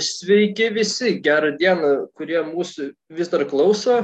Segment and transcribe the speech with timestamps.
[0.00, 4.00] Sveiki visi, gerą dieną, kurie mūsų vis dar klauso.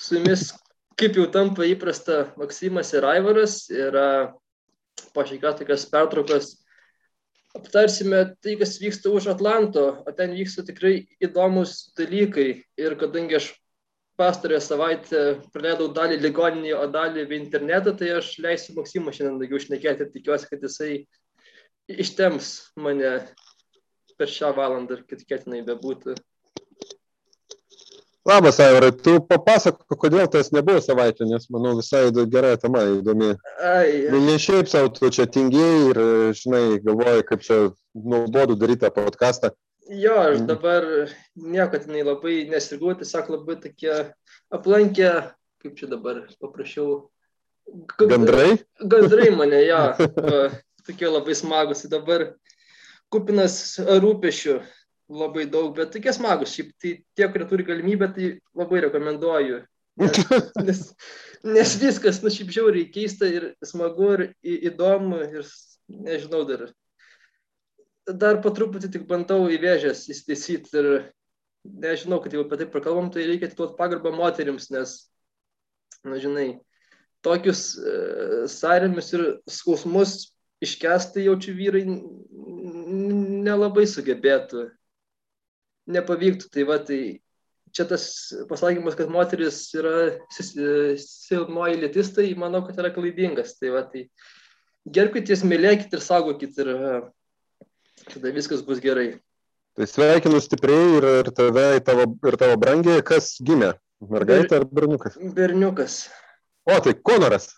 [0.00, 0.50] Su jumis,
[0.98, 3.62] kaip jau tampa įprasta, Maksimas ir Aivaras.
[3.70, 3.96] Ir
[5.14, 6.50] po šiek tiek tokios pertraukos
[7.56, 12.62] aptarsime tai, kas vyksta už Atlanto, o ten vyksta tikrai įdomus dalykai.
[12.78, 13.50] Ir kadangi aš
[14.20, 15.22] pastarąją savaitę
[15.54, 20.12] praleidau dalį ligoninėje, o dalį į internetą, tai aš leisiu Maksimą šiandien daugiau šnekėti ir
[20.12, 20.92] tikiuosi, kad jisai
[21.90, 23.14] ištems mane
[24.20, 26.18] per šią valandą ir kad ketinai bebūtų.
[28.28, 33.30] Labas, Aivarai, tu papasako, kodėl tas nebuvo savaitė, nes manau visai gera tema, įdomi.
[33.64, 34.20] Ai, ai.
[34.26, 36.00] Ne šiaip savo, tu čia tingiai ir,
[36.36, 37.58] žinai, galvoji, kaip čia
[37.96, 39.54] nuobodu daryti tą podcastą.
[39.88, 40.46] Jo, aš mhm.
[40.46, 40.84] dabar
[41.34, 43.96] niekad nei labai nesirgau, tiesiog labai tokie
[44.52, 45.14] aplankė,
[45.64, 47.08] kaip čia dabar paprašiau.
[47.98, 48.60] Gandrai?
[48.84, 49.80] Gandrai mane, jo,
[50.86, 51.86] tokie labai smagus.
[51.88, 52.34] Dabar
[53.10, 54.56] kupinas rūpešių
[55.10, 56.54] labai daug, bet tokie smagus.
[56.54, 59.62] Šiaip tai tie, kurie turi galimybę, tai labai rekomenduoju.
[60.00, 60.20] Nes,
[60.68, 60.82] nes,
[61.44, 64.26] nes viskas, nu šiaip žiauriai keista ir smagu ir
[64.70, 65.50] įdomu ir
[65.90, 66.68] nežinau dar.
[68.10, 70.90] Dar po truputį tik bandau į vėžės įsitaisyti ir
[71.64, 74.94] nežinau, kad jau apie tai prakalbam, tai reikia atiduoti pagarbą moterims, nes,
[76.06, 76.48] na žinai,
[77.26, 77.96] tokius e,
[78.50, 80.30] sąrėmius ir skausmus
[80.64, 81.84] iškesti jaučiu vyrai
[83.46, 84.68] nelabai sugebėtų,
[85.90, 86.50] nepavyktų.
[86.52, 87.00] Tai va, tai
[87.76, 88.04] čia tas
[88.50, 89.94] pasakymas, kad moteris yra
[90.36, 93.56] silpnoji lytis, tai manau, kad yra klaidingas.
[93.60, 94.06] Tai va, tai
[94.90, 96.72] gerbkitės, mylėkit ir saugokit ir
[98.10, 99.14] tada viskas bus gerai.
[99.78, 103.74] Tai sveikinu stipriai ir, ir tave, ir tavo, ir tavo brangiai, kas gimė?
[104.10, 105.18] Mergaitė ar berniukas?
[105.36, 106.02] Berniukas.
[106.68, 107.52] O, tai Konoras.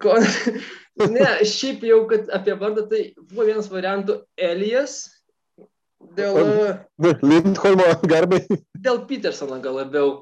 [0.00, 0.14] Ko...
[1.08, 4.98] Ne, šiaip jau, kad apie vardą tai buvo vienas variantų Elijas.
[6.16, 6.76] Dėl...
[7.22, 8.42] Lindholmo garbai.
[8.76, 10.12] Dėl Petersono gal labiau.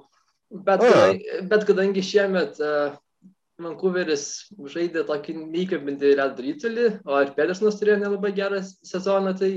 [0.49, 2.95] Bet, kadangi, bet kadangi šiemet uh,
[3.61, 4.25] Vancouveris
[4.73, 9.53] žaidė tokį neįkabintį ledo rytulį, o ir Petersonas turėjo nelabai gerą sezoną, tai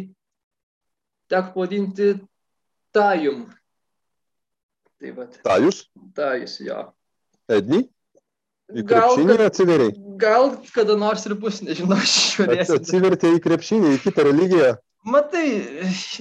[1.31, 2.12] teko pavadinti
[2.91, 3.46] Tajum.
[5.00, 5.85] Tai Tajus?
[6.17, 6.84] Tajus, jo.
[7.51, 7.85] Edny?
[8.72, 9.96] Į krepšinį gal, atsiveriai?
[10.22, 12.80] Gal kada nors ir bus, nežinau, žiūrėsiu.
[12.80, 14.76] Atsivertė į krepšinį, į kitą religiją.
[15.02, 15.46] Matai,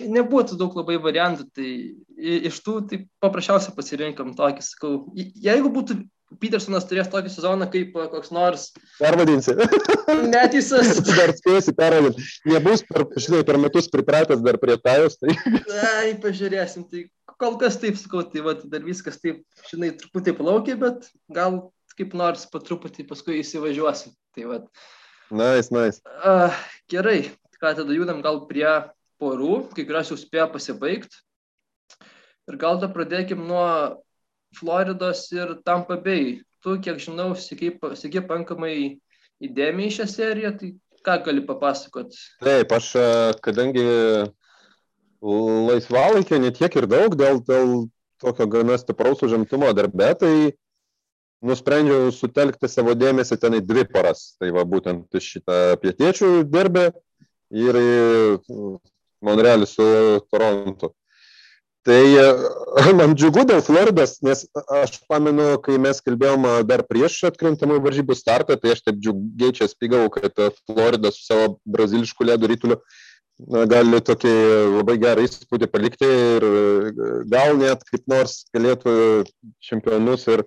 [0.09, 1.73] nebūtų daug labai variantų, tai
[2.17, 6.01] iš tų tai paprasčiausiai pasirinkam tokį, sakau, jeigu būtų
[6.39, 8.69] Petersonas turės tokį sezoną kaip koks nors.
[9.01, 9.57] Pervadinsi.
[10.35, 11.01] Netisas.
[11.19, 12.23] dar spėsi pervadinti.
[12.47, 15.19] Nebus, per, žinai, per metus pripratęs dar prie tajos.
[15.19, 15.35] Tai...
[15.97, 16.87] Ai, pažiūrėsim.
[16.87, 17.03] Tai
[17.41, 21.65] kol kas taip sakau, tai va, dar viskas taip, žinai, truputį plaukia, bet gal
[21.99, 24.15] kaip nors po truputį paskui įsivažiuosim.
[24.37, 24.61] Tai va.
[25.31, 26.03] Nice, nice.
[26.25, 26.55] Uh,
[26.91, 27.31] gerai,
[27.61, 28.69] ką tada judam gal prie
[29.21, 31.21] porų, kai kurios jau spėjo pasibaigti.
[32.51, 33.67] Ir gal tada pradėkim nuo
[34.59, 36.41] Floridos ir Tampa Bay.
[36.61, 38.75] Tu, kiek žinau, sėki pankamai
[39.41, 40.75] įdėmiai šią seriją, tai
[41.07, 42.17] ką gali papasakot?
[42.43, 42.91] Taip, aš
[43.45, 43.85] kadangi
[45.21, 47.73] laisvalaikio netiek ir daug dėl, dėl
[48.21, 50.35] tokio gana stipraus užimtumo darbe, tai
[51.45, 54.35] nusprendžiau sutelkti savo dėmesį ten į dvi paras.
[54.41, 56.91] Tai va būtent šitą pietiečių derbę
[57.51, 57.79] ir
[59.21, 59.87] Monrealį su
[60.33, 60.95] Torontu.
[61.85, 62.01] Tai
[62.99, 64.45] man džiugu dėl Floridos, nes
[64.83, 69.69] aš pamenu, kai mes kalbėjom dar prieš atkrintamų varžybų startą, tai aš taip džiugiai čia
[69.71, 70.37] spygau, kad
[70.69, 72.81] Florida su savo brazilišku ledo rytuliu
[73.49, 74.33] gali tokį
[74.77, 76.47] labai gerą įspūdį palikti ir
[77.33, 78.93] gal net kaip nors galėtų
[79.65, 80.45] čempionus ir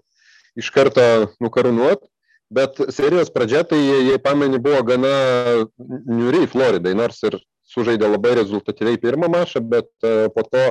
[0.60, 1.04] iš karto
[1.44, 2.06] nukarūnuot,
[2.54, 5.14] bet serijos pradžia, tai jei pameni, buvo gana
[5.80, 7.40] niuriai Floridai, nors ir
[7.74, 10.64] sužaidė labai rezultatyviai pirmą mašą, bet e, po to,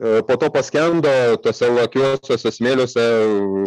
[0.00, 1.12] e, po to paskendo
[1.44, 3.04] tose lakiuosiuose smėliuose,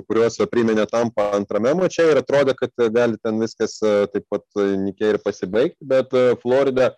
[0.10, 5.16] kuriuos priminė tampa antrame mače ir atrodė, kad gali ten viskas e, taip pat nikiai
[5.16, 6.12] ir pasibaigti, bet
[6.42, 6.92] Florida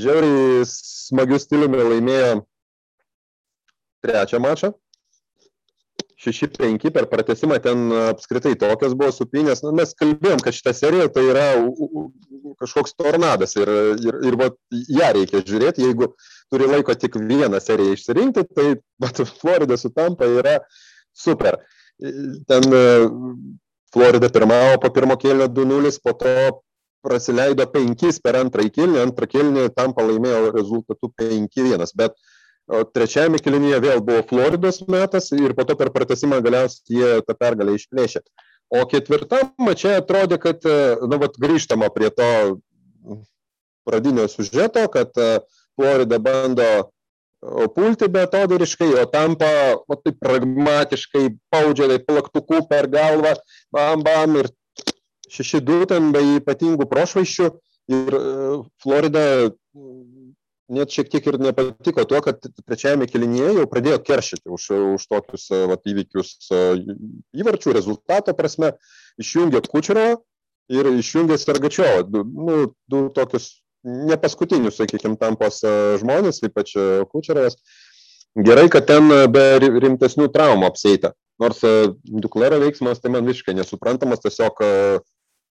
[0.00, 2.38] žiauriai smagių stiliumi laimėjo
[4.00, 4.72] trečią mačą
[6.20, 9.62] šeši penki per pratęsimą ten apskritai tokios buvo supynės.
[9.64, 11.46] Nu, mes kalbėjom, kad šita serija tai yra
[12.60, 13.70] kažkoks tornadas ir,
[14.04, 15.86] ir, ir va, ją reikia žiūrėti.
[15.88, 16.10] Jeigu
[16.52, 18.72] turi laiko tik vieną seriją išsirinkti, tai
[19.02, 20.58] bet Florida sutampa yra
[21.16, 21.60] super.
[22.00, 22.82] Ten e,
[23.92, 26.34] Florida pirmavo po pirmo kėlinio 2-0, po to
[27.04, 31.96] praleido 5 per antrą kėlinį, antrą kėlinį tampa laimėjo rezultatu 5-1.
[31.96, 32.16] Bet
[32.70, 37.34] O trečiajame kilinyje vėl buvo Floridos metas ir po to per pratesimą galiausiai jie tą
[37.38, 38.22] pergalę išplėšė.
[38.70, 40.62] O ketvirtam čia atrodė, kad,
[41.02, 42.28] nu, vat, grįžtama prie to
[43.88, 45.10] pradinio sužeto, kad
[45.74, 46.68] Florida bando
[47.74, 49.48] pulti betodariškai, o tampa
[49.88, 53.32] o, taip pragmatiškai paudžia tai plaktuku per galvą,
[53.72, 54.50] bam bam ir
[55.30, 57.48] 6-2 ten be ypatingų prošvaiščių
[57.96, 58.18] ir
[58.82, 59.24] Florida
[60.70, 65.48] net šiek tiek ir nepatiko tuo, kad trečiajame kilinėje jau pradėjo keršyti už, už tokius
[65.70, 66.50] vat, įvykius
[67.36, 68.74] įvarčių rezultato prasme,
[69.20, 70.20] išjungė Kučerovą
[70.70, 72.04] ir išjungė Sergačiovą.
[72.06, 72.58] Du, nu,
[72.90, 73.50] du tokius
[73.84, 75.62] ne paskutinius, sakykime, tampos
[76.02, 76.76] žmonės, ypač
[77.10, 77.58] Kučerovas.
[78.38, 81.14] Gerai, kad ten be rimtesnių traumų apseita.
[81.40, 81.64] Nors
[82.04, 84.60] Duklero veiksmas tai man visiškai nesuprantamas, tiesiog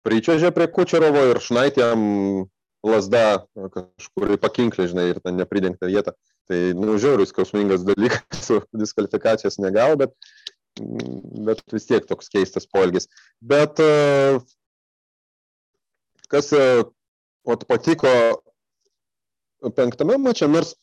[0.06, 2.06] pričiažė prie Kučerovo ir šnaitėm
[2.87, 6.14] lasda kažkur į pakinklį, žinai, ir ten nepridengta vieta.
[6.50, 8.50] Tai, nu, žiauriai skausmingas dalykas,
[8.82, 10.17] diskvalifikacijos negavo, bet,
[11.46, 13.08] bet vis tiek toks keistas polgis.
[13.40, 13.81] Bet
[16.32, 18.11] kas vat, patiko
[19.76, 20.75] penktame mače, nors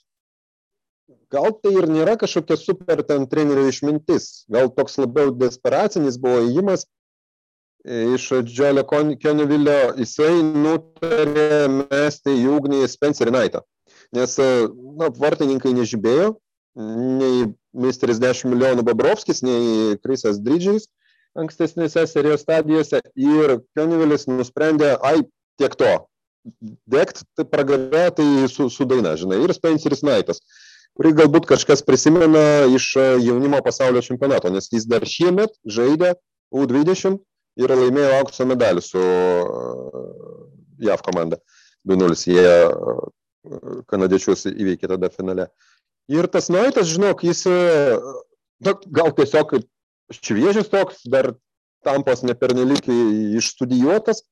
[1.34, 6.88] gal tai ir nėra kažkokia super ten trenerio išmintis, gal toks labiau desperacinis buvo įimas
[7.86, 8.84] iš Džolio
[9.22, 13.64] Kennevilio, jisai nutarė mesti į ugnį Spencerį Naitą.
[14.16, 16.34] Nes na, vartininkai nežibėjo,
[16.76, 20.90] nei Misteris 10 milijonų Babrovskis, nei Krisas Dridžiais
[21.38, 25.22] ankstesnėse serijos stadijose ir Kennevilis nusprendė, ai,
[25.62, 25.92] tiek to,
[26.90, 30.42] degt tai pragarė tai su, su daina, žinai, ir Spenceris Naitas,
[30.98, 36.16] kurį galbūt kažkas prisimena iš jaunimo pasaulio čempionato, nes jis dar šiemet žaidė
[36.50, 37.20] U20
[37.60, 39.02] ir laimėjo aukso medalį su
[40.80, 41.40] JAV komanda.
[41.88, 42.48] 2-0 jie
[43.90, 45.48] kanadiečius įveikė tada finale.
[46.12, 49.60] Ir tas Naitas, žinok, jis na, gal tiesiog
[50.16, 51.34] šviežias toks, dar
[51.86, 52.90] tampos nepernelik
[53.40, 54.24] išstudijuotas,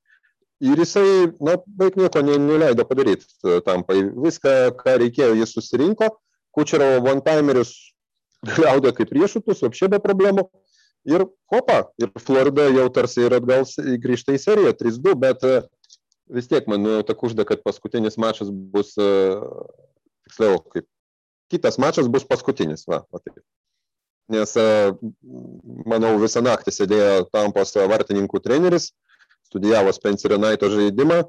[0.59, 3.27] ir jisai na beveik nieko ne, neleido padaryti
[3.65, 4.01] tampai.
[4.25, 6.09] Viską, ką reikėjo, jis susirinko.
[6.57, 7.75] Kučerovo one-timerius
[8.47, 10.47] gliaudė kaip riešutus, apšė be problemų.
[11.08, 13.64] Ir hopa, ir Florida jau tarsi ir atgal
[14.04, 15.46] grįžta į seriją 3-2, bet
[16.34, 18.96] vis tiek man ta kužda, kad paskutinis mačas bus,
[20.28, 20.88] tiksliau, kaip
[21.54, 22.84] kitas mačas bus paskutinis.
[22.90, 23.40] Va, va taip.
[24.34, 24.52] Nes,
[25.88, 28.92] manau, visą naktį sėdėjo tampos vartininkų treneris,
[29.48, 31.22] studijavo Spencerio Naito žaidimą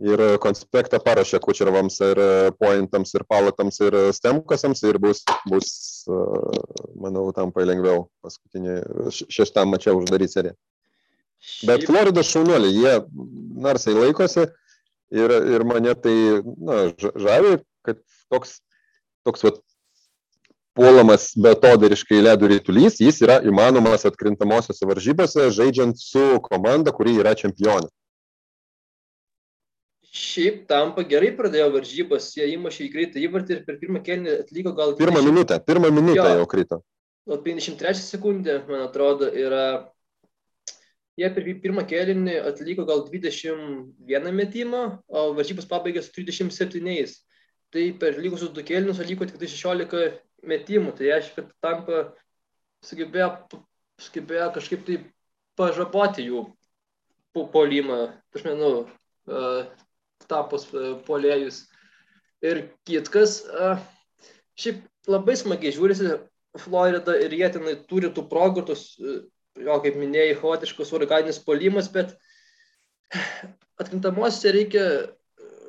[0.00, 2.20] ir konspektą parašė kučerovams ir
[2.60, 5.70] pointams ir palatams ir stemkasams ir bus, bus
[6.96, 8.80] manau, tampai lengviau paskutinį
[9.12, 10.56] šeštam mačiau uždaryti seriją.
[11.68, 12.94] Bet Florida šaunuoliai, jie
[13.64, 16.16] narsiai laikosi ir, ir mane tai
[16.56, 18.00] na, žavi, kad
[18.32, 18.58] toks,
[19.24, 19.60] toks vat,
[20.76, 27.90] puolamas betodariškai ledų rytulys, jis yra įmanomas atkrintamosiose varžybose, žaidžiant su komanda, kuri yra čempionė.
[30.10, 34.72] Šiaip tampa gerai pradėjo varžybas, jie įmušė į greitą įvartį ir per pirmą kelnį atliko
[34.74, 34.96] gal...
[34.98, 35.30] Pirmą 20...
[35.30, 36.78] minutę, pirmą minutę jo, jau krito.
[37.30, 39.64] Gal 53 sekundė, man atrodo, yra...
[41.20, 47.14] Jie per pirmą kelnį atliko gal 21 metimą, o varžybas pabaigė su 37.
[47.70, 50.16] Tai per lygusius du kelnius atliko tik 16
[50.50, 52.00] metimų, tai reiškia, kad tampa
[52.82, 53.28] sugebėjo,
[54.00, 54.96] sugebėjo kažkaip tai
[55.60, 56.48] pažaboti jų
[57.52, 58.00] polimą,
[58.34, 58.72] aš manau,
[60.30, 61.64] tapus uh, polėjus.
[62.46, 63.82] Ir kitkas, uh,
[64.60, 66.16] šiaip labai smagiai žiūrisi
[66.58, 72.16] Florida ir jie tenai turi tų progų, tos, jo, kaip minėjai, chaotiškos organinis polimas, bet
[73.80, 74.84] atkrintamosiose reikia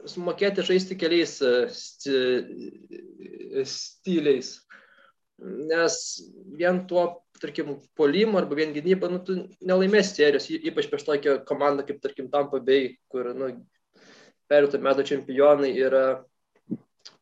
[0.09, 1.37] sumokėti žaisti keliais
[3.69, 4.55] stiliais.
[5.41, 5.95] Nes
[6.57, 7.05] vien tuo,
[7.41, 12.29] tarkim, polimu arba vien gynybą, nu, tu nelaimės serijos, ypač prieš tokią komandą kaip, tarkim,
[12.33, 13.49] Tampa Bay, kur, nu,
[14.51, 16.05] perėtų metų čempionai yra.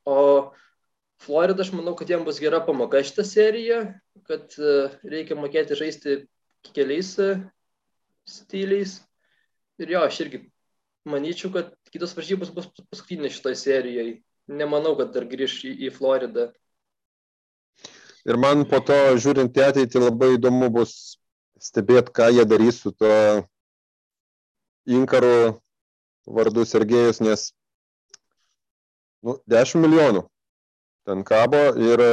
[0.10, 0.52] O
[1.22, 3.80] Florida, aš manau, kad jiems bus gera pamoka šitą seriją,
[4.30, 4.56] kad
[5.04, 6.22] reikia mokėti žaisti
[6.74, 7.14] keliais
[8.30, 9.00] stiliais.
[9.80, 10.42] Ir jo, aš irgi
[11.10, 14.18] manyčiau, kad kitos varžybos bus paskutinės šitoje serijoje.
[14.50, 16.50] Nemanau, kad dar grįž į, į Floridą.
[18.28, 21.16] Ir man po to, žiūrint į ateitį, labai įdomu bus
[21.62, 23.14] stebėti, ką jie darys su tuo
[24.90, 25.60] inkaru
[26.30, 27.50] vardu Sergejus, nes
[29.26, 30.26] nu, 10 milijonų
[31.10, 32.04] ten kabo ir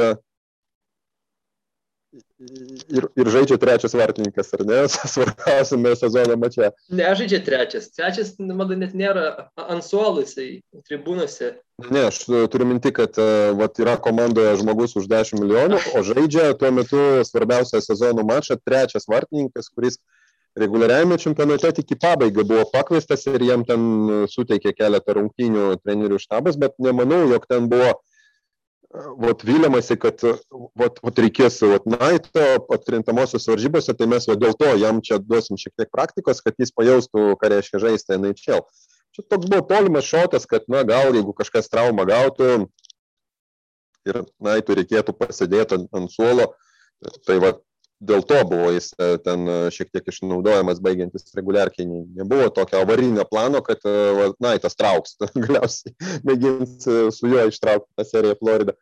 [2.39, 4.79] ir, ir žaidžia trečias vartininkas, ar ne,
[5.13, 6.71] svarbiausiame sezono mače.
[6.93, 7.89] Nežaidžia trečias.
[7.95, 10.47] Trečias, manau, net nėra ant suolų, jisai
[10.89, 11.55] tribūnose.
[11.91, 13.17] Ne, aš turiu minti, kad
[13.59, 19.09] vat, yra komandoje žmogus už 10 milijonų, o žaidžia tuo metu svarbiausią sezono mačą trečias
[19.09, 20.01] vartininkas, kuris
[20.57, 26.57] reguliariajame čempionate tik į pabaigą buvo pakviestas ir jam ten suteikė keletą rungtynių trenerių štabas,
[26.59, 27.93] bet nemanau, jog ten buvo
[29.19, 30.21] vat viliamasi, kad
[30.79, 35.59] vat, vat reikės vat, Naito atkrintamosios varžybose, tai mes va, dėl to jam čia duosim
[35.59, 38.63] šiek tiek praktikos, kad jis pajaustų, ką reiškia žaisti NHL.
[39.15, 42.67] Čia toks buvo tolimas šotas, kad, na, gal jeigu kažkas traumą gautų
[44.07, 46.53] ir Naito reikėtų pasidėti ant, ant suolo,
[47.27, 47.57] tai va,
[47.99, 51.87] dėl to buvo jis e, ten e, šiek tiek išnaudojamas baigiantis reguliarkiai.
[52.17, 55.95] Nebuvo tokio avarinio plano, kad e, Naitas trauks, galiausiai
[56.27, 58.77] mėgins su juo ištraukti tą seriją Floridą.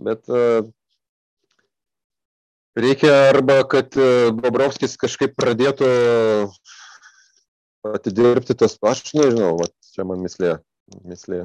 [0.00, 0.24] Bet
[2.80, 3.96] reikia arba, kad
[4.38, 5.90] Bobrovskis kažkaip pradėtų
[7.90, 10.56] atidirbti tas, aš nežinau, va, čia man mislė.
[11.04, 11.44] mislė.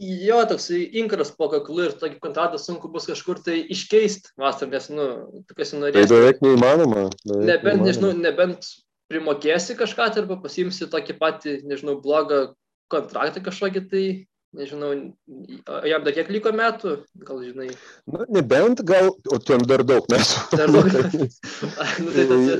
[0.00, 4.88] Jo, toks inkaras po kaklu ir tokį kontraktą sunku bus kažkur tai iškeisti vasarą, nes,
[4.90, 5.06] nu,
[5.52, 6.08] kas norės.
[6.08, 7.04] Tai beveik neįmanoma.
[7.26, 7.86] Beveik nebent, neįmanoma.
[7.90, 8.70] nežinau, nebent
[9.12, 12.40] primokėsi kažką, tai arba pasimsi tokį patį, nežinau, blogą
[12.92, 14.04] kontraktą kažkokį, tai,
[14.56, 14.90] nežinau,
[15.92, 16.96] jam dar kiek liko metų,
[17.28, 17.68] gal žinai.
[18.08, 20.56] Na, nebent gal, o ten dar daug metų.
[20.56, 20.88] Dar daug
[22.02, 22.58] nu, tai tada,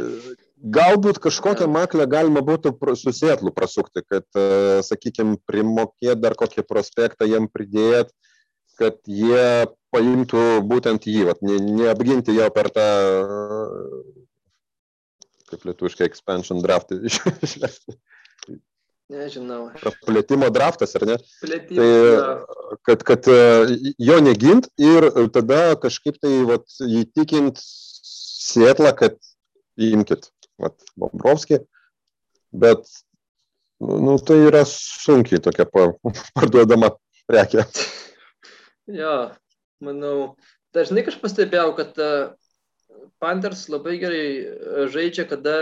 [0.62, 4.26] Galbūt kažkokią maklę galima būtų su Sietlu prasukti, kad,
[4.86, 8.12] sakykime, primokėt dar kokį prospektą jiem pridėt,
[8.78, 12.86] kad jie paimtų būtent jį, vat, ne, neapginti jo per tą,
[15.50, 16.94] kaip lietuviškai, expansion draft
[19.12, 19.66] nežinau.
[20.06, 21.16] Plėtimo draftas, ar ne?
[21.42, 21.76] Plėtimas.
[21.76, 23.40] Tai, kad, kad e,
[24.00, 29.18] jo negint ir tada kažkaip tai vat, įtikint Sietlą, kad
[29.78, 30.30] imkit
[30.62, 31.60] vat, Bobrovskį,
[32.52, 32.86] bet
[33.82, 35.90] nu, nu, tai yra sunkiai tokia pa,
[36.36, 36.92] parduodama
[37.30, 37.66] prekė.
[38.90, 39.32] Jo,
[39.82, 40.34] manau,
[40.74, 42.12] dažnai aš pastebėjau, kad e,
[43.22, 45.56] Panthers labai gerai e, žaidžia, kada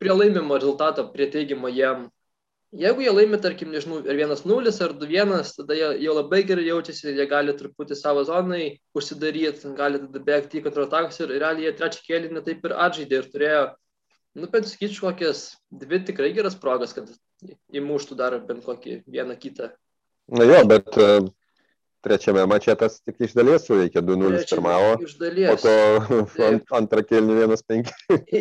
[0.00, 2.10] prie laimimo rezultato, prie teigiamo jam.
[2.74, 7.12] Jeigu jie laimi, tarkim, nežinau, ar 1-0 ar 2-1, tada jie, jie labai gerai jaučiasi,
[7.14, 12.02] jie gali truputį savo zonai užsidaryti, gali tada bėgti į kontratakus ir realiai jie trečią
[12.08, 13.62] kėlinį taip ir atžaidė ir turėjo,
[14.42, 17.08] nu, bent sakyčiau, kokias dvi tikrai geras progas, kad
[17.70, 19.70] įmuštų dar bent kokį vieną kitą.
[20.34, 21.10] Na jo, bet e,
[22.02, 25.62] trečiame mače tas tik iš dalies suveikė 2-0 Trečią pirmavo, Iš po dalies.
[25.62, 25.76] to
[26.34, 26.40] Taip.
[26.50, 27.92] ant, antrą kėlinį 1-5.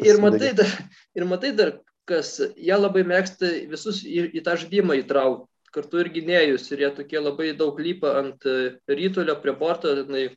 [0.01, 0.71] Ir matai, dar,
[1.13, 1.75] ir matai dar,
[2.09, 6.89] kas, jie labai mėgsta visus į, į tą žaidimą įtraukti, kartu ir gynėjus, ir jie
[6.99, 10.29] tokie labai daug lypa ant e, rytulio prie borto, tenai,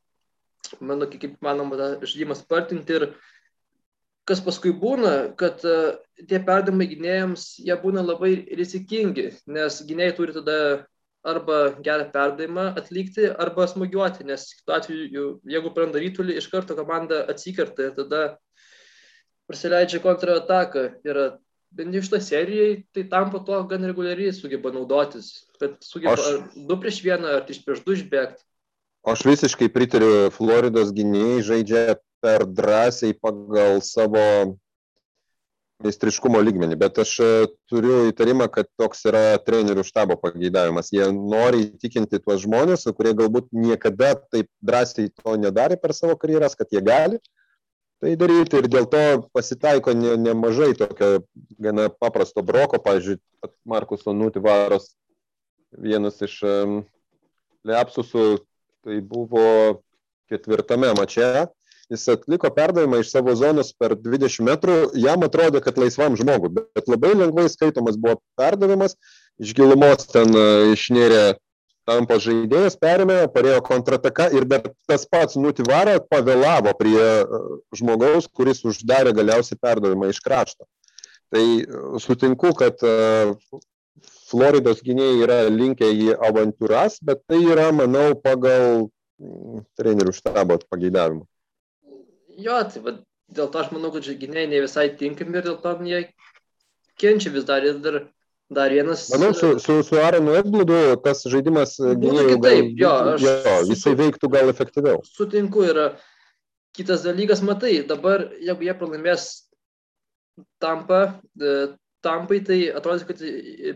[0.80, 3.08] mano, kaip manoma, tą žaidimą spartinti ir
[4.28, 5.78] kas paskui būna, kad e,
[6.28, 10.58] tie perdamai gynėjams, jie būna labai rizikingi, nes gynėjai turi tada
[11.28, 17.24] arba gerą perdavimą atlikti, arba smūgiuoti, nes kitu atveju, jeigu praranda rytulį, iš karto komanda
[17.30, 18.22] atsikerta ir tada
[19.48, 20.84] prasileidžia kontrataką.
[21.08, 21.20] Ir
[21.74, 26.78] bent jau šitą seriją, tai tampa tuo gan reguliariai sugeba naudotis, bet sugeba Aš- du
[26.80, 28.42] prieš vieną, ar trys prieš du išbėgti.
[29.08, 34.58] Aš visiškai pritariu, Floridos gynėjai žaidžia per drąsiai pagal savo
[35.84, 37.28] meistriškumo lygmenį, bet aš e,
[37.70, 40.90] turiu įtarimą, kad toks yra trenerių štabo pageidavimas.
[40.90, 46.58] Jie nori įtikinti tuos žmonės, kurie galbūt niekada taip drąsiai to nedarė per savo karjeras,
[46.58, 47.20] kad jie gali
[48.02, 49.02] tai daryti ir dėl to
[49.34, 51.22] pasitaiko ne, nemažai tokio
[51.58, 53.18] gana paprasto broko, pavyzdžiui,
[53.68, 54.92] Markuso Nutivaros
[55.76, 56.80] vienas iš um,
[57.68, 58.38] Lepsusų,
[58.86, 59.82] tai buvo
[60.30, 61.48] ketvirtame mače,
[61.92, 66.88] jis atliko perdavimą iš savo zonos per 20 metrų, jam atrodė, kad laisvam žmogui, bet
[66.90, 68.96] labai lengvai skaitomas buvo perdavimas,
[69.40, 71.22] iš gilumos ten e, išnėrė
[71.88, 77.40] tampo žaidėjas, perėmė, parėjo kontrataka ir dar tas pats Nutivara pavėlavo prie e,
[77.80, 80.68] žmogaus, kuris uždarė galiausiai perdavimą iš krašto.
[81.32, 81.64] Tai e,
[82.04, 82.92] sutinku, kad e,
[84.28, 91.24] Floridos gynėjai yra linkę į avantūras, bet tai yra, manau, pagal mm, trenerių štabo pageidavimą.
[92.38, 92.98] Jo, tai va,
[93.34, 96.04] dėl to aš manau, kad gynėjai ne visai tinkami ir dėl to jie
[97.00, 98.02] kenčia vis dar ir dar,
[98.50, 99.08] dar vienas.
[99.12, 103.96] Manau, su, su, su Aronu Ekbludu tas žaidimas Būtų gynėjų kitaip, jo, aš jo, jisai
[103.98, 105.02] veiktų gal efektyviau.
[105.04, 105.90] Sutinku, yra
[106.76, 109.28] kitas dalykas, matai, dabar jeigu jie pralaimės
[110.62, 111.02] tampą,
[111.40, 111.54] e,
[112.04, 113.20] tampai, tai atrodys, kad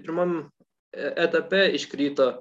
[0.04, 0.36] pirmam
[0.92, 2.32] etape iškryto,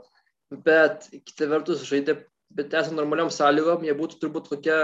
[0.51, 2.19] bet kita vertus žaidė,
[2.51, 4.79] bet esant normaliam sąlygom, jie būtų turbūt kokia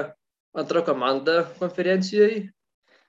[0.58, 2.48] antra komanda konferencijoje.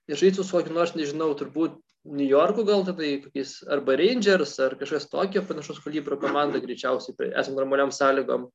[0.08, 1.76] Ir žaidžiu su kokiu nors, nežinau, turbūt
[2.08, 7.56] New Yorku gal tada kokiais arba Rangers ar kažkas tokio panašaus kalibro komanda greičiausiai esant
[7.58, 8.48] normaliam sąlygom.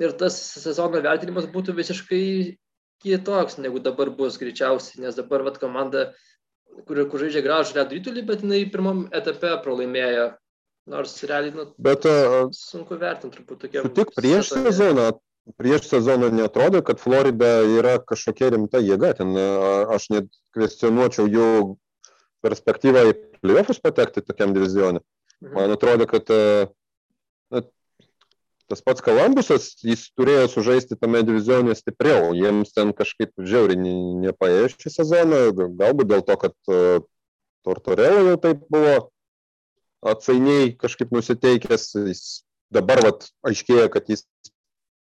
[0.00, 2.24] Ir tas sezono vertinimas būtų visiškai
[3.04, 6.08] kitoks, negu dabar bus greičiausiai, nes dabar vat, komanda,
[6.88, 10.32] kur, kur žaidžia gražų ledo rytulį, bet jinai pirmam etape pralaimėjo.
[10.90, 13.84] Nors realiai, nu, Bet uh, sunku vertinti truputį tokia.
[13.96, 15.06] tik prieš sezoną,
[15.56, 19.14] prieš sezoną netrodo, kad Florida yra kažkokia rimta jėga.
[19.20, 21.48] Ten uh, aš net kvestionuočiau jų
[22.44, 25.02] perspektyvą į playoffus patekti tokiam divizionui.
[25.42, 25.54] Mhm.
[25.56, 26.68] Man atrodo, kad uh,
[27.52, 27.64] na,
[28.70, 32.32] tas pats Kalambusas, jis turėjo sužaisti tame divizione stipriau.
[32.36, 35.42] Jiems ten kažkaip žiauriai ne- nepaėjo šį sezoną,
[35.80, 37.02] galbūt dėl to, kad uh,
[37.64, 38.96] Tortorello jau taip buvo
[40.04, 41.90] atsainiai kažkaip nusiteikęs.
[42.10, 42.24] Jis
[42.74, 44.26] dabar vat, aiškėja, kad jis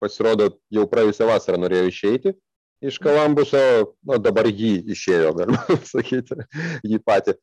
[0.00, 2.36] pasirodo jau praėjusią vasarą norėjo išeiti
[2.80, 3.60] iš Kalambuso,
[4.06, 6.38] na dabar jį išėjo, galima sakyti,
[6.86, 7.36] jį patį.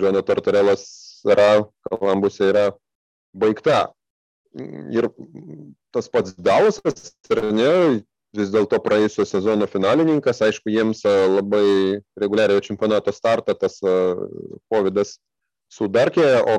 [0.00, 0.84] Džono Tortorelas
[1.28, 2.70] yra, Kalambuse yra
[3.36, 3.90] baigta.
[4.92, 5.08] Ir
[5.92, 7.72] tas pats Dausas, ar ne,
[8.36, 13.94] vis dėlto praėjusio sezono finalininkas, aišku, jiems a, labai reguliariojo čempionato startą tas a,
[14.72, 15.00] COVID
[15.72, 16.56] sudarkė, o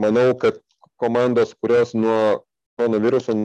[0.00, 0.60] manau, kad
[1.00, 2.44] komandos, kurios nuo
[2.76, 3.36] koronaviruso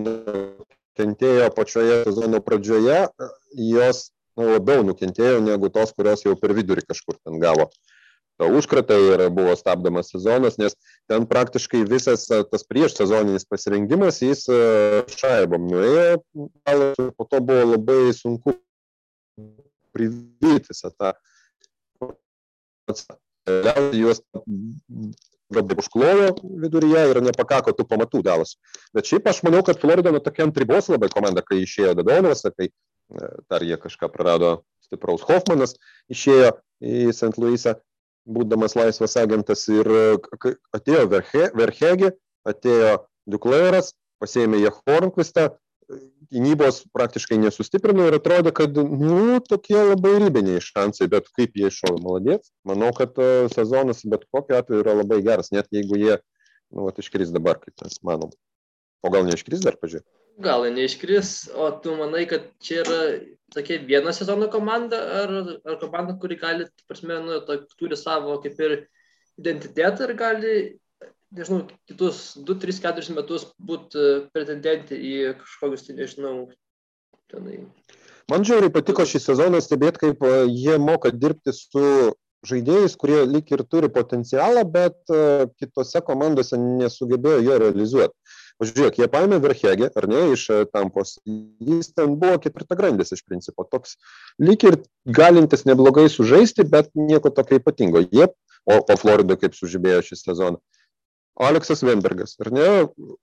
[0.95, 3.07] nukentėjo pačioje sezono pradžioje,
[3.55, 7.69] jos na, labiau nukentėjo negu tos, kurios jau per vidurį kažkur ten gavo
[8.37, 10.75] tą užkratą ir buvo stabdomas sezonas, nes
[11.07, 16.19] ten praktiškai visas a, tas prieš sezoninis pasirengimas, jis a, šaibom nuėjo,
[17.15, 18.57] po to buvo labai sunku
[19.95, 21.13] privyti visą tą
[23.45, 24.19] Galiausiai juos
[25.53, 26.29] galbūt užklojo
[26.63, 28.55] viduryje ir nepakako tų pamatų dalas.
[28.95, 32.45] Bet šiaip aš manau, kad Florida nu tokia ant ribos labai komanda, kai išėjo Dadonovas,
[32.55, 32.73] kai e,
[33.49, 35.75] dar jie kažką prarado stipraus Hoffmanas,
[36.13, 37.35] išėjo į St.
[37.41, 37.75] Louisą,
[38.25, 40.05] būdamas laisvas agentas ir e,
[40.75, 42.11] atėjo Verhe, Verhegi,
[42.45, 42.97] atėjo
[43.29, 45.51] Duklairas, pasėmė jie Hornquistą,
[46.33, 52.01] gynybos praktiškai nesustiprino ir atrodo, kad, nu, tokie labai ribiniai šansai, bet kaip jie iššovė,
[52.03, 52.51] maladėts.
[52.67, 56.19] Manau, kad uh, sezonas bet kokiu atveju yra labai geras, net jeigu jie,
[56.73, 58.33] nu, vat, iškris dabar, kaip mes manom.
[59.05, 60.07] O gal neiškris dar, pažiūrėjau.
[60.45, 63.01] Gal neiškris, o tu manai, kad čia yra
[63.55, 68.59] tokia vieno sezono komanda, ar, ar komanda, kuri gali, prasme, nu, to, turi savo kaip
[68.65, 68.75] ir
[69.39, 70.55] identitetą ir gali,
[71.35, 76.35] nežinau, kitus 2, 3, 4 metus būti pretendenti į kažkokius, tai nežinau,
[77.31, 77.63] tenai.
[78.31, 81.83] Man žiauriai patiko šį sezoną stebėti, kaip e, jie moka dirbti su
[82.45, 88.35] žaidėjais, kurie lyg ir turi potencialą, bet e, kitose komandose nesugebėjo jo realizuoti.
[88.61, 91.17] Pažiūrėk, jie paėmė Verhegę, ar ne, iš e, Tampos.
[91.25, 93.67] Jis ten buvo ketvirta grandis iš principo.
[93.67, 93.97] Toks
[94.41, 98.01] lyg ir galintis neblogai sužaisti, bet nieko tokio ypatingo.
[98.05, 98.29] Jie,
[98.63, 100.61] o, o Florida kaip sužibėjo šį sezoną.
[101.35, 102.67] Aleksas Venbergas, ar ne?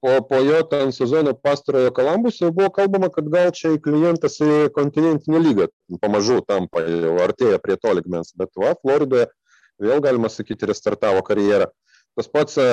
[0.04, 4.68] O po jo ten sezono pastarojo Kalambus jau buvo kalbama, kad gal čia klientas į
[4.76, 5.68] kontinentinę lygą
[6.02, 8.34] pamažu tampa, jau artėja prie to ligmens.
[8.36, 9.30] Bet va, Floridoje
[9.80, 11.70] vėl galima sakyti, restartavo karjerą.
[12.12, 12.66] Tas pats e,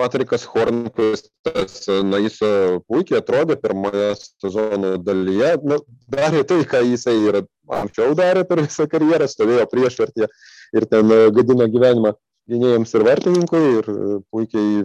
[0.00, 6.80] Patrikas Hornquistas, e, na jis e, puikiai atrodė pirmoje sezono dalyje, nu, darė tai, ką
[6.88, 10.32] jisai ir anksčiau darė per visą karjerą, stovėjo priešvartį
[10.80, 12.16] ir ten gadino gyvenimą
[12.50, 14.84] gynėjams ir vartininkui ir e, puikiai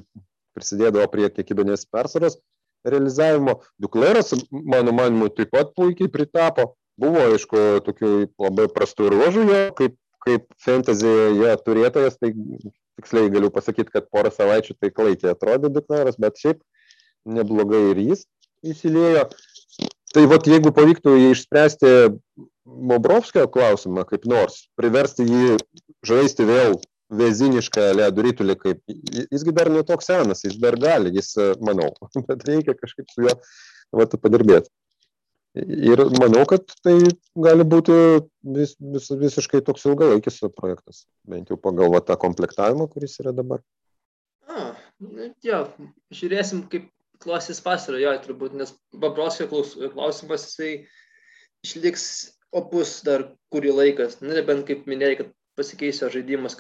[0.56, 2.40] prisidėdavo prie kiekybinės persvaros
[2.86, 3.60] realizavimo.
[3.82, 6.74] Dukleras, mano manimu, taip pat puikiai pritapo.
[7.02, 12.32] Buvo, aišku, tokių labai prastų ruožų jo, kaip, kaip fantasy jo turėtojas, tai
[12.96, 16.62] tiksliai galiu pasakyti, kad porą savaičių tai klaikiai atrodė Dukleras, bet šiaip
[17.28, 18.24] neblogai ir jis
[18.64, 19.28] įsilėjo.
[20.16, 21.90] Tai vat jeigu pavyktų jį išspręsti
[22.66, 25.58] Mobrovskio klausimą kaip nors, priversti jį
[26.08, 26.80] žaisti vėl
[27.14, 28.82] vezinišką ledo rytulį, kaip
[29.32, 31.92] jisgi dar ne toks senas, jis dar gali, jis, manau,
[32.28, 33.36] bet reikia kažkaip su juo
[33.96, 34.72] vat, padirbėti.
[35.56, 36.98] Ir manau, kad tai
[37.40, 37.94] gali būti
[38.58, 43.64] vis, vis, visiškai toks ilgalaikis projektas, bent jau pagal va, tą komplektavimą, kuris yra dabar.
[44.52, 45.62] A, nu, jo,
[46.12, 46.90] žiūrėsim, kaip
[47.24, 50.74] klostys pasaro, jo, turbūt, nes Babroskio klausimas, jisai
[51.64, 52.06] išliks
[52.56, 56.60] opus dar kurį laikas, nebent kaip minėjai, kad pasikeisio žaidimas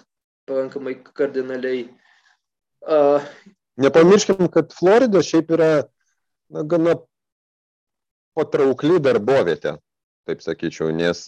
[0.49, 1.87] pakankamai kardinaliai.
[2.85, 3.23] Uh,
[3.81, 5.69] Nepamirškim, kad Florida šiaip yra
[6.49, 6.95] na, gana
[8.35, 9.75] patraukli darbovietė,
[10.27, 11.25] taip sakyčiau, nes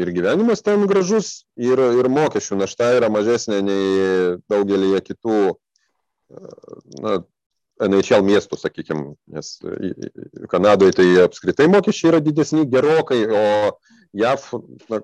[0.00, 3.88] ir gyvenimas ten gražus, ir, ir mokesčių našta yra mažesnė nei
[4.50, 5.40] daugelį kitų
[7.04, 7.20] na,
[7.84, 9.54] NHL miestų, sakykime, nes
[10.50, 13.44] Kanadoje tai apskritai mokesčiai yra didesni gerokai, o
[14.18, 14.46] JAV
[14.90, 15.00] na,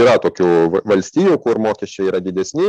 [0.00, 0.50] yra tokių
[0.88, 2.68] valstybių, kur mokesčiai yra didesni,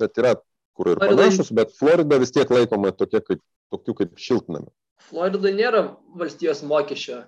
[0.00, 0.36] bet yra
[0.78, 3.42] kur ir panašus, bet Florida vis tiek laikoma tokia kaip,
[3.74, 4.70] tokiu kaip šiltnami.
[5.08, 5.84] Florida nėra
[6.18, 7.22] valstijos mokesčio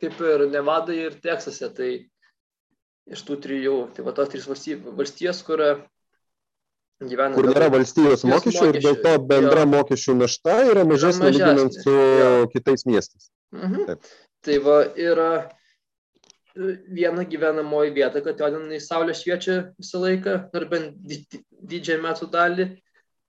[0.00, 1.90] kaip ir Nevadai ir Teksase, tai
[3.08, 5.62] iš tų trijų, tai va tos trys valstijos, kur
[7.04, 7.34] gyvena.
[7.36, 9.70] Kur nėra valstijos mokesčių, mokesčių ir dėl to bendra jo.
[9.74, 12.32] mokesčių našta yra mažesnė lyginant su jo.
[12.54, 13.30] kitais miestais.
[13.54, 13.86] Mhm.
[13.88, 14.10] Taip.
[14.46, 20.68] Tai va yra e, viena gyvenamoji vieta, kad ten į saulę šviečia visą laiką, ar
[20.70, 22.68] bent didžiąją metų dalį,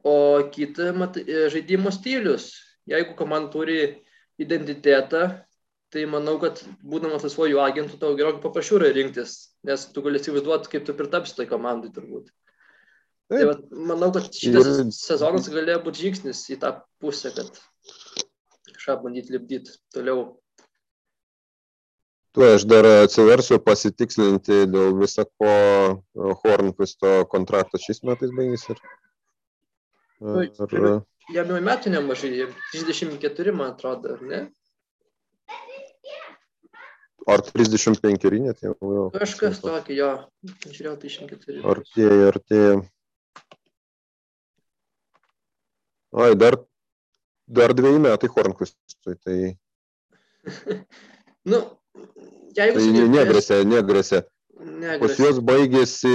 [0.07, 0.15] o
[0.53, 2.51] kita mat, e, žaidimo stilius.
[2.89, 3.79] Jeigu komanda turi
[4.41, 5.27] identitetą,
[5.93, 10.71] tai manau, kad būdamas laisvojų agentų, tau gerokai paprasčiau yra rinktis, nes tu gali įsivaizduoti,
[10.73, 12.29] kaip tu pritapsi tai komandai turbūt.
[12.29, 12.48] Taip.
[13.29, 13.55] Tai va,
[13.91, 14.87] manau, kad šitas ir...
[14.95, 17.59] sezonas galėjo būti žingsnis į tą pusę, kad
[18.71, 20.39] kažką bandyti lipdyti toliau.
[22.33, 25.53] Tu aš dar atsiversiu pasitikslinti dėl viso ko
[26.41, 28.77] Hornquisto kontraktas šiais metais baigėsi.
[30.21, 31.01] Ar...
[31.29, 34.45] Jam jau metų nemažai, 34 man atrodo, ar ne?
[37.29, 38.73] Ar 35 net jau.
[38.81, 39.09] jau.
[39.13, 40.13] Kažkas tokio, jo.
[40.65, 41.61] Žiūrėjau, 34.
[41.73, 42.79] Artėja, artėja.
[46.09, 46.57] Ai, dar,
[47.45, 49.37] dar dviejai metai Hornkvistui, tai...
[51.51, 51.61] nu,
[52.57, 52.79] jeigu...
[52.79, 54.23] Tai negrėsia, negrėsia.
[54.99, 56.11] Pas juos baigėsi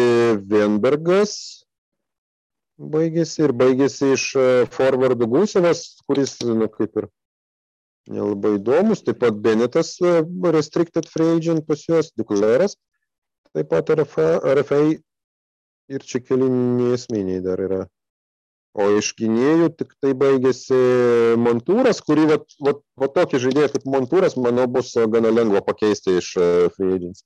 [0.51, 1.37] Vienbergas,
[2.77, 4.25] baigėsi ir baigėsi iš
[4.75, 7.09] forwardų Gusevas, kuris, nu, kaip ir
[8.11, 9.05] nelabai įdomus.
[9.07, 9.97] Taip pat Benetas
[10.59, 12.77] restricted free agent pas juos, Dukleras,
[13.55, 14.83] taip pat RFA, RFA
[15.95, 17.85] ir čia keli nesminiai dar yra.
[18.75, 20.79] O iš gynėjų tik tai baigėsi
[21.39, 26.33] Montūras, kurį va, va, va tokį žaidėją kaip Montūras, manau, bus gana lengva pakeisti iš
[26.35, 27.23] e, free agents.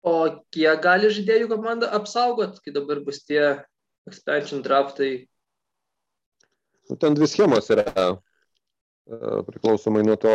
[0.00, 0.14] O
[0.56, 3.42] kiek gali žaidėjų komanda apsaugot, kai dabar bus tie
[4.08, 5.28] expansion draftai?
[6.88, 8.16] Nu, ten dvi schemos yra
[9.44, 10.34] priklausomai nuo to,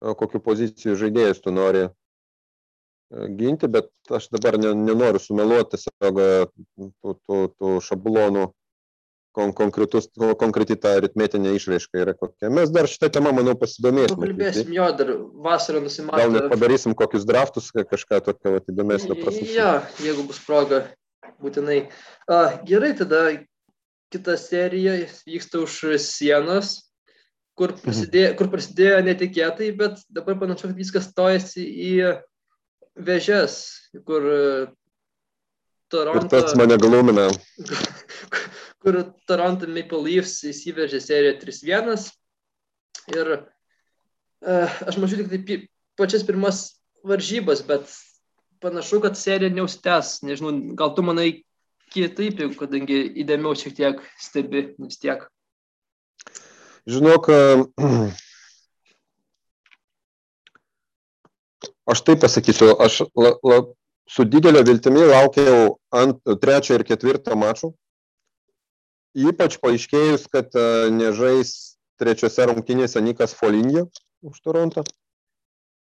[0.00, 1.88] kokiu pozicijų žaidėjus tu nori
[3.10, 8.48] ginti, bet aš dabar nenoriu sumeluoti tiesiog tų, tų, tų šablonų
[9.38, 10.08] kon, konkretus,
[10.40, 12.50] konkreti ta aritmetinė išraiška yra kokia.
[12.52, 14.30] Mes dar šitą temą, manau, pasidomėsime.
[14.32, 15.12] Kalbėsim, jo, dar
[15.46, 16.24] vasarą nusimatome.
[16.24, 19.46] Gal net padarysim kokius draftus, kažką tokio vat, įdomesnio prasme.
[19.54, 19.70] Jo,
[20.04, 20.82] jeigu bus proga,
[21.44, 21.84] būtinai.
[22.26, 23.22] A, gerai, tada
[24.12, 26.88] kita serija vyksta už sienos
[27.58, 27.82] kur mhm.
[27.84, 31.94] prasidėjo, kur prasidėjo netikėtai, bet dabar panašu, kad viskas stojasi į
[32.98, 33.58] vežes,
[34.06, 34.40] kur e,
[35.92, 36.26] Toronto...
[36.26, 37.28] Ir tas mane glumina.
[38.82, 42.08] kur Toronto Maple Leafs įsivežė seriją 3-1
[43.16, 45.56] ir uh, aš mačiau tik tai
[45.98, 47.88] pačias pirmas varžybas, bet
[48.62, 50.20] panašu, kad serija neužtęs.
[50.26, 51.30] Nežinau, gal tu manai
[51.94, 55.24] kitaip, kadangi įdėmiau šiek tiek stebi vis tiek.
[56.88, 57.30] Žinok,
[61.88, 63.58] aš taip pasakysiu, aš la, la,
[64.08, 67.72] su didelio viltimi laukiau ant trečio ir ketvirto mačų.
[69.18, 70.54] Ypač paaiškėjus, kad
[70.94, 73.88] nežais trečiose rungtynėse Nikas Folinio
[74.22, 74.84] už Torontą.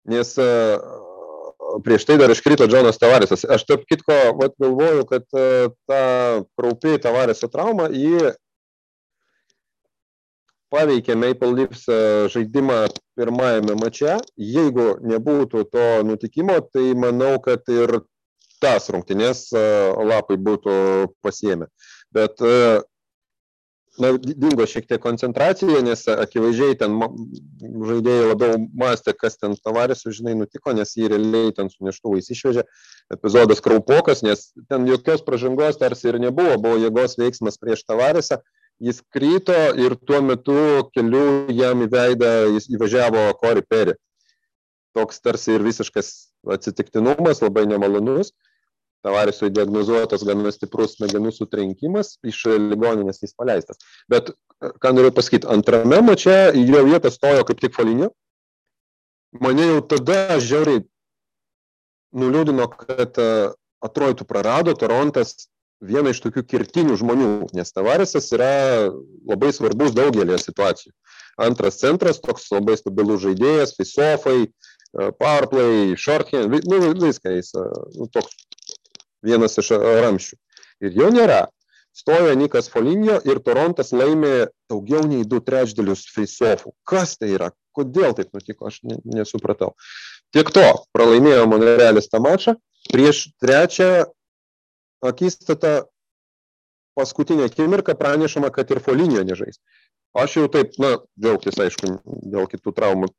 [0.09, 0.33] Nes
[1.85, 3.45] prieš tai dar iškrito Džonas Tavarisas.
[3.45, 5.27] Aš taip kitko vat, galvoju, kad
[5.87, 6.03] ta
[6.59, 8.33] kraupiai Tavariso trauma, ji
[10.71, 11.99] paveikė Maple Leafs e,
[12.33, 12.85] žaidimą
[13.19, 14.19] pirmajame mače.
[14.39, 18.01] Jeigu nebūtų to nutikimo, tai manau, kad ir
[18.63, 19.65] tas rungtynės e,
[20.11, 20.77] lapai būtų
[21.25, 21.71] pasiemę.
[22.15, 22.55] Bet e,
[24.01, 26.95] na, dingo šiek tiek koncentracija, nes akivaizdžiai ten
[27.91, 32.67] žaidėjai labiau mąstė, kas ten tavarisų, žinai, nutiko, nes jį realiai ten su neštuvais išvežė.
[33.11, 38.39] Epizodas kraupokas, nes ten jokios pažangos tarsi ir nebuvo, buvo jėgos veiksmas prieš tavarisą
[38.81, 40.57] jis krito ir tuo metu
[40.95, 43.97] keliu jam į veidą jis įvažiavo Kori Peri.
[44.97, 46.09] Toks tarsi ir visiškas
[46.57, 48.33] atsitiktinumas, labai nemalonus.
[49.05, 53.79] Tavarisui diagnozuotas gana stiprus smegenų sutrenkimas, iš ligoninės jis paleistas.
[54.13, 58.11] Bet, ką noriu pasakyti, antrame mače į jo vietą stojo kaip tik Folinio.
[59.41, 60.83] Mane jau tada žiauriai
[62.13, 63.17] nuliūdino, kad
[63.81, 65.49] atrodytų prarado Torontas
[65.81, 68.91] vieną iš tokių kirtinių žmonių, nes Tavaresas yra
[69.29, 70.93] labai svarbus daugelį situacijų.
[71.41, 77.65] Antras centras, toks labai stabilus žaidėjas, fisofai, e, powerplay, shorthand, nu, viską jis, e,
[77.97, 78.37] nu, toks
[79.25, 80.37] vienas iš ramščių.
[80.85, 81.47] Ir jo nėra.
[81.97, 86.71] Stoja Nikas Folinio ir Torontas laimė daugiau nei du trečdalius faceoffų.
[86.87, 87.51] Kas tai yra?
[87.77, 89.75] Kodėl taip nutiko, aš nesupratau.
[90.35, 92.55] Tiek to, pralaimėjo Monrealis tą mačą.
[92.95, 94.07] Prieš trečią
[95.07, 95.85] akistata
[96.99, 99.61] paskutinė akimirka pranešama, kad ir Folinio nežais.
[100.17, 103.13] Aš jau taip, na, džiaugtis, aišku, dėl kitų traumų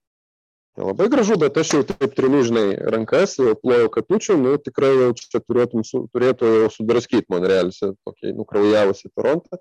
[0.80, 5.10] Labai gražu, bet aš jau taip trinu, žinai, rankas, jau plojau katučių, nu tikrai jau
[5.20, 9.60] čia turėtum, su, turėtų jau sudraskyti Monrealis, tokį nukraujavusi Torontą.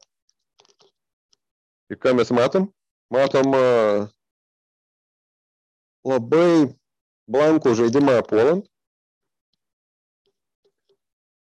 [1.91, 2.69] Ir ką mes matom?
[3.11, 3.57] Matom
[6.07, 6.71] labai
[7.27, 8.71] blankų žaidimą puolant.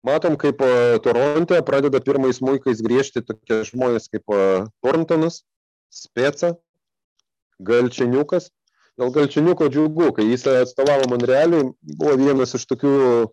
[0.08, 0.62] Matom, kaip
[1.06, 4.26] Toronte pradeda pirmais muikais griežti tokie žmonės kaip
[4.82, 5.44] Thorntonas,
[5.94, 6.56] Speca,
[7.62, 8.50] Galčiniukas.
[9.00, 13.30] Dėl Galčiniuko džiugu, kai jis atstovavo Monrealiui, buvo vienas iš tokių uh,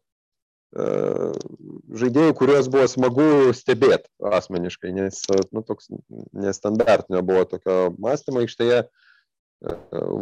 [2.03, 5.89] žaidėjų, kuriuos buvo smagu stebėti asmeniškai, nes nu, toks
[6.37, 8.85] nestandartinio buvo tokio mąstymo aikštėje.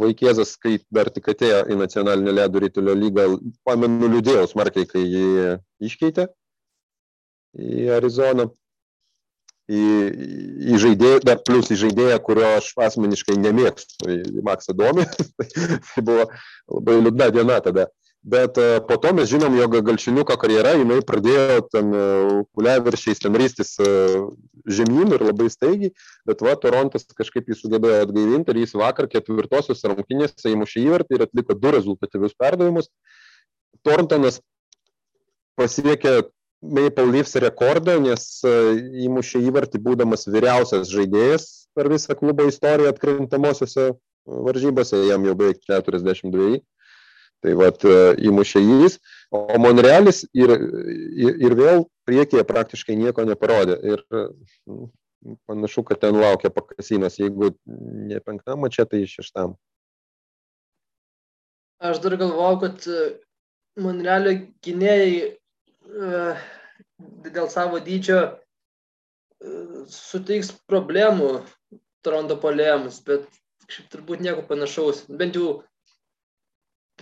[0.01, 3.27] Vaikėzas, kai dar tik atėjo į nacionalinę ledų rytulio lygą,
[3.69, 5.27] pamenu, liūdėjau smarkiai, kai jį
[5.91, 6.31] iškeitė
[7.57, 8.49] į Arizoną
[9.67, 9.83] į,
[10.73, 15.07] į žaidėją, dar plus į žaidėją, kurio aš asmeniškai nemėgstu, į Maksą Domį.
[15.91, 16.29] tai buvo
[16.79, 17.89] labai liūdna diena tada.
[18.27, 21.93] Bet uh, po to mes žinom, jog Galčiniuko karjera, jinai pradėjo ten
[22.57, 24.27] kuliaviršiais ten rystis uh,
[24.67, 25.93] žemyn ir labai staigiai,
[26.27, 31.27] bet va, Torontas kažkaip jį sugebėjo atgaivinti ir jis vakar ketvirtosios rungtynėse įmušė įvartį ir
[31.29, 32.91] atliko du rezultatyvius perdavimus.
[33.87, 34.41] Torontonas
[35.57, 36.25] pasiekė
[36.63, 38.53] Maple Leafs rekordą, nes e,
[39.07, 45.61] įmušė įvartį būdamas vyriausias žaidėjas per visą klubo istoriją atkrintamosiose e, varžybose, jam jau beveik
[45.69, 46.63] 42.
[47.47, 48.97] Tai vad e, įmušė jis,
[49.31, 50.51] o Monrealis ir,
[51.15, 53.77] ir, ir vėl priekyje praktiškai nieko neparodė.
[53.87, 54.89] Ir nu,
[55.47, 59.55] panašu, kad ten laukia pakasinas, jeigu ne penktam mačia, tai šeštam.
[61.87, 62.89] Aš dar galvojau, kad
[63.79, 65.37] Monrealio gynėjai
[67.31, 68.21] dėl savo dydžio
[69.93, 71.45] suteiks problemų
[72.07, 73.27] Toronto polėjams, bet
[73.71, 75.05] šiaip turbūt nieko panašaus.
[75.11, 75.61] Bent jau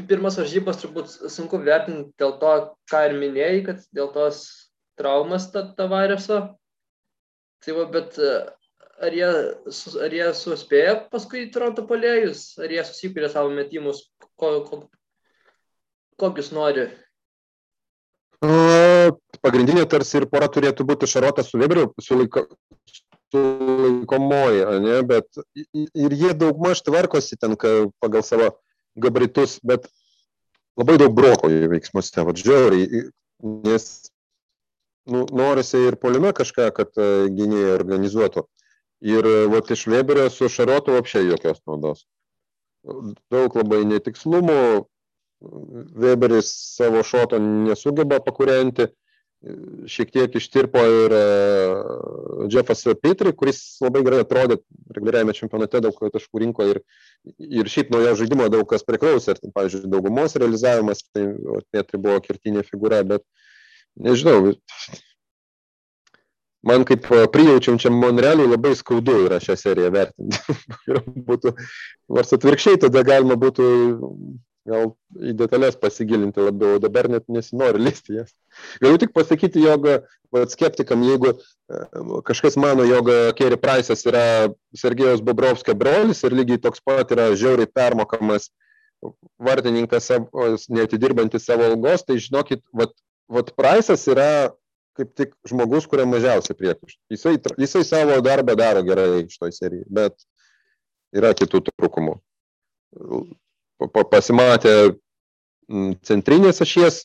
[0.03, 2.53] pirmas varžybas turbūt sunku vertinti dėl to,
[2.91, 4.43] ką ir minėjai, kad dėl tos
[4.99, 6.41] traumas Tavareso.
[7.65, 9.31] Tai va, bet ar jie,
[10.07, 14.05] ar jie suspėjo paskui Toronto polėjus, ar jie susikūrė savo metimus,
[14.35, 14.83] ko, ko,
[16.21, 16.89] kokius nori?
[19.45, 22.45] Pagrindinė tarsi ir pora turėtų būti Šarota su Weberiu, su, laiko,
[23.33, 23.41] su
[23.85, 25.41] laikomoji, ne, bet
[25.73, 28.51] ir jie daugmaž tvarkosi ten pagal savo
[28.97, 29.89] gabaritus, bet
[30.79, 33.07] labai daug broko jų veiksmuose, vad žiauriai,
[33.67, 33.87] nes
[35.11, 38.47] nu, norisi ir polime kažką, kad gynėjai organizuotų.
[39.05, 42.07] Ir vat, iš Weberio su Šarotu apšiai jokios naudos.
[43.33, 44.87] Daug labai netikslumų,
[46.01, 48.89] Weberis savo šoto nesugeba pakurianti,
[49.91, 54.59] šiek tiek ištirpo ir uh, Jeffas Petri, kuris labai gerai atrodė
[54.97, 56.81] reguliariame čempionate, daug taškų rinko ir,
[57.45, 59.35] ir šiaip nuo jo žaidimo daug kas priklausė.
[59.35, 61.27] Ir, tai, pavyzdžiui, daugumos realizavimas, tai
[61.75, 63.25] Petri buvo kertinė figūra, bet
[64.01, 64.55] nežinau,
[66.65, 70.59] man kaip prijaučiančiam Monrealiui labai skaudu yra šią seriją vertinti.
[71.29, 71.55] būtų,
[72.17, 73.69] nors atvirkščiai tada galima būtų
[74.69, 78.33] gal į detalės pasigilinti labiau, dabar net nesinori listi jas.
[78.83, 79.87] Galiu tik pasakyti, jog
[80.35, 81.85] vat, skeptikam, jeigu e,
[82.27, 84.25] kažkas mano, jog Kerry Price'as yra
[84.77, 88.51] Sergejos Bobrovskio brolis ir lygiai toks pat yra žiauriai permokamas
[89.45, 90.09] vartininkas,
[90.73, 92.95] neatidirbantis savo algos, tai žinokit, vat,
[93.29, 94.31] vat Price'as yra
[94.95, 97.01] kaip tik žmogus, kuriam mažiausiai priekaištų.
[97.11, 100.15] Jisai, jisai savo darbą daro gerai šitoj serijai, bet
[101.15, 102.15] yra kitų trūkumų
[103.81, 104.95] pasimatė
[106.05, 107.05] centrinės ašies,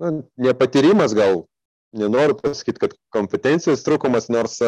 [0.00, 1.44] na, nepatyrimas gal,
[1.96, 4.58] nenoriu pasakyti, kad kompetencijos trūkumas, nors,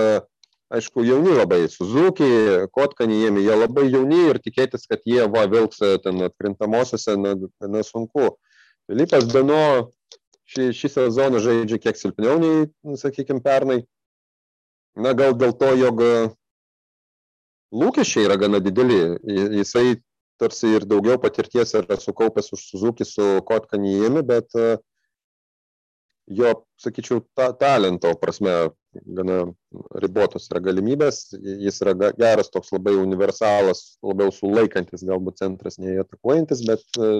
[0.72, 2.28] aišku, jauni labai, Suzuki,
[2.74, 7.36] Kotkanijėmi, jie labai jauni ir tikėtis, kad jie va vilks ten atkrintamosiose, na,
[7.68, 8.32] na sunku.
[8.90, 9.92] Filipas Beno
[10.50, 13.82] šį, šį sezoną žaidžia kiek silpniau nei, sakykime, pernai.
[14.98, 16.02] Na, gal dėl to, jog
[17.72, 18.98] lūkesčiai yra gana dideli.
[19.60, 20.02] Jisai
[20.42, 24.76] tarsi ir daugiau patirties yra sukaupęs už Suzuki su Kotkanijimi, bet e,
[26.38, 26.52] jo,
[26.82, 28.54] sakyčiau, ta, talento prasme
[28.92, 29.42] gana
[30.02, 31.24] ribotos yra galimybės.
[31.40, 37.12] Jis yra geras, toks labai universalas, labiau sulaikantis galbūt centras nei atakuojantis, bet e,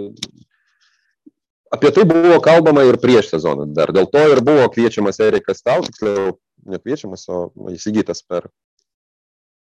[1.73, 3.95] apie tai buvo kalbama ir prieš sezoną dar.
[3.95, 6.37] Dėl to ir buvo kviečiamas Erikas Tau, tiksliau,
[6.75, 8.51] nekviečiamas, o įsigytas per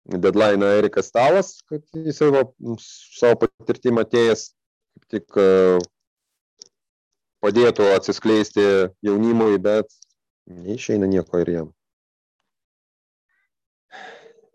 [0.05, 2.45] deadline Erikas Talas, kad jis jau
[2.81, 4.51] savo patirtimą atėjęs
[4.95, 5.79] kaip tik e,
[7.45, 8.67] padėtų atsiskleisti
[9.05, 9.91] jaunimui, bet
[10.51, 11.73] neišeina nieko ir jam.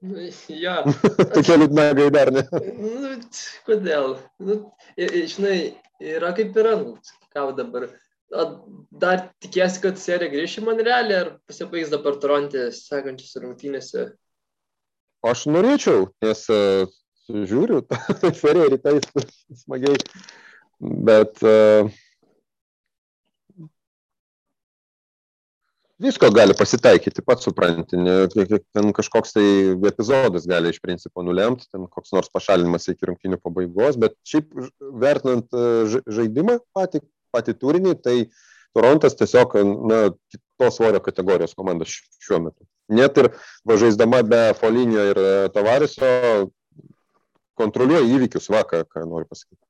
[0.02, 0.78] Nu, ja.
[1.36, 2.46] Tokia liūdna gaidarnė.
[2.80, 3.16] Nu,
[3.68, 4.14] kodėl?
[4.40, 4.62] Nu,
[4.98, 5.58] žinai,
[6.00, 6.96] yra kaip yra, nu,
[7.36, 7.90] ką dabar.
[8.30, 14.12] Dar tikėsi, kad serija grįš į Monrealį ar pasibaigs dabar Torontė sekančias rungtynėse?
[15.27, 16.86] Aš norėčiau, nes uh,
[17.27, 17.82] žiūriu,
[18.41, 19.10] serija rytais
[19.65, 19.97] smagiai,
[20.79, 21.89] bet uh,
[25.99, 27.99] visko gali pasitaikyti, pats supranti,
[28.73, 29.45] ten kažkoks tai
[29.91, 34.55] epizodas gali iš principo nulemti, ten koks nors pašalinimas iki rungtinių pabaigos, bet šiaip
[35.03, 37.03] vertinant e, žaidimą patį,
[37.36, 38.17] patį turinį, tai
[38.77, 39.55] Torontas tiesiog,
[39.89, 40.01] na,
[40.32, 42.63] kitos svorio kategorijos komanda šiuo metu.
[42.89, 43.32] Net ir
[43.69, 45.23] važaisdama be Folinio ir
[45.54, 46.12] Tavariso
[47.60, 49.62] kontroliuoja įvykius vakar, ką noriu pasakyti.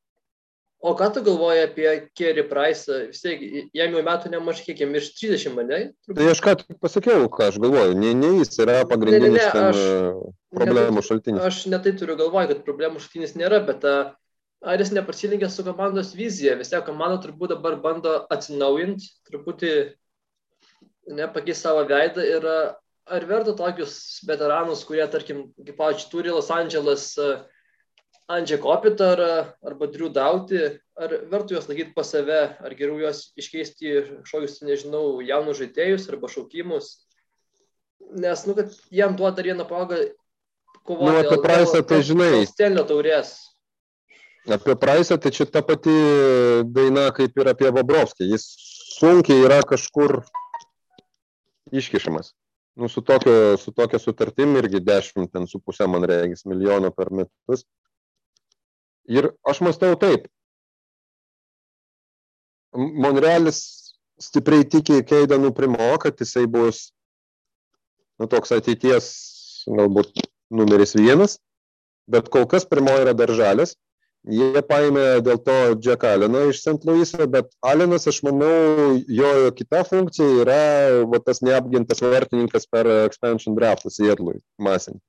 [0.80, 2.88] O ką tu galvoji apie Kerry Price?
[3.10, 3.42] Vis tiek,
[3.76, 5.80] jam jau metų nemažai, kiek jam iš 30, ne?
[6.08, 7.98] Tai aš ką tik pasakiau, ką aš galvoju.
[8.00, 11.44] Ne, ne jis yra pagrindinis ne, ne, ne, aš, problemų šaltinis.
[11.50, 16.56] Aš netai turiu galvoje, kad problemų šaltinis nėra, bet ar jis neprasilinkė su komandos vizija?
[16.62, 19.74] Vis tiek komanda turbūt dabar bando atsinaujinti, truputį
[21.20, 22.48] nepakeisti savo veidą ir
[23.10, 23.96] ar verta tokius
[24.28, 27.42] veteranus, kurie, tarkim, kaip pavyzdžiui, turi Los Angeles uh,
[28.30, 29.20] Andžia Kopitar
[29.66, 30.62] arba Drew Dauti,
[31.02, 36.06] ar vertų juos laikyti pas save, ar geriau juos iškeisti į kažkokius, nežinau, jaunus žaidėjus
[36.14, 36.92] arba šaukimus.
[38.22, 40.04] Nes, nu, kad jam duoda vieną progą
[40.86, 41.10] kovoti.
[41.10, 42.44] Nu, apie Praisą, tai žinai.
[42.50, 43.34] Stelio taurės.
[44.50, 45.94] Apie Praisą, tai čia ta pati
[46.70, 48.30] daina kaip ir apie Babrovskį.
[48.30, 48.46] Jis
[49.00, 50.20] sunkiai yra kažkur
[51.74, 52.36] iškišamas.
[52.80, 57.10] Nu, su, tokio, su tokia sutartim irgi 10, ten su pusė, man reikės, milijono per
[57.12, 57.66] metus.
[59.12, 60.30] Ir aš mąstau taip.
[63.04, 63.60] Monrealis
[64.22, 66.86] stipriai tiki Keidanu Primo, kad jisai bus
[68.20, 69.12] nu, toks ateities
[69.68, 70.24] galbūt
[70.56, 71.36] numeris vienas,
[72.08, 73.76] bet kol kas Primo yra daržalis.
[74.28, 76.84] Jie paėmė dėl to Jack Alleną iš St.
[76.84, 80.64] Louis'o, bet Allenas, aš manau, jo kita funkcija yra
[81.08, 85.00] va, tas neapgintas vartininkas per expansion draftą Seattle'ui masinį.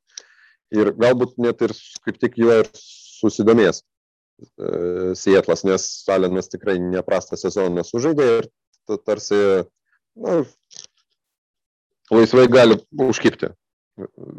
[0.79, 1.75] Ir galbūt net ir
[2.07, 8.51] kaip tik juo ir susidomės e, Sietlas, nes Salinas tikrai neprastą sezoną sužaidė ir
[9.03, 9.41] tarsi
[10.15, 10.45] na,
[12.15, 13.51] laisvai gali užkipti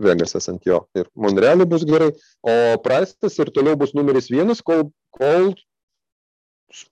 [0.01, 0.79] Vegasas ant jo.
[0.97, 2.11] Ir Monrealį bus gerai,
[2.41, 2.53] o
[2.85, 5.51] Praistas ir toliau bus numeris vienas, kol, kol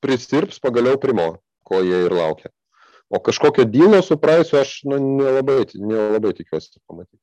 [0.04, 1.32] prisirps pagaliau primo,
[1.66, 2.52] ko jie ir laukia.
[3.10, 7.22] O kažkokio dylo su Praisu aš nu, nelabai, nelabai tikiuosi pamatyti.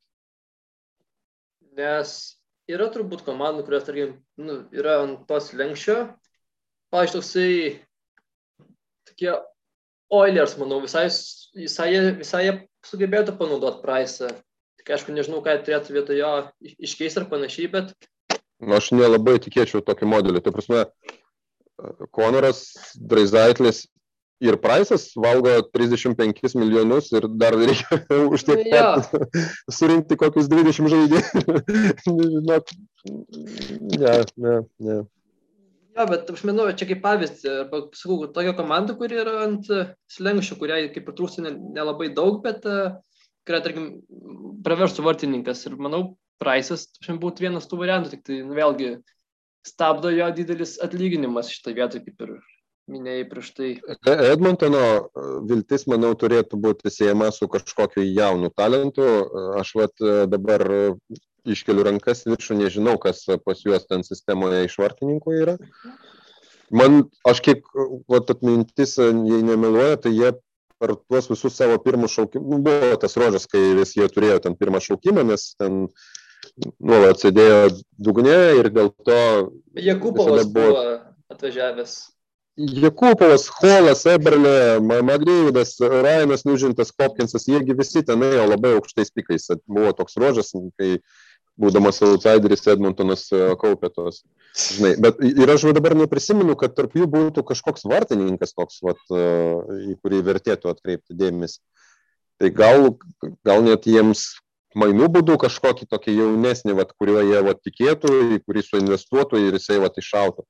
[1.79, 2.11] Nes
[2.67, 6.01] yra turbūt komandų, kurios, tarkim, nu, yra ant tos lenkščio.
[6.91, 7.53] Pavyzdžiui, toksai
[9.07, 9.37] tokie
[10.17, 11.07] Oilers, manau, visai,
[11.59, 12.45] visai, visai
[12.87, 14.33] sugebėtų panaudoti Price'ą.
[14.87, 16.33] Aišku, nežinau, ką turėtų vietoj jo
[16.79, 17.93] iškeisti ar panašiai, bet...
[18.63, 20.43] Nu, aš nelabai tikėčiau tokį modelį.
[20.45, 20.85] Tai prasme,
[22.15, 22.63] Konoras,
[22.97, 23.85] Draizaitlis
[24.41, 28.95] ir Praisas valgo 35 milijonus ir dar reikia už tiek ja.
[29.73, 31.61] surinkti kokius 20 žaidėjų.
[34.01, 34.57] ne, ne,
[34.89, 34.99] ne.
[35.97, 39.71] Ja, bet aš manau, čia kaip pavyzdį, arba, sakau, tokia komanda, kuri yra ant
[40.13, 42.69] slengščių, kuriai kaip ir trūksta nelabai daug, bet
[43.47, 43.91] kurią, tarkim,
[44.67, 45.65] praverstų vartininkas.
[45.69, 46.03] Ir manau,
[46.43, 48.99] Praisas būtų vienas tų variantų, tik tai, nu, vėlgi,
[49.67, 52.35] stabdo jo didelis atlyginimas šitą vietą, kaip ir
[52.93, 53.71] minėjai prieš tai.
[53.83, 59.07] E, Edmontono e, viltis, manau, turėtų būti siejama su kažkokiu jaunu talentu.
[59.07, 60.67] E, aš vat dabar
[61.47, 65.57] iškeliu rankas viršų, nežinau, kas pas juos ten sistemoje iš vartininkų yra.
[66.75, 67.67] Man, aš kiek,
[68.11, 70.33] vat atmintis, jei nemeluoja, tai jie
[70.81, 74.59] per tuos visus savo pirmus šaukimus, nu, buvo tas rožas, kai vis jie turėjo ten
[74.59, 75.87] pirmą šaukimą, nes ten
[76.81, 77.63] nuolat sėdėjo
[78.09, 79.23] dugne ir dėl to...
[79.81, 80.85] Jakubovas buvo, buvo
[81.33, 81.97] atvažiavęs
[82.57, 89.51] Jakupovas, Holas, Eberle, Magdėvidas, Rainas Nužintas, Hopkinsas, jiegi visi ten ėjo labai aukštais pikais.
[89.69, 90.95] Buvo toks rožas, kai
[91.61, 94.23] būdamas outsideris Edmontonas e, kaupė tos.
[94.57, 99.27] Žinai, bet ir aš dabar neprisimenu, kad tarp jų būtų kažkoks vartininkas toks, vat, e,
[99.93, 101.61] į kurį vertėtų atkreipti dėmesį.
[102.41, 102.91] Tai gal,
[103.49, 104.29] gal net jiems
[104.77, 109.81] mainų būdų kažkokį tokį jaunesnį, vat, kuriuo jie vat, tikėtų, į kurį suinvestuotų ir jisai
[109.81, 110.45] vat, iššautų.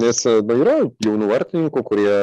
[0.00, 2.14] Nes na, yra jaunų vartininkų, kurie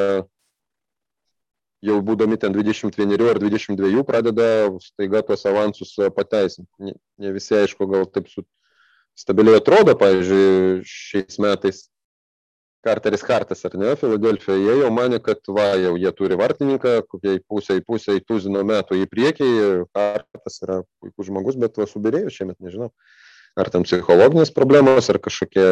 [1.86, 4.48] jau būdami ten 21 ar 22 pradeda
[4.84, 6.70] staiga tuos avansus pateisinti.
[6.82, 8.46] Ne, visi, aišku, gal taip su
[9.16, 11.86] stabiliai atrodo, pavyzdžiui, šiais metais
[12.86, 17.42] Karteris Hartas, ar ne, Filadelfija, jie jau mane, kad va, jau jie turi vartininką, kokiai
[17.42, 19.48] pusę į tuzino metų į priekį,
[19.98, 22.92] Hartas yra puikus žmogus, bet va subirėjo šiemet, nežinau,
[23.58, 25.70] ar tam psichologinės problemos, ar kažkokie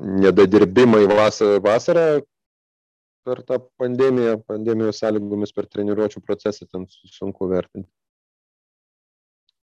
[0.00, 1.04] nedadirbimai
[1.60, 2.22] vasarą
[3.26, 7.90] per tą pandemiją, pandemijos sąlygomis per treniruočio procesą, ten sunku vertinti.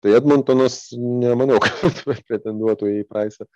[0.03, 3.47] Tai Edmontonas nemanau, kad pretenduotų į Praisą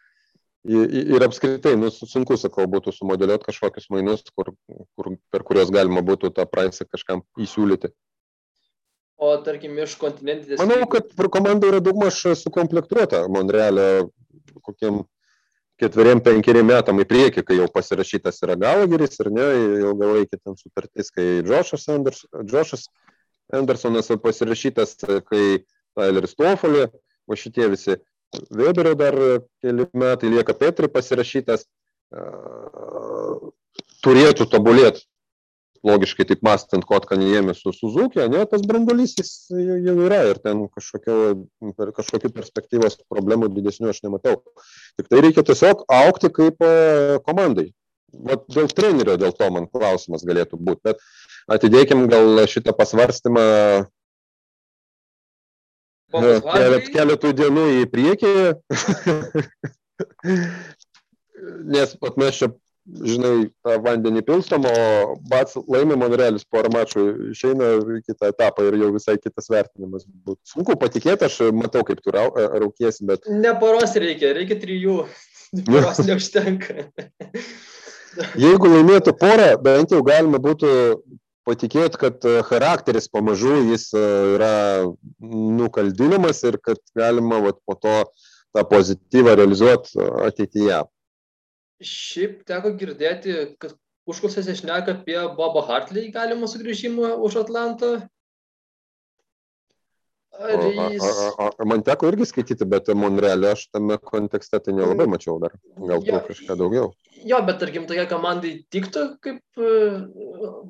[0.64, 4.52] ir apskritai, nu, sunku, sakau, būtų sumodeliuoti kažkokius mainus, kur,
[4.96, 7.90] kur, per kuriuos galima būtų tą praeisą kažkam įsiūlyti.
[9.22, 10.62] O tarkim, iš kontinentinės.
[10.62, 14.10] Manau, kad komanda yra daugmaž sukomplektuota Monrealio
[14.66, 15.04] kokiem
[15.82, 19.48] ketveriem, penkeriem metam į priekį, kai jau pasirašytas yra Galageris ir ne,
[19.82, 22.88] ilgalaikį ten sutartis, kai Džošas Anders, Džošas
[23.58, 24.96] Andersonas pasirašytas,
[25.28, 25.44] kai
[25.98, 26.88] Tyleris Tofolė,
[27.28, 27.98] o šitie visi.
[28.56, 29.18] Weberio dar
[29.64, 31.66] keli metai lieka Petri pasirašytas,
[34.06, 35.04] turėtų tobulėti,
[35.88, 41.18] logiškai taip mastant, Kotkanijėmė su Suzuki, ne, tas brandolys jis jau yra ir ten kažkokio,
[41.78, 44.38] per kažkokių perspektyvos problemų didesnių aš nematau.
[45.00, 46.62] Tik tai reikia tiesiog aukti kaip
[47.26, 47.72] komandai.
[48.12, 50.98] Vat dėl trenerio, dėl to man klausimas galėtų būti, bet
[51.56, 53.46] atidėkim gal šitą pasvarstymą
[56.12, 58.34] kelet, keletų dienų į priekį.
[61.72, 62.52] Nes pat mes čia,
[62.86, 67.06] žinai, tą vandenį pilstom, o Bats laimė Monrealis porą mačų,
[67.36, 70.40] išeina į kitą etapą ir jau visai kitas vertinimas būtų.
[70.54, 73.28] Sunku patikėti, aš matau, kaip tu raukiesi, bet...
[73.30, 75.04] Ne poros reikia, reikia trijų.
[75.68, 76.88] Poros neužtenka.
[78.40, 80.72] Jeigu laimėtų porą, bent jau galima būtų
[81.48, 84.04] patikėt, kad e, charakteris pamažu jis e,
[84.36, 84.54] yra
[85.22, 87.96] nukaldinamas ir kad galima vat, po to
[88.56, 90.82] tą pozityvą realizuoti e, ateityje.
[91.82, 93.76] Šiaip teko girdėti, kad
[94.10, 97.94] užklausėse šneka apie Bobą Hartley galimą sugrįžimą už Atlantą.
[100.42, 101.04] Jis...
[101.04, 105.14] A, a, a, man teko irgi skaityti, bet Monrealė aš tame kontekste tai nelabai mm.
[105.14, 105.54] mačiau dar.
[105.78, 106.88] Gal ja, kažką daugiau.
[107.28, 110.00] Jo, bet tarkim, tokia komandai tiktų kaip uh,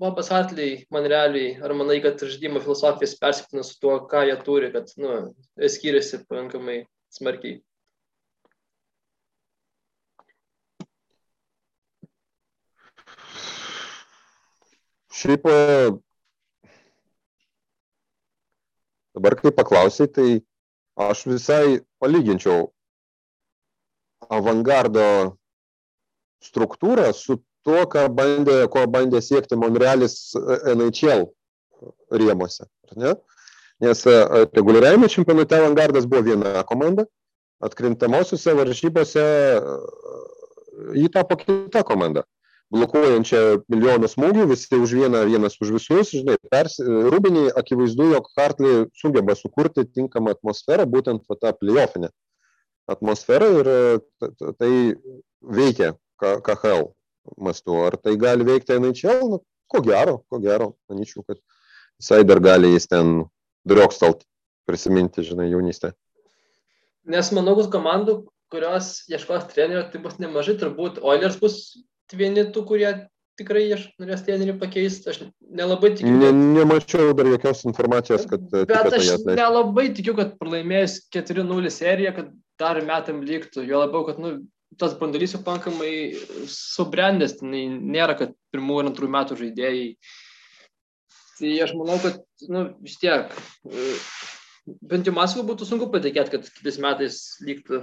[0.01, 1.53] Bobas Hartley Monrealiai.
[1.63, 5.21] Ar manai, kad žaidimo filosofijas persipina su tuo, ką jie turi, kad nu,
[5.61, 6.81] skiriasi pakankamai
[7.13, 7.61] smarkiai?
[15.21, 15.45] Šiaip
[19.13, 20.29] Dabar, kai paklausai, tai
[20.95, 22.69] aš visai palyginčiau
[24.31, 25.03] avangardo
[26.41, 30.31] struktūrą su tuo, ką bandė, ko bandė siekti Monrealis
[30.73, 31.27] NHL
[32.21, 32.65] rėmose.
[33.81, 34.15] Nes e,
[34.55, 37.05] reguliariajame čempionate avangardas buvo viena komanda,
[37.65, 39.77] atkrintamosiuose varžybose e,
[41.01, 42.23] jį tapo kita komanda
[42.71, 43.41] blokuojančią
[43.71, 46.13] milijoną smūgių, visi už vieną, vienas už visus.
[46.15, 52.11] Žinai, pers, Rubinį akivaizdu, jog Hartley sugeba sukurti tinkamą atmosferą, būtent va, tą playoffinę
[52.91, 53.71] atmosferą ir
[54.59, 54.71] tai
[55.41, 56.89] veikia KHL
[57.37, 57.77] mastu.
[57.85, 59.27] Ar tai gali veikti NHL?
[59.35, 59.41] Nu,
[59.71, 60.73] ko gero, ko gero.
[60.91, 61.39] Manyčiau, kad
[61.99, 63.21] visai dar gali jis ten
[63.67, 64.25] driokstalt
[64.67, 65.91] prisiminti, žinai, jaunystę.
[67.11, 71.57] Nes manau, kad komandų, kurios ieškos trenerio, tai bus nemažai, turbūt Oilers bus
[72.17, 72.91] vieni tų, kurie
[73.39, 73.63] tikrai
[74.01, 75.11] norės trenerį pakeisti.
[75.11, 76.13] Aš nelabai tikiu.
[76.21, 78.47] Ne, nemačiau dar jokios informacijos, kad...
[78.51, 83.65] Bet aš nelabai tikiu, kad pralaimėjus 4-0 seriją, kad dar metam liktų.
[83.67, 84.35] Jo labiau, kad nu,
[84.81, 85.93] tas bandalys jau pankamai
[86.51, 89.87] subrendęs, tai nėra, kad pirmų ir antrų metų žaidėjai.
[91.39, 92.21] Tai aš manau, kad
[92.53, 93.33] nu, vis tiek,
[94.91, 97.81] bent jau Maskvai būtų sunku patikėti, kad kitais metais liktų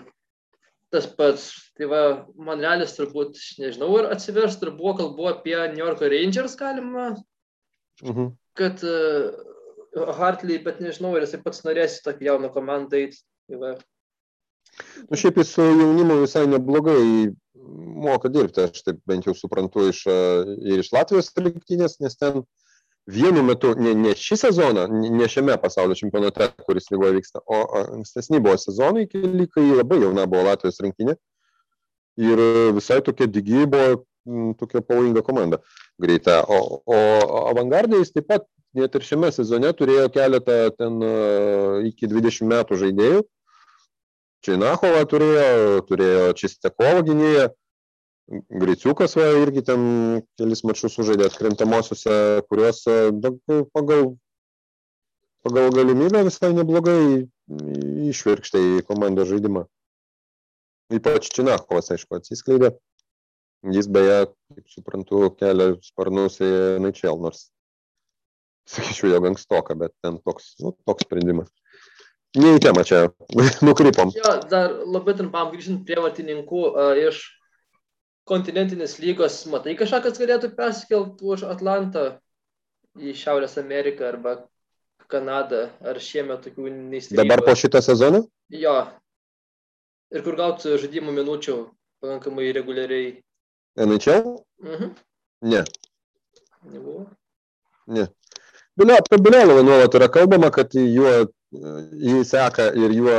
[0.95, 1.51] tas pats.
[1.79, 2.03] Tai va,
[2.35, 7.13] Monrealis turbūt, nežinau, ar atsivers, ar buvo kalbu apie New York Rangers galima,
[8.03, 8.33] mhm.
[8.59, 9.29] kad uh,
[10.19, 13.23] Hartley, bet nežinau, ar jisai pats norės į tokį jauną komandą eiti.
[13.49, 13.77] Tai.
[15.09, 17.31] Nu, šiaip jis su jaunimu visai neblogai
[17.99, 22.43] moka dirbti, aš taip bent jau suprantu iš, ir iš Latvijos rinktinės, nes ten
[23.09, 28.41] vienu metu, ne, ne šį sezoną, ne šiame pasaulio čempionate, kuris lygoje vyksta, o ankstesni
[28.45, 31.17] buvo sezonai, kai labai jauna buvo Latvijos rinkinė.
[32.19, 32.43] Ir
[32.75, 34.03] visai tokia digi buvo
[34.59, 35.61] tokia pavojinga komanda
[36.03, 36.43] greita.
[36.49, 36.99] O, o
[37.49, 38.45] avangardai jis taip pat
[38.77, 41.01] net ir šiame sezone turėjo keletą ten
[41.89, 43.23] iki 20 metų žaidėjų.
[44.45, 47.49] Činachovą turėjo, turėjo Čistekovo gynėją,
[48.29, 49.83] Griciukas va, irgi ten
[50.37, 52.17] kelis mačius sužaidė atkrintamosiose,
[52.51, 52.83] kuriuos
[53.73, 54.11] pagal,
[55.47, 57.25] pagal galimybę visai neblogai
[58.13, 59.65] išvirkštė į komandos žaidimą.
[60.99, 62.75] Ypač Činachovas, aišku, atsiskleidė.
[63.73, 64.19] Jis beje,
[64.55, 66.51] kaip suprantu, kelia sparnus į
[66.83, 67.49] NHL, nors
[68.69, 71.49] sakyčiau, jau ankstoka, bet ten toks, nu, toks sprendimas.
[72.37, 73.07] Ne į temą čia,
[73.67, 74.13] nukrypom.
[74.21, 77.25] Jo, dar labai trumpam grįžtant prie vartininkų uh, iš
[78.29, 82.05] kontinentinės lygos, matai kažką, kas galėtų persikelti už Atlantą
[82.99, 84.37] į Šiaurės Ameriką arba
[85.09, 87.23] Kanadą, ar šiemet tokių neįstrigų?
[87.23, 88.27] Dabar po šitą sezoną?
[88.53, 88.77] Jo.
[90.13, 91.57] Ir kur gauti žaidimų minučių
[92.03, 93.17] pakankamai reguliariai.
[93.81, 94.37] NHL?
[94.65, 94.93] Mhm.
[95.49, 95.65] Ne.
[96.69, 97.07] Nebuvo.
[97.87, 98.09] Ne.
[98.79, 101.11] Apie Biliolovą nuolat yra kalbama, kad juo,
[101.51, 103.17] jį seka ir juo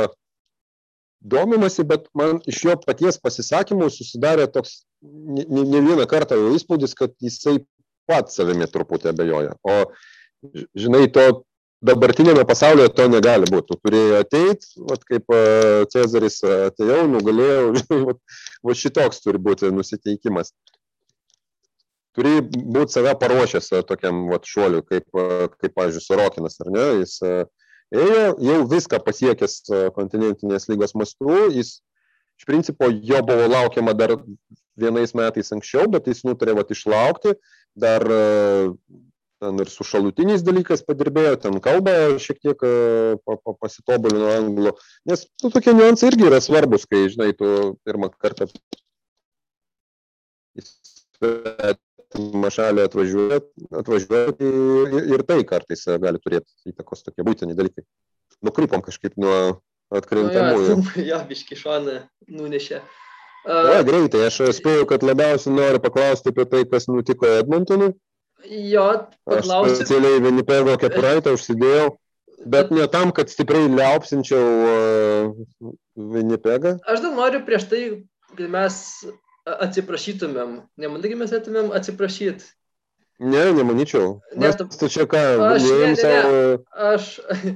[1.20, 6.54] domimasi, bet man iš jo paties pasisakymų susidarė toks ne, ne, ne vieną kartą jau
[6.56, 7.58] įspūdis, kad jisai
[8.08, 9.54] pat savimi truputį abejoja.
[9.62, 9.76] O,
[10.78, 11.44] žinai, to
[11.84, 13.70] dabartinėme pasaulyje to negali būti.
[13.70, 15.36] Tu turėjai ateiti, vat, kaip
[15.92, 18.20] Cezaris atėjau, nugalėjau, žinai, vat,
[18.66, 20.54] va šitoks turi būti nusiteikimas.
[22.16, 25.06] Turi būti save paruošęs tokiam vat, šuoliu, kaip,
[25.60, 26.86] kaip pavyzdžiui, Sorokinas, ar ne?
[27.04, 27.20] Jis
[27.94, 29.60] ėjo, jau viską pasiekęs
[29.96, 31.78] kontinentinės lygos mastu, jis
[32.40, 34.16] iš principo jo buvo laukiama dar
[34.80, 37.34] vienais metais anksčiau, bet jis nutarė vat, išlaukti,
[37.76, 38.06] dar
[39.40, 42.64] ten ir su šalutiniais dalykais padirbėjo, ten kalbą šiek tiek
[43.24, 44.74] pa, pasitobulino anglų,
[45.08, 47.46] nes nu, tokie niuansai irgi yra svarbus, kai, žinai, tu
[47.88, 48.48] pirmą kartą
[52.18, 53.40] mašalį atvažiuoja,
[53.82, 57.84] atvažiuoja ir, ir tai kartais gali turėti įtakos tokie būtini dalykai.
[58.42, 59.60] Nukrypom kažkaip nuo
[59.94, 60.80] atkrintamųjų.
[60.80, 62.00] Nu, jo, ja, biški šoną
[62.30, 62.80] nunešė.
[63.40, 67.94] Uh, ja, greitai, aš spėjau, kad labiausiai noriu paklausti apie tai, kas nutiko Edmontonui.
[68.44, 69.72] Jo, paklausiu.
[69.72, 71.94] Aš specialiai Winnipego kepuraitę užsidėjau,
[72.52, 76.76] bet ne tam, kad stipriai liaupsinčiau uh, Winnipegą.
[76.88, 77.82] Aš dar noriu prieš tai,
[78.34, 78.78] kad mes
[79.48, 80.56] atsiprašytumėm.
[80.80, 82.48] Nemanai, mes turėtumėm atsiprašyti.
[83.20, 84.14] Ne, nemanyčiau.
[84.40, 85.20] Nes tu tai čia ką,
[85.50, 86.30] aš, ne, ne, savo...
[86.32, 86.60] ne.
[86.94, 87.08] aš,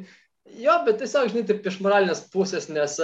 [0.66, 2.98] jo, bet tiesiog, žinai, taip iš moralinės pusės, nes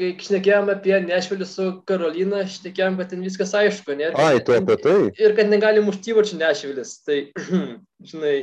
[0.00, 4.10] kai šnekėjom apie Nešvilį su Karolina, šnekėjom, kad ten viskas aišku, ne?
[4.18, 4.98] Ai, tu apie tai.
[5.20, 7.20] Ir kad negalim užtyvačių Nešvilis, tai,
[8.10, 8.36] žinai,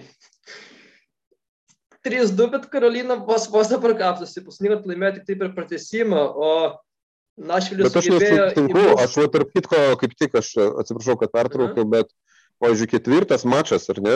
[2.07, 6.51] 3-2, bet Karolina vos vos dabar kapsusi, paskutinį kartą laimėjo tik tai per pratesimą, o
[7.38, 11.91] Našvilis Bet aš nesutinku, aš va tarp kitko, kaip tik, aš atsiprašau, kad pertraukiau, -huh.
[11.91, 12.09] bet,
[12.63, 14.15] pavyzdžiui, ketvirtas mačas, ar ne?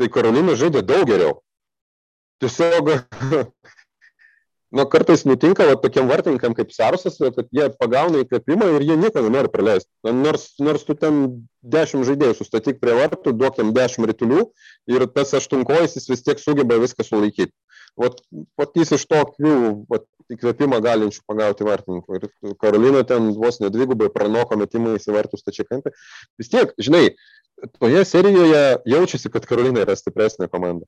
[0.00, 1.42] Tai Karolina žaidė daug geriau.
[2.40, 2.88] Tiesiog,
[4.76, 9.20] nu, kartais nutinka va, tokiem vartininkam kaip Sarusas, kad jie pagauna įkvėpimą ir jie nieko
[9.20, 9.92] nenori praleisti.
[10.08, 14.48] Nors, nors tu ten dešimt žaidėjų sustatyk prie vartų, duokim dešimt rytulių
[14.88, 17.52] ir tas aštunkojas jis vis tiek sugeba viską sulaikyti.
[17.96, 18.20] Vat,
[18.60, 19.54] vat jis iš tokių
[19.88, 22.18] vat, įkvėpimą galinčių pagauti vartininkų.
[22.18, 25.94] Ir Karolina ten vos nedvigubai pranoko metimais į vartus tačią kampį.
[26.40, 27.04] Vis tiek, žinai,
[27.78, 30.84] toje serijoje jaučiasi, kad Karolina yra stipresnė komanda.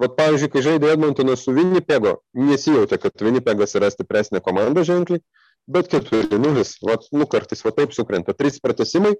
[0.00, 5.22] Vat pavyzdžiui, kai žaidė Edmontonas su Winnipego, nesijautė, kad Winnipegas yra stipresnė komanda ženkliai,
[5.70, 8.34] bet 4-0, vat, nu kartais va taip sukrenta.
[8.34, 9.14] Trys pratesimai,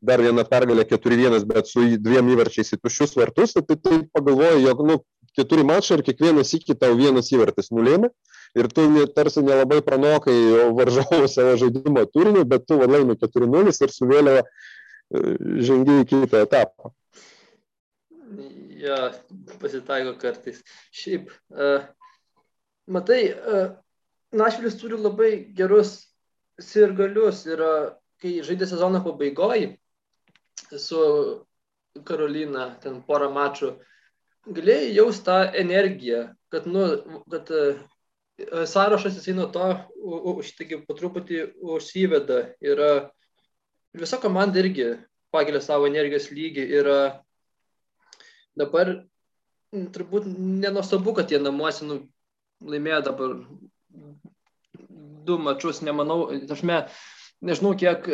[0.00, 4.84] dar viena pergalė 4-1, bet su dviem įvarčiais į tuščius vartus, tai tai pagalvoju, jog
[4.86, 5.00] nu,
[5.38, 8.10] keturi mačai ir kiekvienas iki tau vienas įvartis nulėmė
[8.58, 10.36] ir tu tarsi nelabai pranokai
[10.76, 14.42] varžovų savo žaidimo turinį, bet tu laimi 4-0 ir su vėliava
[15.68, 16.92] žengi į kitą etapą.
[18.80, 19.10] Ja,
[19.60, 20.62] pasitaiko kartais.
[20.94, 21.84] Šiaip, uh,
[22.88, 23.72] matai, uh,
[24.30, 26.06] Našvilis turi labai gerus
[26.62, 27.90] sirgalius ir uh,
[28.22, 29.74] kai žaidė sezono pabaigoje
[30.78, 31.00] su
[32.06, 33.74] Karolina, ten porą mačų,
[34.48, 36.86] galėjai jausti tą energiją, kad, nu,
[37.32, 37.80] kad uh,
[38.66, 39.66] sąrašas jisai nuo to
[40.46, 42.82] šitaip po truputį užsiveda ir
[43.96, 44.94] visa komanda irgi
[45.34, 46.90] pakelia savo energijos lygį ir
[48.58, 48.94] dabar
[49.70, 52.00] turbūt nenuostabu, kad jie namuose nu,
[52.64, 53.36] laimėjo dabar
[55.26, 56.80] du mačius, nemanau, tašme,
[57.46, 58.08] nežinau, kiek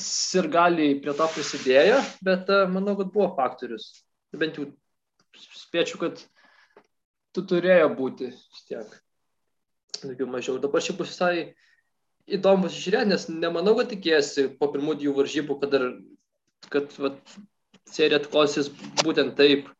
[0.00, 3.92] sirgaliai prie to prisidėjo, bet manau, kad buvo faktorius.
[4.36, 4.66] Bent jau
[5.36, 6.22] spėčiau, kad
[7.36, 8.96] tu turėjo būti vis tiek
[10.02, 10.58] daugiau mažiau.
[10.62, 11.52] Dabar šiaip bus visai
[12.26, 15.86] įdomus žiūrėti, nes nemanau, kad tikėsi po pirmų dviejų varžybų, kad, dar,
[16.72, 17.20] kad vat,
[17.90, 18.70] serija atklosys
[19.04, 19.70] būtent taip.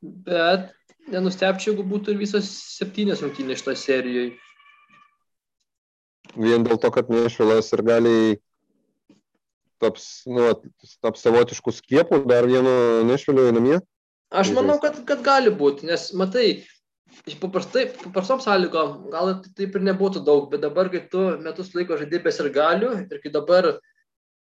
[0.00, 0.70] Bet
[1.10, 4.30] nenustepčiau, jeigu būtų ir visos septynės rungtynės šitoje serijoje.
[6.38, 8.16] Vien dėl to, kad Nešvilas ir gali
[9.82, 10.52] taps, nu,
[11.02, 13.80] taps savotiškų skiepų dar vieno Nešvilio namie?
[14.30, 16.62] Aš manau, kad, kad gali būti, nes matai,
[17.42, 22.22] paprastai, paprastom sąlygom gal taip ir nebūtų daug, bet dabar, kai tu metus laiko žaidži
[22.22, 23.72] be sirgalių ir kai dabar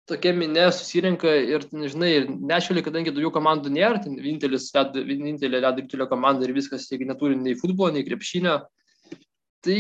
[0.08, 6.08] tokia minė susirenka ir, nežinai, ir nešvėlė, kadangi daugiau komandų nėra, tai vienintelė ledo ritulio
[6.08, 8.60] komanda ir viskas, jeigu neturi nei futbolo, nei krepšinio,
[9.66, 9.80] tai,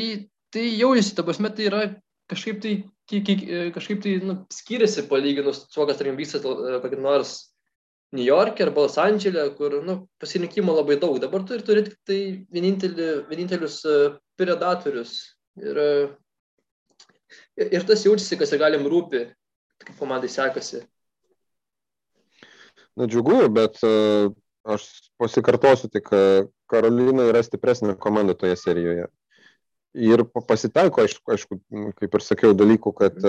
[0.51, 1.83] tai jaujasi, ta prasme, tai yra
[2.31, 2.77] kažkaip tai,
[3.07, 7.37] kažkaip tai nu, skiriasi palyginus su to, kas, tarkim, vyksta kokį nors
[8.13, 11.17] New York'e arba Los Andželė, kur nu, pasirinkimo labai daug.
[11.19, 12.19] Dabar tu ir turi tik tai
[12.53, 13.81] vienintelį, vienintelius
[14.39, 15.15] predatorius.
[15.59, 15.79] Ir,
[17.65, 19.25] ir tas jaučiasi, kas ir galim rūpi
[19.83, 20.83] kaip komandai sekasi.
[22.95, 24.31] Na džiugu, bet uh,
[24.65, 24.87] aš
[25.19, 26.09] pasikartosiu tik,
[26.71, 29.09] Karolina yra stipresnė komanda toje serijoje.
[29.95, 31.57] Ir pasitaiko, aišku, aišku,
[31.99, 33.19] kaip ir sakiau, dalykų, kad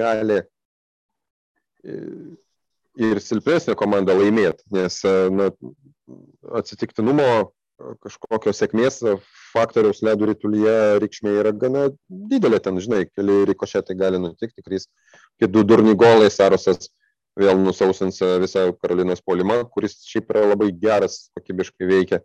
[0.00, 0.40] gali
[3.00, 5.00] ir silpnesnė komanda laimėti, nes
[5.34, 5.50] na,
[6.60, 7.28] atsitiktinumo
[8.04, 9.00] kažkokio sėkmės
[9.52, 14.86] faktoriaus ledų rytulyje reikšmė yra gana didelė, ten, žinai, keli rikošetai gali nutikti, trys,
[15.40, 16.90] kai du durni golai Sarosas
[17.38, 22.22] vėl nusausins visą Karolinos polimą, kuris šiaip yra labai geras, kokybiškai veikia.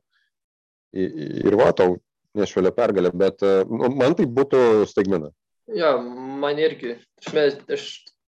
[0.94, 1.98] Ir va, tau
[2.38, 5.32] nešvelė pergalė, bet nu, man tai būtų staigmena.
[5.74, 5.98] Jo,
[6.42, 6.96] man irgi.
[7.22, 7.90] Aš, aš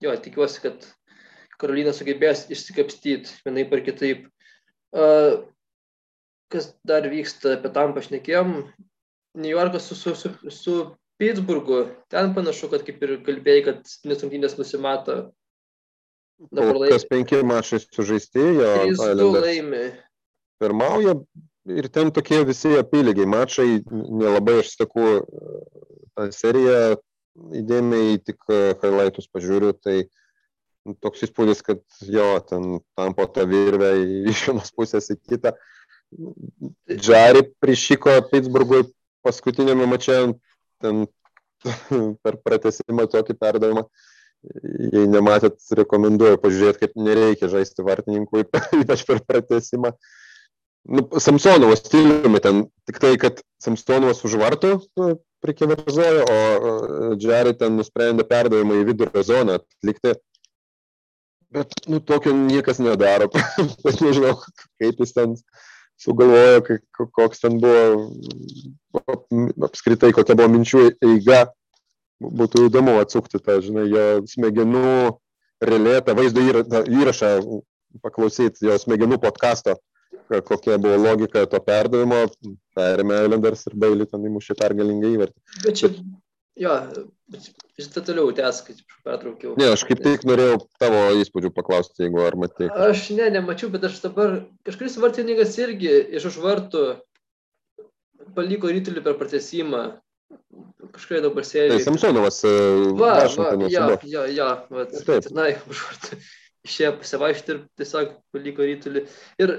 [0.04, 0.88] jo, tikiuosi, kad
[1.62, 4.26] Karolina sugebės išsikapstyti vienai par kitaip.
[4.92, 5.44] Uh,
[6.52, 8.56] kas dar vyksta, apie tam pašnekėjom,
[9.40, 10.76] New Yorkas su, su, su, su
[11.22, 15.22] Pittsburghu, ten panašu, kad kaip ir kalbėjai, kad nesumtynės nusimato.
[16.50, 16.96] Dabar laimi.
[16.96, 18.72] Kas penki mačai sužaisti, jo.
[18.82, 19.84] Trys du laimi.
[20.62, 21.16] Pirmauja
[21.70, 25.22] ir ten tokie visi apylygiai mačai, nelabai aš sakau
[26.18, 26.98] tą seriją,
[27.62, 30.02] įdėmiai tik highlightus pažiūriu, tai
[31.04, 33.94] toks įspūdis, kad jo, ten tampo tą virvę
[34.32, 35.56] iš vienos pusės į kitą.
[36.92, 38.84] Džari prišyko Pittsburghui
[39.24, 40.18] paskutinėme mače
[40.82, 41.06] ten
[42.24, 43.86] per pratesimą tokį perdavimą.
[44.92, 48.48] Jei nematėt, rekomenduoju pažiūrėti, kaip nereikia žaisti vartininkui,
[48.82, 49.94] ypač per pratesimą.
[50.90, 55.12] Nu, Samsonovas stiliumi ten, tik tai, kad Samsonovas už vartų nu,
[55.46, 60.16] prikeverzojo, o Džari ten nusprendė perdavimą į vidurio zoną atlikti.
[61.52, 63.28] Bet, nu, tokio niekas nedaro.
[63.88, 64.38] Aš nežinau,
[64.80, 65.36] kaip jis ten
[66.00, 66.78] sugalvojo,
[67.12, 69.18] koks ten buvo
[69.68, 71.44] apskritai, kokia buvo minčių eiga.
[72.22, 74.90] Būtų įdomu atsukti tą, žinai, jo smegenų
[75.66, 76.44] relėtą, vaizdo
[76.86, 77.32] įrašą,
[78.04, 79.76] paklausyti jo smegenų podkasto,
[80.48, 82.24] kokia buvo logika to perdavimo,
[82.78, 85.40] perėmė Islanders ir Bailey ten įmušė pergalingą įvartį.
[85.66, 85.90] Bet čia,
[86.62, 86.78] jo,
[87.78, 88.74] Vis tai toliau tęsk,
[89.06, 89.54] pertraukiau.
[89.60, 92.68] Ne, aš kaip tik norėjau tavo įspūdžių paklausti, jeigu ar matai.
[92.90, 96.84] Aš ne, nemačiau, bet aš dabar kažkuris vartininkas irgi iš už vartų
[98.36, 99.86] paliko rytulį per pratesimą.
[100.92, 101.78] Kažkaip dabar sėdi.
[101.78, 102.44] Tai Samsonovas.
[102.48, 102.54] E,
[103.00, 105.32] va, va, ja, ja, ja, va, taip.
[105.36, 106.22] Na, už vartų.
[106.68, 109.08] Išėjo pasivaikšti ir tiesiog paliko rytulį.
[109.42, 109.58] Ir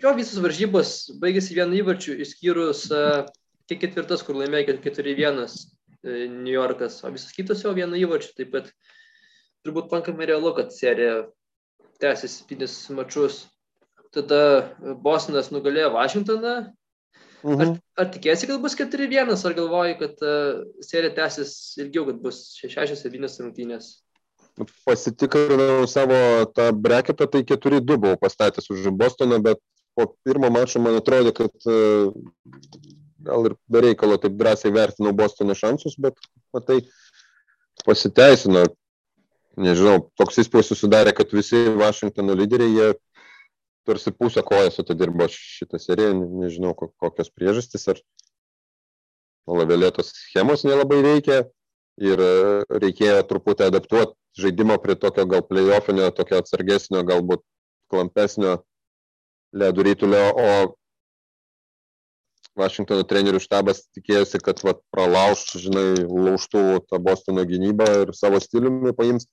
[0.00, 3.26] jo visos varžybos baigėsi vienu įvarčiu, išskyrus uh,
[3.68, 5.73] ketvirtas, kur laimėjo 4-1 E,
[6.04, 8.34] New Yorkas, o visas kitas jau vienu įvarčiu.
[8.36, 8.70] Taip pat
[9.64, 11.24] turbūt pakankamai realu, kad serija
[12.02, 13.44] tęsis septynis mačius.
[14.14, 14.40] Tada
[15.02, 16.54] Bostonas nugalėjo Vašingtoną.
[17.44, 17.60] Mhm.
[17.60, 22.40] Ar, ar tikėsi, kad bus 4-1, ar galvoji, kad uh, serija tęsis ilgiau, kad bus
[22.62, 23.90] 6-7 rungtynės?
[24.86, 26.16] Pasitikrinau savo
[26.54, 29.60] tą breketą, tai 4-2 buvau pastatęs už Bostoną, bet
[29.98, 32.14] po pirmo mačo man atrodė, kad uh,
[33.22, 36.18] gal ir be reikalo taip drąsiai vertinau Bostono šansus, bet
[36.54, 36.80] matai,
[37.84, 38.66] pasiteisino.
[39.54, 42.88] Nežinau, toks įspūdis susidarė, kad visi Vašingtono lyderiai, jie
[43.86, 48.00] tarsi pusę kojas atidirbo šitą seriją, nežinau kokios priežastys, ar
[49.46, 51.44] lavėlėtos schemos nelabai veikia
[52.02, 52.32] ir e,
[52.82, 57.44] reikėjo truputį adaptuoti žaidimo prie tokio gal playoffinio, tokio atsargesnio, galbūt
[57.92, 58.56] klampesnio
[59.54, 60.48] ledų rytulio, o
[62.58, 68.94] Vašingtono trenerių štabas tikėjosi, kad vat, pralauž, žinai, laužtų tą Bostono gynybą ir savo stiliumi
[68.94, 69.26] paims,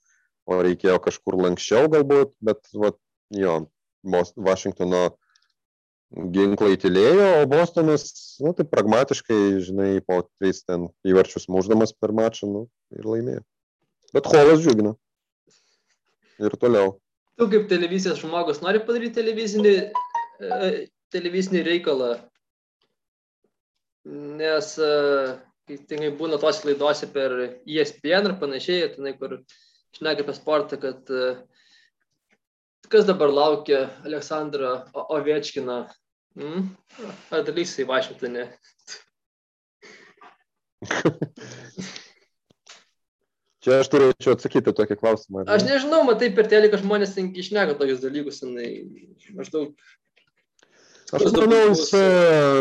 [0.49, 2.97] o reikėjo kažkur lankščiau galbūt, bet vat,
[3.37, 3.59] jo,
[4.01, 5.03] Vašingtono
[6.33, 8.09] ginklai tylėjo, o Bostonas,
[8.41, 12.65] nu, tai pragmatiškai, žinai, po tris ten įvarčius muždamas per mačą, nu,
[12.97, 13.45] ir laimėjo.
[14.11, 14.95] Bet Holas džiugina.
[16.41, 16.97] Ir toliau.
[17.39, 19.75] Tu kaip televizijos žmogus nori padaryti televizinį,
[20.41, 20.73] e,
[21.13, 22.11] televizinį reikalą
[24.05, 24.73] nes
[25.67, 27.35] kai tingai būna tos laidose per
[27.69, 29.37] ESPN ir panašiai, tenai, kur
[29.97, 31.11] šneka apie sportą, kad
[32.91, 34.71] kas dabar laukia Aleksandro
[35.07, 35.85] Ovečkino.
[36.39, 36.69] Hmm?
[37.31, 38.45] Ar dalys į Vašingtonę?
[43.61, 45.43] Čia aš turėčiau atsakyti tokį klausimą.
[45.53, 48.69] Aš nežinau, matai per telį, kad žmonės išneka tokius dalykus, jinai
[49.37, 49.75] maždaug.
[51.13, 52.01] Aš manau, jis e,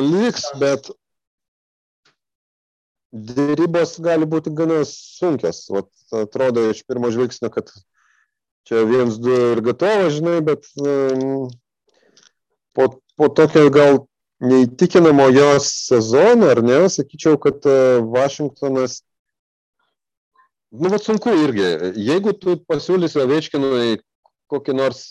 [0.05, 0.91] liks, bet
[3.13, 5.65] dėrybos gali būti gana sunkios.
[5.73, 7.71] Vat, atrodo iš pirmo žvilgsnio, kad
[8.69, 11.51] čia viens, du ir gatova, žinai, bet um,
[12.77, 12.89] po,
[13.19, 14.05] po tokio gal
[14.41, 19.01] neįtikinamo jos sezono, ar ne, sakyčiau, kad uh, Vašingtonas,
[20.71, 21.67] nu, bet sunku irgi,
[21.99, 23.99] jeigu tu pasiūlysi Ovečkinui
[24.51, 25.03] kokį nors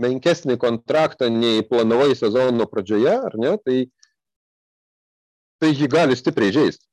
[0.00, 3.80] menkesnį kontraktą nei planavai sezono pradžioje, ar ne, tai,
[5.60, 6.89] tai jį gali stipriai žaisti.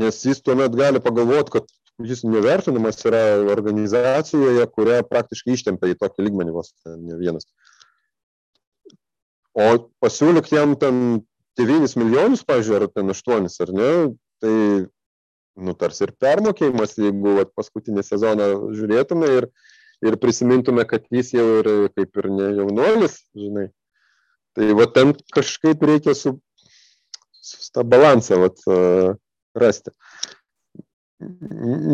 [0.00, 1.68] Nes jis tuomet gali pagalvoti, kad
[2.02, 3.22] jis nevertinamas yra
[3.52, 7.46] organizacijoje, kurią praktiškai ištempia į tokį lygmenį vos ne vienas.
[9.54, 9.68] O
[10.02, 11.22] pasiūlyk jam ten
[11.60, 13.90] 9 milijonus, pažiūrėjau, ar ten 8, ar ne,
[14.42, 14.54] tai,
[15.54, 19.46] nu, tarsi ir permokėjimas, jeigu vat, paskutinį sezoną žiūrėtume ir,
[20.02, 23.68] ir prisimintume, kad jis jau ir kaip ir ne jaunuolis, žinai.
[24.58, 26.34] Tai va ten kažkaip reikia su,
[27.38, 28.58] su tą balansą vat,
[29.58, 29.94] rasti.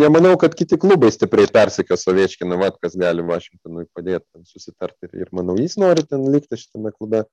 [0.01, 5.11] Nemanau, kad kiti klubai stipriai persikė Soviečkiną, vat, kas gali Vašingtonui padėti susitarti.
[5.15, 7.25] Ir manau, jis nori ten likti šitame klube.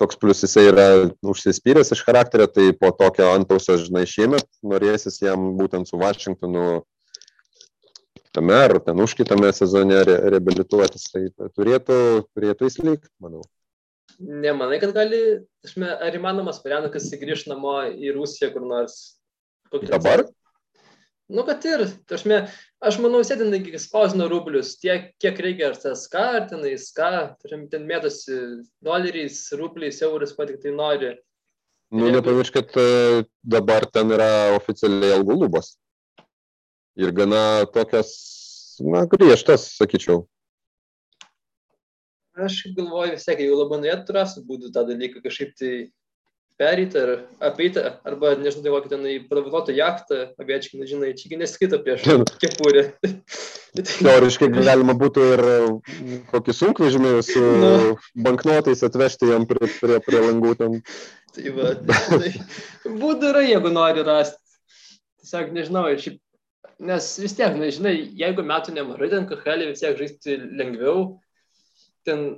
[0.00, 0.86] Toks plus jisai yra
[1.22, 6.80] užsispyręs iš charakterio, tai po tokio antausio, žinai, šiemet norėsis jam būtent su Vašingtonu
[8.36, 11.98] tame ar ten už kitame sezone re, reabilituotis, tai turėtų,
[12.36, 13.44] turėtų jis likti, manau.
[14.16, 15.20] Nemanai, kad gali,
[15.84, 19.15] ar įmanomas variantas, kad jis grįž namo į Rusiją kur nors?
[19.72, 20.26] Dabar?
[21.28, 22.44] Nu, kad ir, tašme,
[22.78, 27.08] aš manau, sėdinai, spausino rublius, tiek, kiek reikia, ar tas ką, ar tenais ką,
[27.42, 28.36] turim ten mėtosi
[28.86, 31.16] doleriais, rubliais, eurais, ko tik tai nori.
[31.90, 35.74] Nu, nepamiršk, kad e, dabar ten yra oficialiai algų lubos.
[36.98, 38.14] Ir gana tokias,
[38.78, 40.22] na, griežtas, sakyčiau.
[42.38, 45.70] Aš galvoju vis tiek, jeigu labai norėtų, rasti būdų tą dalyką kažkaip tai
[46.56, 47.12] pereiti ar
[47.44, 52.06] apeiti, arba, nežinau, tai kokį ten padovanotą jachtą, aviečkiną, žinai, čia neskaito prieš
[52.42, 52.86] kepurę.
[53.76, 55.44] Teoriškai galima būtų ir
[56.32, 57.74] kokį sunkvežimį su no.
[58.24, 60.78] banknotais atvežti jam prie, prie, prie langų ten.
[61.36, 62.32] Tai va, tai
[62.86, 64.40] būdų yra, jeigu nori rasti.
[65.20, 66.20] Tiesiog nežinau, šiaip,
[66.88, 71.08] nes vis tiek, nežinai, jeigu metų nemažai, ten KHL vis tiek žaisti lengviau,
[72.06, 72.28] ten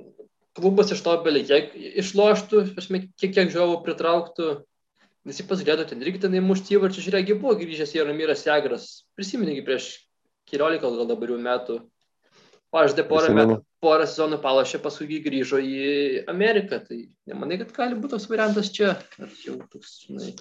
[0.57, 4.49] klubas iš to belie kiek išloštų, kiek, kiek žiūrovų pritrauktų.
[5.27, 8.85] Visi pasižiūrėtų, ten irgi ten įmušti įvarčių, žiūrėk, buvo grįžęs į Ramyras Jagras.
[9.19, 9.89] Prisiminėgi prieš
[10.49, 11.79] keliolika gal dabar jau metų.
[12.73, 15.83] Pažadė porą metų, porą sezonų palašė, paskui grįžo į
[16.29, 16.79] Ameriką.
[16.85, 18.93] Tai nemanai, kad gali būti toks variantas čia.
[19.43, 20.31] Jau toks, žinai,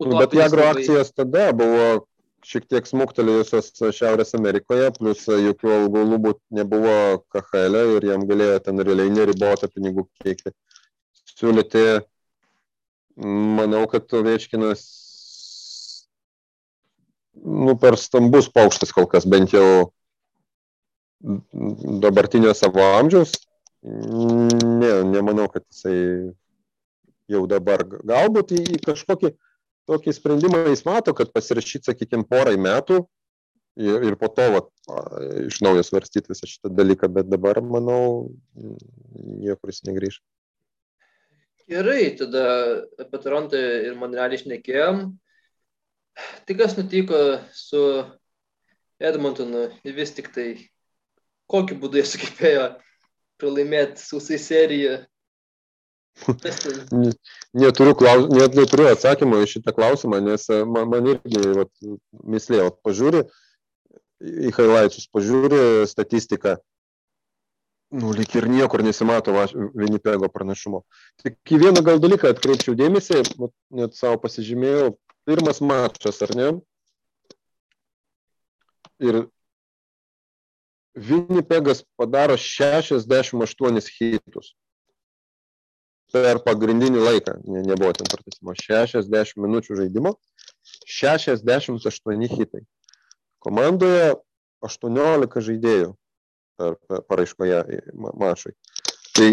[0.00, 2.06] nu, Bet Jagro akcijos tada buvo
[2.48, 6.94] šiek tiek smuktelėjusios Šiaurės Amerikoje, plus jokių algų lubų nebuvo
[7.34, 10.54] KHL ir jam galėjo ten realiai neribotą pinigų kiekį
[11.34, 11.84] siūlyti.
[13.58, 14.84] Manau, kad Ovečkinas
[17.42, 19.90] nu, per stambus paukštis kol kas, bent jau
[22.04, 23.34] dabartinio savo amžiaus.
[23.82, 25.98] Ne, nemanau, kad jisai
[27.28, 29.34] jau dabar galbūt į kažkokį
[29.88, 33.02] tokį sprendimą jis mato, kad pasirašyti, sakykime, porai metų
[33.78, 34.62] ir, ir po to va,
[35.46, 38.28] iš naujo svarstyti visą šitą dalyką, bet dabar, manau,
[39.38, 40.20] niekur jis negrįž.
[41.68, 42.44] Gerai, tada
[42.96, 45.02] apie Torontą ir Monrealį išnekėjom.
[46.48, 47.18] Tai kas nutiko
[47.54, 47.82] su
[48.98, 50.48] Edmontonu ir vis tik tai,
[51.46, 52.64] kokiu būdu jie sugebėjo
[53.38, 54.96] pralaimėti sausai seriją
[57.52, 61.70] neturiu, klaus, net neturiu atsakymą į šitą klausimą, nes e, man, man irgi vat,
[62.24, 63.24] mislė, vat, pažiūri
[64.48, 66.56] į highlights, pažiūri statistiką,
[67.94, 69.34] nu, lik ir niekur nesimato
[69.78, 70.82] Vinipego pranašumo.
[71.22, 73.22] Tik į vieną gal dalyką atkreipčiau dėmesį,
[73.78, 74.96] net savo pasižymėjau,
[75.28, 76.52] pirmas mačas, ar ne?
[78.98, 79.26] Ir
[80.98, 84.56] Vinipegas padaro 68 hitus
[86.12, 90.14] per pagrindinį laiką, ne, nebuvo ten pratesimo, 60 minučių žaidimo,
[90.88, 92.64] 68 hitai.
[93.44, 94.16] Komandoje
[94.64, 95.92] 18 žaidėjų
[97.08, 97.62] paraiškoje
[97.94, 98.54] mašai.
[99.14, 99.28] Tai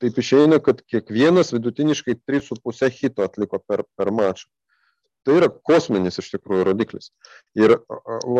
[0.00, 4.48] taip išeina, kad kiekvienas vidutiniškai 3,5 hito atliko per, per mačą.
[5.24, 7.10] Tai yra kosminis iš tikrųjų rodiklis.
[7.58, 7.76] Ir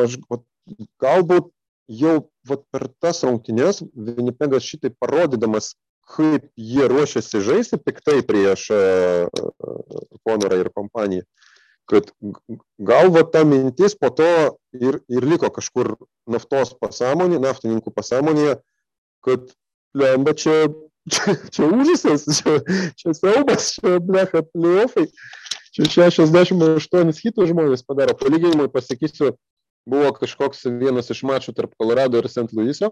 [0.00, 0.16] aš,
[1.02, 1.50] galbūt
[1.90, 2.14] jau
[2.48, 5.74] vat, per tas rungtynės Vinipegas šitai parodydamas,
[6.10, 8.68] kaip jie ruošiasi žaisti piktai prieš
[10.26, 11.26] Konorą ir kompaniją.
[11.90, 12.10] Kad
[12.78, 14.30] gal va ta mintis po to
[14.76, 15.96] ir, ir liko kažkur
[16.30, 18.60] naftos pasąmonė, naftininkų pasąmonėje,
[19.26, 19.50] kad
[19.98, 20.68] lemba čia,
[21.10, 22.60] čia, čia užisas, čia,
[23.00, 25.08] čia siaubas, čia blecha pliofai.
[25.70, 28.16] Čia 68 hitų žmonės padaro.
[28.18, 29.36] Palyginimui pasakysiu,
[29.86, 32.50] buvo kažkoks vienas iš mačų tarp Colorado ir St.
[32.54, 32.90] Louis'o.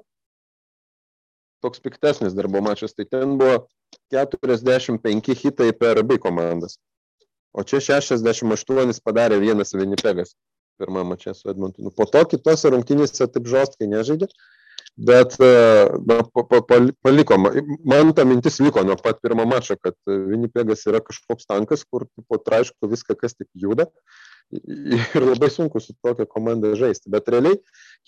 [1.64, 2.94] Toks piktesnis darbo mačas.
[2.94, 3.66] Tai ten buvo
[4.14, 6.78] 45 hitai per abi komandas.
[7.52, 10.36] O čia 68 padarė vienas Vinipegas
[10.78, 11.90] pirmą mačą su Edmontonu.
[11.90, 14.28] Po to kitose rungtynėse taip žostkai nežaidė,
[15.11, 17.38] bet na, pa, pa, paliko.
[17.38, 22.40] Man ta mintis liko nuo pat pirmo mačo, kad Vinipegas yra kažkoks tankas, kur po
[22.42, 23.88] traišku viską, kas tik juda.
[24.49, 27.11] Ir labai sunku su tokia komanda žaisti.
[27.12, 27.59] Bet realiai,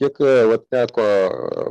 [0.01, 1.05] kiek va, teko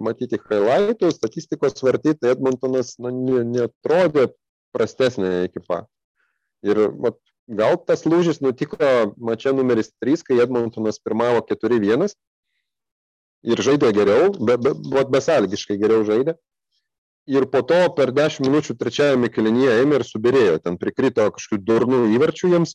[0.05, 4.27] matyti highlightų, statistikos vartyti, Edmontonas na, netrodė
[4.75, 5.87] prastesnė ekipa.
[6.61, 7.17] Ir vat,
[7.49, 12.13] gal tas lūžis nutiko mačia numeris 3, kai Edmontonas pirmavo 4-1
[13.49, 16.35] ir žaidė geriau, be, be, besalgiškai geriau žaidė.
[17.29, 21.99] Ir po to per 10 minučių trečiajame kelinyje ėmė ir subirėjo, ten prikrito kažkokių durnų
[22.15, 22.73] įvarčių jiems,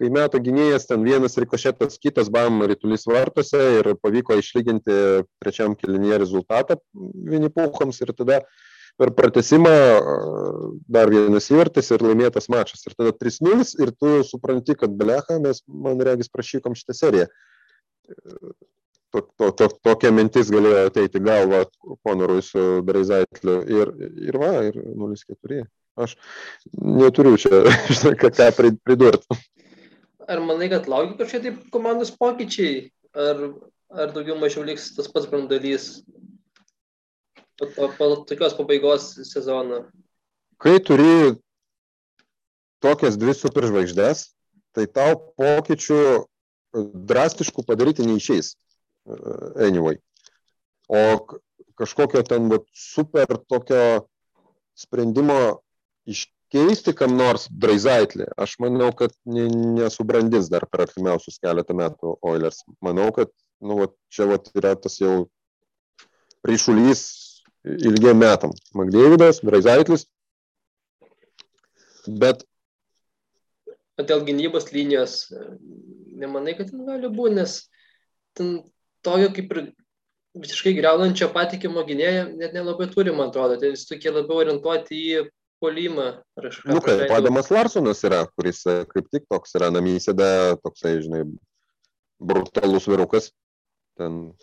[0.00, 4.96] kai meto gynėjas ten vienas rikošetas, kitas bam rytulys vartose ir pavyko išlyginti
[5.42, 8.42] trečiam kelinyje rezultatą Vinipuchams ir tada
[8.96, 9.72] per pratesimą
[10.88, 12.84] dar vienas įvartis ir laimėtas mačas.
[12.88, 17.26] Ir tada 3-0 ir tu supranti, kad blecha, mes, man regis, prašykom šitą seriją.
[19.14, 21.64] To, to, to, tokia mintis galėjo ateiti galvą
[22.04, 23.92] Konorui su Breizaitliu ir,
[24.28, 25.64] ir va, ir 0-4.
[25.96, 26.16] Aš
[26.76, 27.62] neturiu čia,
[27.96, 28.50] žinai, ką
[28.84, 29.38] pridurti.
[30.26, 33.42] Ar manai, kad laukia kažkokie taip komandos pokyčiai, ar,
[33.94, 36.02] ar daugiau mažiau liks tas pats brandalys
[37.58, 39.84] po, po, po tokios pabaigos sezono?
[40.62, 41.36] Kai turi
[42.82, 44.30] tokias dvi superžvaigždės,
[44.76, 46.00] tai tau pokyčių
[47.08, 48.54] drastiškų padaryti neišeis.
[49.62, 50.00] Anyway.
[50.88, 51.22] O
[51.78, 54.06] kažkokio ten vat, super tokio
[54.76, 55.62] sprendimo
[56.06, 62.62] iš, keisti kam nors Draizaitlį, aš manau, kad nesubrandins dar per artimiausius keletą metų Oilers.
[62.84, 65.26] Manau, kad nu, va, čia va, yra tas jau
[66.46, 67.06] ryšulys
[67.66, 68.52] ilgiem metam.
[68.74, 70.06] McDavidas, Draizaitlis.
[72.06, 72.44] Bet.
[73.96, 75.24] Dėl gynybos linijos,
[76.20, 77.56] nemanai, kad ten gali būti, nes
[78.36, 78.58] ten
[79.06, 79.62] tokio kaip ir
[80.36, 83.56] visiškai greunančio patikimo gynėjo net nelabai turi, man atrodo.
[83.60, 85.24] Tai vis tokie labiau orientuoti į
[85.62, 86.08] polimą.
[86.68, 90.28] Nu, kaip Adamas Larsonas yra, kuris e, kaip tik toks yra namysėda,
[90.64, 91.24] toksai, žinai,
[92.20, 93.30] brutalus virukas.
[93.96, 94.34] Ten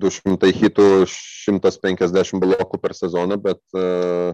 [0.00, 4.32] 200 hitų, 150 blokų per sezoną, bet uh,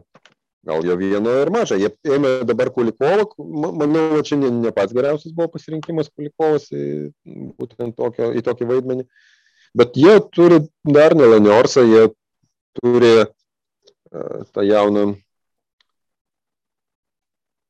[0.67, 1.79] gal jo vieno ir maža.
[1.81, 3.27] Jie ėmė dabar Kulikovą,
[3.81, 6.85] manau, čia ne, ne pats geriausias buvo pasirinkimas Kulikovas į,
[7.59, 9.09] būtent tokio, į tokį vaidmenį.
[9.77, 12.09] Bet jie turi dar Nelaniorsa, jie
[12.79, 15.15] turi uh, tą jauną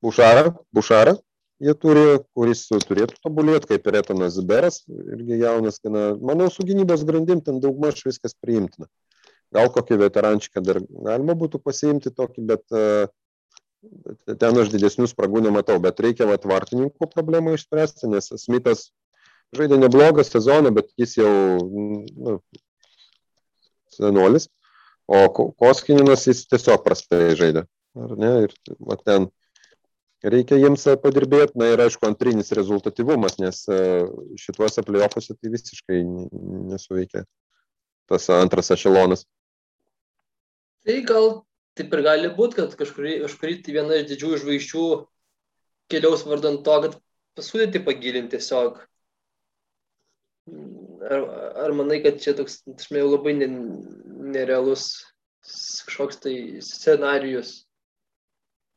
[0.07, 1.17] Bušarą, Bušarą
[1.63, 2.05] jie turi,
[2.37, 7.61] kuris turėtų tobulėti, kaip ir Etanas Ziberas, irgi jaunas, gana, manau, su gynybos grandim ten
[7.63, 8.89] daugmaž viskas priimtina.
[9.55, 12.65] Gal kokį veterančiką dar galima būtų pasiimti tokį, bet,
[14.05, 18.91] bet ten aš didesnių spragų nematau, bet reikia vat, vartininkų problemą išspręsti, nes Smithas
[19.57, 21.33] žaidė neblogą sezoną, bet jis jau
[21.63, 22.37] nu,
[23.95, 24.51] senolis,
[25.07, 27.65] o Koskininas jis tiesiog prastai žaidė.
[27.97, 28.33] Ar ne?
[28.45, 28.53] Ir
[28.83, 29.31] va, ten
[30.33, 31.57] reikia jiems e, padirbėti.
[31.61, 33.81] Na ir aišku, antrinis rezultatyvumas, nes e,
[34.41, 36.03] šituose playoffuose tai visiškai
[36.73, 37.25] nesuveikia
[38.11, 39.27] tas antras ešelonas.
[40.87, 41.31] Tai gal
[41.77, 44.85] taip ir gali būti, kad kažkuri, kažkuri tai viena iš didžiųjų žvaigždžių
[45.93, 46.95] keliaus vardant to, kad
[47.37, 48.79] pasūdyti pagilinti tiesiog.
[51.07, 51.27] Ar,
[51.67, 54.89] ar manai, kad čia toks, aš manau, labai nerealus
[55.87, 57.66] kažkoks tai scenarijus?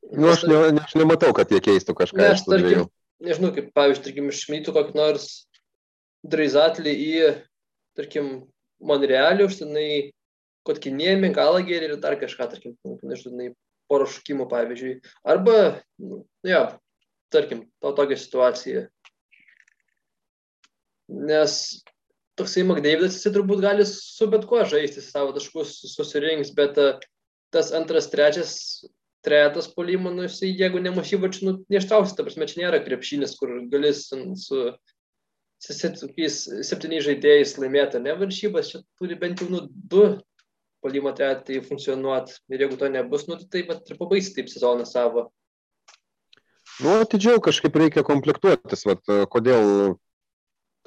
[0.08, 2.20] Nu, aš, ne, aš nematau, kad jie keistų kažką.
[2.22, 2.86] Ne, aš tarkim,
[3.24, 5.28] nežinau, kaip pavyzdžiui, tarkim, išmytų kokį nors
[6.28, 7.12] draizatlį į,
[8.00, 8.32] tarkim,
[8.80, 9.90] Monrealį, užtenai
[10.68, 13.52] Kotkinėmi, Galagerį ir dar kažką, tarkim, nežinau,
[13.92, 14.96] poro šūkimų, pavyzdžiui.
[15.28, 16.64] Arba, nu, ja,
[17.34, 18.86] tarkim, to tokia situacija.
[21.10, 21.56] Nes
[22.40, 26.78] toksai McDavidas, jis turbūt gali su bet kuo žaisti, savo taškus susirinks, bet
[27.54, 28.54] tas antras, trečias
[29.30, 33.54] trejetas puolimo, nu, jisai, jeigu nemuši įvarčių, nu, neištrausi, ta prasme, čia nėra krepšinis, kur
[33.72, 34.64] galis su, su,
[35.62, 40.08] su septyniais žaidėjais laimėti, ne varžybas, čia turi bent jau nu, du
[40.82, 42.40] puolimo trejetai funkcionuoti.
[42.50, 45.30] Ir jeigu to nebus, nu, tai taip ir pabaigsi taip sezoną savo.
[46.80, 49.04] Nu, atidžiau kažkaip reikia komplektuotis, vat,
[49.34, 49.98] kodėl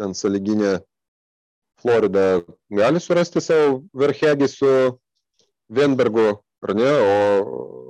[0.00, 0.78] ten saliginė
[1.82, 2.40] Florida
[2.72, 4.72] gali surasti savo verhegį su
[5.72, 7.12] Vienbergu, ar ne, o,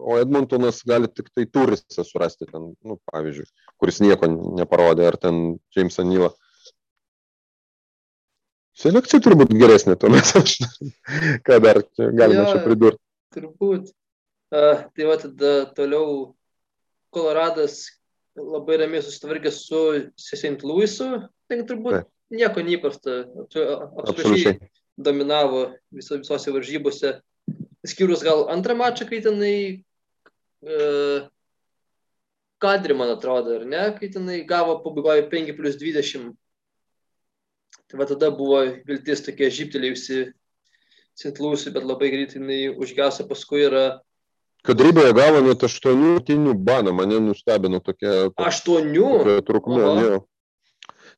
[0.03, 3.46] o Edmontonas gali tik tai turistą surasti ten, nu, pavyzdžiui,
[3.80, 4.28] kuris nieko
[4.61, 5.42] neparodė, ar ten
[5.76, 6.32] Jamesą Nylą.
[8.82, 10.59] Selekcija turbūt geresnė tuomet, aš,
[11.46, 13.03] ką dar galima čia pridurti.
[13.36, 13.90] Turbūt.
[14.53, 16.32] Uh, tai va tada toliau
[17.12, 17.86] Koloradas
[18.36, 19.80] labai ramiai susitvarkė su
[20.16, 20.59] St.
[20.64, 21.09] Louisu,
[21.48, 22.05] tai turbūt tai.
[22.32, 23.22] nieko neįprasta,
[24.00, 24.59] absoliučiai
[24.96, 27.14] dominavo viso, visose varžybose,
[27.88, 29.57] skyrus gal antrą mačą, kai tenai
[32.62, 36.30] kadri, man atrodo, ar ne, kai tenai gavo pabaigoje 5 plus 20.
[37.90, 40.30] Tai va tada buvo viltis tokia žyptelėjusi.
[41.38, 44.00] Louisui, bet labai greitai jinai užgęso, paskui yra
[44.62, 48.28] Kad Ryboje gavo net aštuonių tinių baną, mane nustebino tokia.
[48.38, 49.08] Aštuonių?
[49.48, 50.10] Trukmė, ne.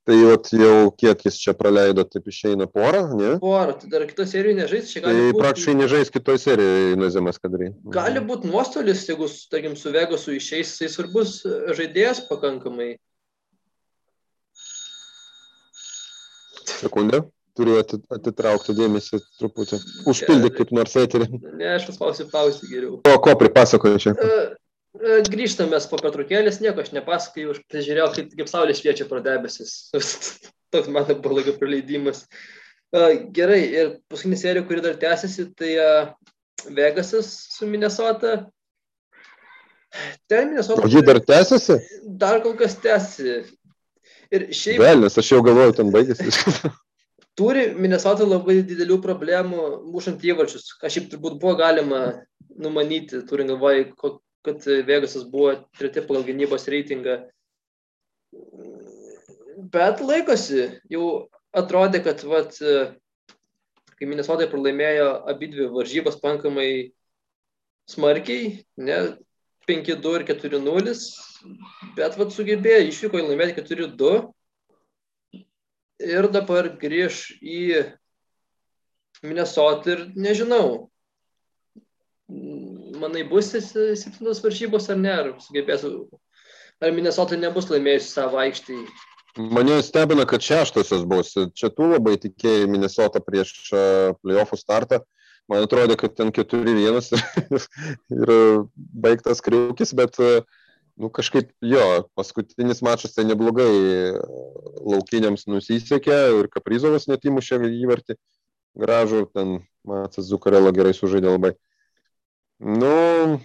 [0.04, 3.30] Tai vat, jau kiek jis čia praleido, taip išeina porą, ne?
[3.40, 5.32] Porą, tai dar kitoje serijoje nežais, čia gali tai būti.
[5.32, 7.70] Tai praktiškai nežais kitoje serijoje Nazimas Kadrai.
[7.94, 11.38] Gali būti nuostolis, jeigu, tarkim, su Vegasu išeis, jisai svarbus
[11.78, 12.90] žaidėjas pakankamai.
[16.68, 17.22] Sekundę
[17.56, 19.80] turiu atitraukti dėmesį truputį.
[20.10, 21.30] Užpildyk kaip nors eterį.
[21.54, 23.00] Ne, aš paspausiu pauzį geriau.
[23.08, 24.14] O ko pripasakoju čia?
[24.94, 29.90] Grįžtame po pertraukėlės, nieko aš nepasakoju, aš pasižiūrėjau, kaip, kaip saulė šviečia pro debesis.
[30.74, 32.24] Toks man buvo laiko praleidimas.
[33.34, 35.72] Gerai, ir paskutinė serija, kuri dar tęsiasi, tai
[36.70, 38.36] Vegasas su Minnesota.
[40.30, 40.86] Ten Minnesota.
[40.86, 41.80] O ji dar tęsiasi?
[42.22, 43.58] Dar kol kas tęsiasi.
[44.34, 44.78] Ir šiaip.
[44.82, 46.30] Velnis, aš jau galvoju, ten baigėsi.
[47.38, 50.70] turi Minnesota labai didelių problemų mušant įvarčius.
[50.80, 52.04] Kažkaip turbūt buvo galima
[52.54, 53.88] numanyti, turint galvoje,
[54.44, 57.22] kad Vegasas buvo treti pagal gynybos reitingą.
[59.74, 62.58] Bet laikosi, jau atrodė, kad vat,
[63.94, 66.92] kai Minnesota pralaimėjo abi dvi varžybas pankamai
[67.90, 68.98] smarkiai, ne,
[69.68, 70.94] 5-2 ir 4-0,
[71.96, 74.14] bet vat, sugebėjo išvyko į laimėti 4-2
[76.04, 77.84] ir dabar grįž į
[79.24, 80.90] Minnesotą ir nežinau,
[83.04, 85.84] manai bus septintos varžybos ar ne, ar sugebės,
[86.82, 88.78] ar Minnesota nebus laimėjusi savo aikštį.
[89.34, 91.32] Mane stebina, kad šeštosios bus.
[91.58, 93.56] Čia tu labai tikėjai Minnesota prieš
[94.22, 95.00] playoffų startą.
[95.50, 97.18] Man atrodo, kad ten 4-1
[98.20, 98.30] ir
[98.76, 100.16] baigtas kriukis, bet
[100.96, 101.84] nu kažkaip jo,
[102.16, 104.14] paskutinis mačas tai neblogai
[104.86, 108.16] laukiniams nusisekė ir Kaprizovas net įmušė įvartį
[108.78, 111.52] gražų, ten Matas Zukarelo gerai sužaidė labai.
[112.62, 113.40] Nu,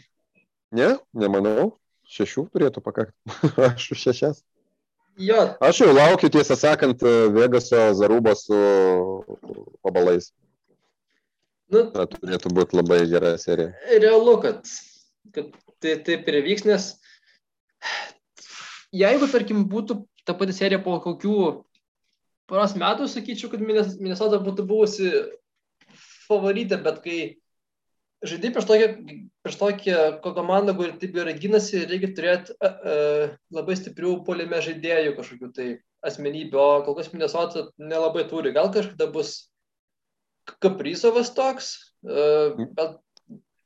[0.76, 1.72] ne, nemanau,
[2.10, 3.16] šešių turėtų pakakti,
[3.70, 4.44] aš už šešias.
[5.20, 5.42] Jo.
[5.60, 7.02] Aš jau laukiu, tiesą sakant,
[7.36, 8.60] Vegaso Zarubos su
[9.84, 10.30] pabalais.
[11.70, 13.74] Nu, Ta turėtų būti labai gera serija.
[14.00, 14.64] Realu, kad,
[15.36, 15.52] kad
[15.84, 16.88] tai taip ir vyks, nes
[18.96, 21.36] jeigu, tarkim, būtų ta pati serija po kokių
[22.50, 25.12] poros metų, sakyčiau, kad Minnesota būtų buvusi
[26.30, 27.20] favoritė, bet kai
[28.26, 28.88] žaidai prieš tokią,
[29.44, 35.16] prieš tokią komandą, kuri taip gerai gynasi, reikia turėti uh, uh, labai stiprių polime žaidėjų
[35.18, 35.68] kažkokių tai
[36.06, 38.54] asmenybių, o kol kas Minnesota nelabai turi.
[38.56, 39.50] Gal kažkada bus
[40.64, 41.74] Kaprizovas toks,
[42.08, 43.00] uh, bet,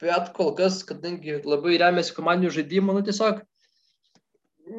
[0.04, 3.42] bet kol kas, kadangi labai remiasi komandinių žaidimų, nu tiesiog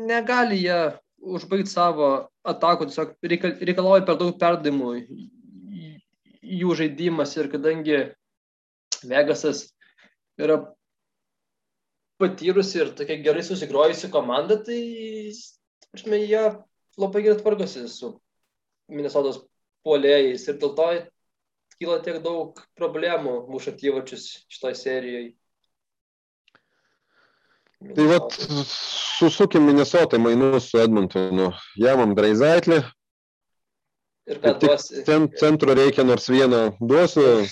[0.08, 0.80] negali jie
[1.24, 2.10] užbaigti savo
[2.44, 3.14] atakų, tiesiog
[3.64, 4.98] reikalauja per daug perdavimų
[6.44, 7.98] jų žaidimas ir kadangi
[9.10, 9.66] Vegasas
[10.40, 10.60] yra
[12.20, 14.80] patyrusi ir tokia gerai susikrojusi komanda, tai,
[15.90, 16.44] prasme, jie
[17.00, 18.14] labai gerai tvarkosi su
[18.92, 19.42] Minnesotos
[19.84, 20.88] puolėjais ir dėl to
[21.78, 25.32] kyla tiek daug problemų mušant įvačius šitoj serijoje.
[27.94, 28.36] Tai vat,
[29.18, 31.50] susukim Minnesota mainus su Edmontonu.
[31.76, 32.78] Jamam Draizaitlį.
[34.30, 35.02] Ir ką duosi?
[35.04, 36.62] Cent, centro reikia nors vieną.
[36.80, 37.44] Duosiu,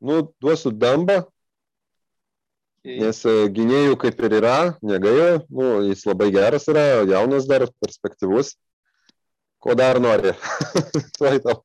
[0.00, 1.22] nu, duosiu dambą.
[2.88, 8.54] Nes e, gynėjų kaip ir yra, negaila, nu, jis labai geras yra, jaunas dar, perspektyvus.
[9.58, 10.32] Ko dar nori?
[11.18, 11.58] Tuoj tau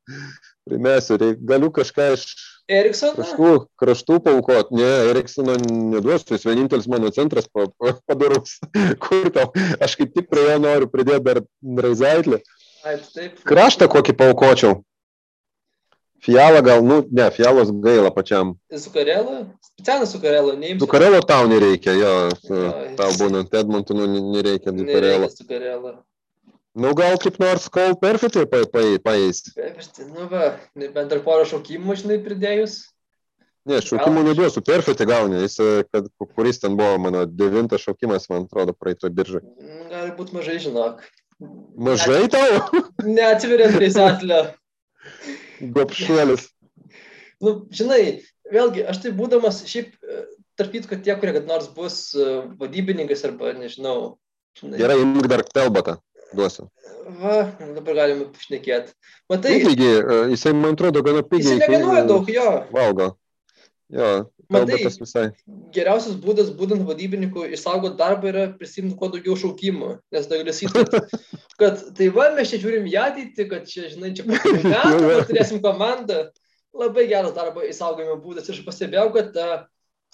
[0.67, 2.25] primesiu, galiu kažką iš
[2.71, 3.17] Eriksoną?
[3.17, 3.47] Kraštų,
[3.81, 5.57] kraštų paukot, ne, Eriksoną
[5.91, 8.55] neduosiu, jis vienintelis mano centras pa, pa, padarus.
[9.03, 9.49] Kur tau?
[9.84, 11.41] Aš kaip tik prie jo noriu pridėti dar
[11.86, 12.39] Raizaitlį.
[13.43, 14.79] Kraštą kokį paukočiau.
[16.24, 18.53] Fialą gal, nu, ne, Fialos gaila pačiam.
[18.71, 19.41] Zukarelo?
[19.74, 20.86] Specialą Zukarelo, neimsiu.
[20.86, 22.13] Zukarelo tau nereikia, jo,
[22.47, 25.28] jo tau būnant Edmontonu nereikia Zukarelo.
[25.28, 25.93] Zukarelo.
[26.74, 28.47] Nu, gal kaip nors kol perfitį
[29.03, 29.43] paeis.
[29.53, 32.80] Perfitį, nu va, bent dar porą šaukimų, žinai, pridėjus.
[33.69, 35.59] Ne, šaukimų neduosiu, perfitį gauni, jis,
[35.91, 39.43] kad, kuris ten buvo mano devintas šaukimas, man atrodo, praeito biržai.
[39.91, 41.03] Gali būti mažai, žinok.
[41.76, 42.82] Mažai tau?
[43.05, 44.41] Neatsiveriant prie setlio.
[45.76, 46.47] Gopšuolis.
[47.43, 49.95] Nu, žinai, vėlgi, aš tai būdamas, šiaip,
[50.59, 52.14] tarp kitko, tie, kurie kad nors bus
[52.59, 54.16] vadybininkais arba, nežinau.
[54.59, 54.80] Žinai.
[54.80, 55.97] Gerai, imk dar telbatą
[56.36, 56.68] duosiu.
[57.22, 58.93] Va, dabar galime šnekėti.
[59.32, 59.57] Matai.
[59.64, 61.57] Pigiai, e, jisai, man atrodo, gana pigiai.
[61.57, 62.47] Jisai nekainuoja daug, jo.
[62.74, 63.09] Valgo.
[63.93, 64.09] Jo,
[64.54, 65.26] Matai, visai.
[65.74, 69.89] Geriausias būdas, būdant vadybininku, išsaugoti darbą yra prisimti kuo daugiau šaukimų.
[70.14, 71.01] Nes tai gali sakyti,
[71.62, 76.28] kad tai va, mes čia žiūrim į ateitį, kad čia, žinai, čia metų turėsim komandą.
[76.74, 78.47] Labai geras darbo išsaugojimo būdas.
[78.49, 79.66] Ir aš pastebėjau, kad uh,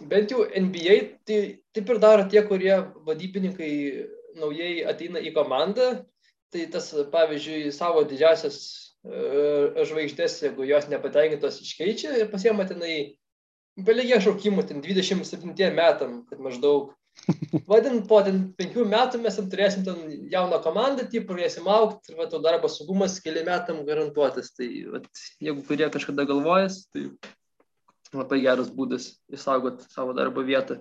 [0.08, 1.40] bent jau NBA tai
[1.76, 2.74] taip ir daro tie, kurie
[3.08, 3.72] vadybininkai
[4.40, 5.90] naujai ateina į komandą,
[6.54, 8.60] tai tas, pavyzdžiui, savo didžiasias
[9.08, 13.18] uh, žvaigždės, jeigu jos nepatenkintos, iškeičia ir pasiema tenai,
[13.86, 16.93] belygia šaukimų, ten 27 metam, kad maždaug.
[17.67, 19.97] Vadin, po ten penkių metų mes turėsim ten
[20.32, 24.53] jauną komandą, tai pradėsim aukti ir va, to darbo saugumas keli metam garantuotas.
[24.55, 25.01] Tai va,
[25.43, 27.09] jeigu kurie kažkada galvojas, tai
[28.15, 30.80] labai geras būdas išsaugoti savo darbo vietą.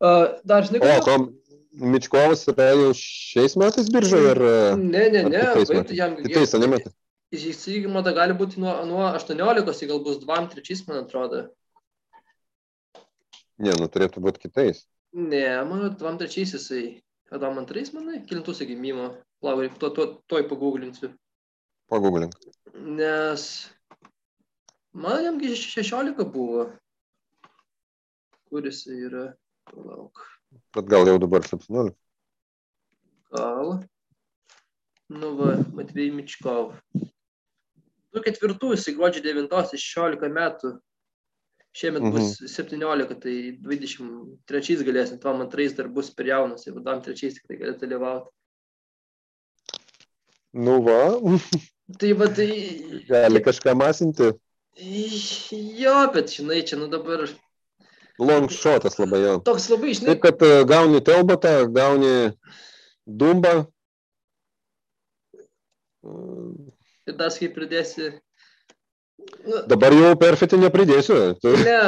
[0.00, 1.02] Uh, dar žinai, kad...
[1.02, 1.28] O, tom,
[1.70, 4.32] Mičkovas yra jau šiais metais biržoje?
[4.32, 4.40] Ar...
[4.80, 5.44] Ne, ne, ne.
[5.54, 6.96] Kitais, jam, kitais ne metais.
[7.30, 11.44] Įsigijimo tai gali būti nuo, nuo 18, tai gal bus 2-3, man atrodo.
[13.60, 14.86] Ne, nu turėtų būti kitais.
[15.12, 16.84] Ne, manau, 2-3 jisai.
[17.30, 18.22] Man 3, manai?
[18.26, 19.10] Kilintus gimimo.
[19.44, 21.12] Laurai, to, to, toj paguglinsiu.
[21.90, 22.34] Paguglink.
[22.74, 23.44] Nes
[24.92, 26.70] man jamgi 16 buvo.
[28.50, 29.30] Kuris yra?
[29.74, 30.24] Lauk.
[30.74, 31.94] Bet gal jau dabar 17.
[33.30, 33.80] Gal.
[35.10, 36.74] Nu va, Matvėjai Mičkov.
[38.14, 40.76] 24 jisai gruodžio 9, 16 metų.
[41.76, 42.12] Šiemet mhm.
[42.16, 47.20] bus 17, tai 23 galėsim, tuo man 3 dar bus per jaunas, jeigu tam 3
[47.36, 48.32] tik tai gali dalyvauti.
[50.52, 51.02] Nu va.
[52.00, 52.50] Tai va, tai...
[53.06, 54.32] Gali kažką masinti.
[54.80, 57.24] Jo, bet žinai, čia nu dabar
[58.18, 59.36] long shotas labai jau.
[59.46, 60.12] Toks labai išnai.
[60.12, 62.12] Taip, kad uh, gauni telbatą, gauni
[63.06, 63.54] dumbą.
[67.06, 68.12] Ir dar kaip pridėsi.
[69.46, 71.20] Nu, Dabar jau perfetį nepridėsiu.
[71.64, 71.80] Ne.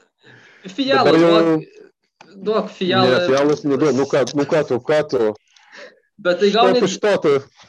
[0.76, 1.30] Fialas, jau...
[1.30, 1.86] duok,
[2.48, 3.12] duok fialą.
[3.12, 3.94] Ne, fialas neduok.
[3.96, 5.30] Nu ką, nu ką tu, ką tu.
[6.20, 6.82] Bet tai gauni...
[6.84, 7.12] Iš to,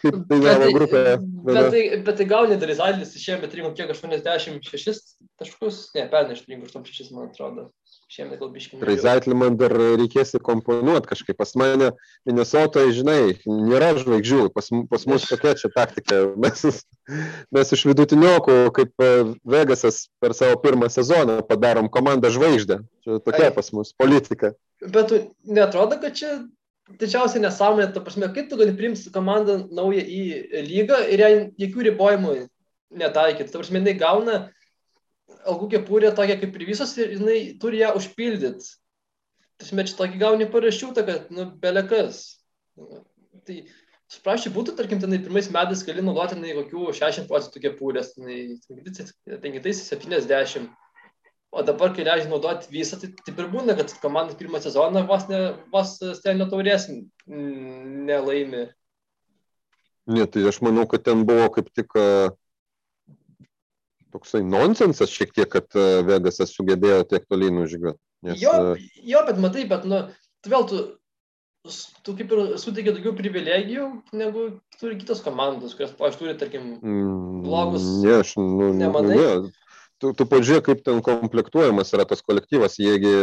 [0.02, 1.04] kaip dainavo grupė.
[1.48, 5.00] Bet tai, bet tai gauni Drizailis šiemet rinko kiek 86
[5.40, 7.70] taškus, ne, pernai iš rinko 86, man atrodo.
[8.12, 8.78] Šiemet gal biškai.
[8.82, 11.38] Drizaitlį man dar reikės įkomponuoti kažkaip.
[11.40, 11.94] Pas mane
[12.28, 14.50] Minnesotoje, žinai, nėra žvaigždžių.
[14.52, 16.20] Pas, pas mus tokia čia taktika.
[16.44, 16.82] Mes,
[17.56, 19.12] mes iš vidutiniokų, kaip e,
[19.48, 22.82] Vegasas per savo pirmą sezoną padarom komandą žvaigždę.
[23.06, 23.56] Čia tokia Ai.
[23.56, 24.52] pas mus politika.
[24.84, 25.16] Bet
[25.48, 26.42] netrodo, kad čia
[27.00, 30.24] didžiausia nesąmonė, ta prasme, kaip tu gali priimti komandą naują į
[30.68, 32.40] lygą ir jai jokių ribojimų
[32.92, 33.54] netaikyti.
[33.54, 34.42] Ta prasme, jinai gauna
[35.50, 38.74] algų kepurė tokia kaip ir visos ir jinai turi ją užpildyti.
[39.62, 42.22] Tasme, čia tokį gauni parašiutą, kad, nu, belekas.
[43.46, 43.58] Tai,
[44.12, 48.58] suprašy, būtų, tarkim, tenai pirmais metais gali naudoti, tenai, kokių 60 procentų kepurės, tenai,
[49.92, 50.72] 70.
[51.52, 55.26] O dabar, kai leidžia naudoti visą, tai taip ir būna, kad komanda pirmą sezoną vos,
[55.28, 55.42] ne,
[55.74, 56.88] vos stenio taurės
[57.28, 58.70] nelaimi.
[60.12, 62.32] Ne, tai aš manau, kad ten buvo kaip tik uh,
[64.14, 68.00] toksai nonsensas šiek tiek, kad uh, Vegasas sugebėjo tiek toliai nužygiuoti.
[68.28, 68.52] Nes, jo,
[69.02, 70.04] jo, bet matai, bet, nu,
[70.44, 70.82] tu vėl tu,
[72.06, 74.48] tu kaip ir suteikia daugiau privilegijų, negu
[74.78, 77.88] turi kitos komandos, kurios, pavyzdžiui, turi, tarkim, mm, blogus.
[78.04, 79.18] Ne, aš, nu, nemanai.
[79.18, 79.72] Ne,
[80.02, 83.16] tu, tu pažiūrėk, kaip ten komplektuojamas yra tas kolektyvas, jiegi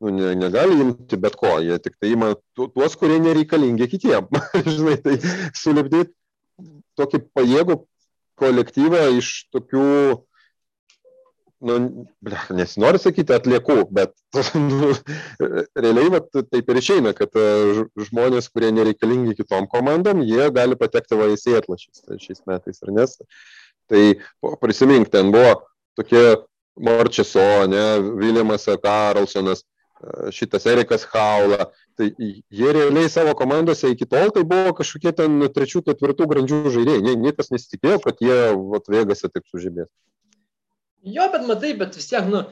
[0.00, 4.28] nu, ne, negali imti bet ko, jie tik tai ima tuos, kurie nereikalingi kitiem.
[4.76, 5.16] Žinai, tai
[5.56, 6.14] sulipdyti
[6.98, 7.78] tokį pajėgų
[8.38, 9.88] kolektyvą iš tokių,
[11.60, 12.06] nu,
[12.54, 14.12] nesinori sakyti atliekų, bet
[14.70, 14.92] nu,
[15.78, 17.46] realiai vat, taip ir išeina, kad e,
[18.08, 22.94] žmonės, kurie nereikalingi kitom komandom, jie gali patekti va į sėtlašys tai šiais metais, ar
[23.00, 23.16] nes?
[23.88, 24.04] Tai
[24.62, 25.64] prisimink, ten buvo
[25.98, 26.36] tokie
[26.78, 27.84] Morčeso, ne,
[28.20, 31.70] Viljamas Karlsonas, e, šitas Erikas Haula.
[31.98, 37.02] Tai jie realiai savo komandose iki tol tai buvo kažkokie ten trečių, ketvirtų grandžių žaidėjai.
[37.02, 38.38] Nie, niekas nesitikėjo, kad jie
[38.94, 39.90] Vegase taip sužibės.
[41.14, 42.44] Jo, bet matai, bet vis tiek, nu,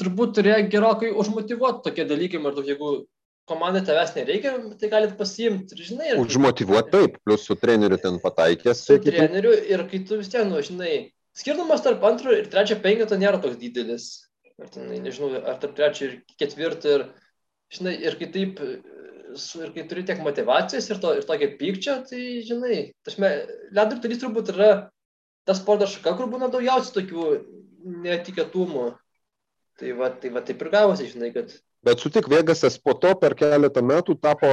[0.00, 2.92] turbūt turėjo gerokai užmotivuoti tokie dalykai, maždaug jeigu
[3.48, 6.14] komandai tavęs nereikia, tai galit pasiimti, žinai.
[6.14, 6.22] Ir...
[6.22, 8.84] Užmotivuoti taip, plus su treneriu ten pataikęs.
[8.86, 10.94] Su treneriu ir kai tu vis tiek, nu, žinai,
[11.36, 14.08] skirtumas tarp antro ir trečio penketo nėra toks didelis.
[14.60, 17.06] Ar, ten, nežinau, ar tarp trečio ir ketvirto ir,
[17.74, 22.24] žinai, ir kai taip, ir kai turi tiek motivacijos ir, to, ir tokio pykčio, tai,
[22.48, 23.32] žinai, tašme,
[23.76, 24.70] ledo turys turbūt yra
[25.44, 27.28] ta sporto šaka, kur būna daugiausiai tokių
[28.04, 28.88] netikėtumų.
[29.80, 31.50] Tai va, tai va taip ir gavosi, žinai, kad
[31.84, 34.48] Bet sutik, Vegasas po to per keletą metų tapo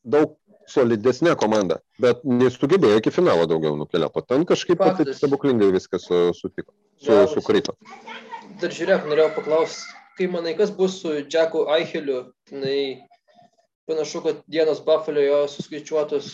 [0.00, 0.38] daug
[0.70, 4.22] solidesnė komanda, bet nesugebėjo iki finalo daugiau nukeliauti.
[4.30, 7.76] Ten kažkaip taip stebuklingai viskas sutiko, su, ja, sukrito.
[8.62, 12.78] Dar žiūrėk, norėjau paklausti, kai manai, kas bus su Jacku Aicheliu, tai
[13.90, 16.32] panašu, kad dienos Buffalo jo suskaičiuotos.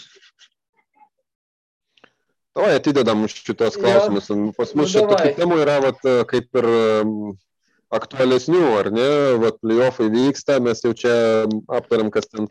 [2.56, 4.30] Tavai atidedam šitos klausimus.
[4.30, 4.38] Ja.
[4.56, 6.68] Pas mus nu, šitokių temų yra, vat, kaip ir
[7.94, 9.10] aktualesnių, ar ne,
[9.42, 11.14] vat playoffai vyksta, mes jau čia
[11.70, 12.48] aptariam, kas ten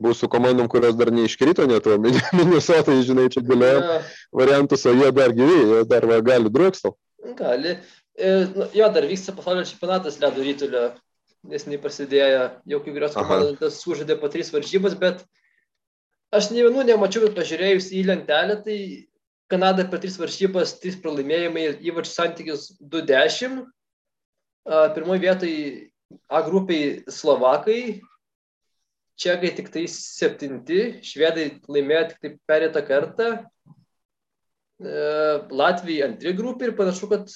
[0.00, 3.98] bus su komandom, kurios dar neiškrito, net o Minnesota, žinai, čia galėjo ja.
[4.42, 6.94] variantus, o jie dar gyvi, jie dar va, gali drūkstau.
[7.38, 7.76] Gali.
[8.76, 10.86] Jo, dar vyksta pasaulio čempionatas ledo rytulio,
[11.50, 15.22] nes neprasidėjo, jau kai kurios komandos sužaidė po tris varžybas, bet
[16.34, 18.78] aš ne vienų nemačiau, bet pažiūrėjus į lentelę, tai
[19.50, 23.64] Kanada per tris varžybas, trys pralaimėjimai, įvačių santykis 2-10,
[24.94, 25.54] Pirmoji vietoj
[26.30, 28.00] A grupiai Slovakai,
[29.20, 33.30] Čekai tik tai septinti, Švedai laimėjo tik tai perėtą kartą,
[34.80, 37.28] Latvijai antri grupė ir panašu, kad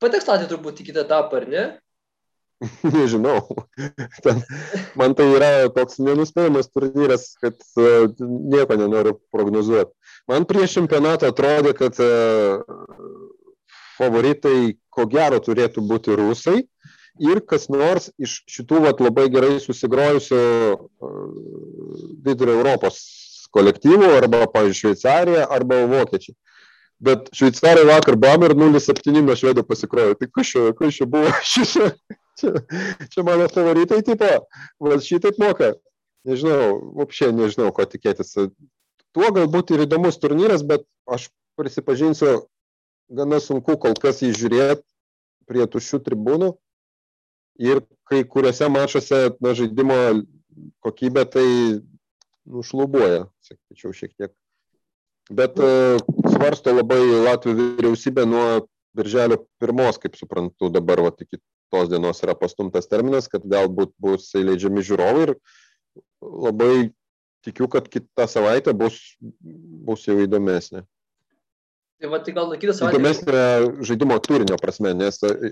[0.00, 1.64] pateks Latvija turbūt į kitą etapą, ar ne?
[2.94, 3.40] Nežinau.
[4.24, 4.40] Ten,
[4.96, 9.92] man tai yra toks nenuspėjamas turnyras, kad uh, nieko nenoriu prognozuoti.
[10.28, 12.60] Man prieš čempionatą atrodė, kad uh,
[13.96, 16.60] favoritai ko gero turėtų būti rusai
[17.20, 21.24] ir kas nors iš šitų vat, labai gerai susigrojusių uh,
[22.24, 23.00] vidurio Europos
[23.54, 26.36] kolektyvų, arba, pavyzdžiui, Šveicarija, arba Vokiečiai.
[27.00, 30.16] Bet Šveicarai vakar bam ir 0,7 nuo švedų pasikrojo.
[30.20, 31.32] Tai kas čia, kas čia buvo?
[31.50, 31.88] Čia,
[32.40, 32.52] čia,
[33.12, 34.28] čia mano favoritai, tipo,
[34.80, 35.74] va šitaip moka.
[36.28, 38.32] Nežinau, apšiai nežinau, ko tikėtis.
[39.16, 41.28] Tuo galbūt ir įdomus turnyras, bet aš
[41.58, 42.44] prisipažinsiu,
[43.10, 44.84] gana sunku kol kas jį žiūrėti
[45.50, 46.50] prie tuščių tribūnų.
[47.60, 49.96] Ir kai kuriuose mačiuose na, žaidimo
[50.84, 51.46] kokybė tai
[52.50, 54.32] nušlubuoja, sakyčiau, šiek tiek.
[55.30, 55.98] Bet uh,
[56.32, 58.46] svarsto labai Latvijų vyriausybė nuo
[58.96, 61.38] birželio pirmos, kaip suprantu, dabar vat, iki
[61.70, 65.34] tos dienos yra pastumtas terminas, kad galbūt bus įleidžiami žiūrovai ir
[66.20, 66.72] labai
[67.46, 70.84] tikiu, kad kitą savaitę bus, bus jau įdomesnė.
[72.00, 72.96] Tai va, tai gal kitą savaitę.
[72.96, 75.50] Įdomesnė žaidimo turinio prasme, nes e,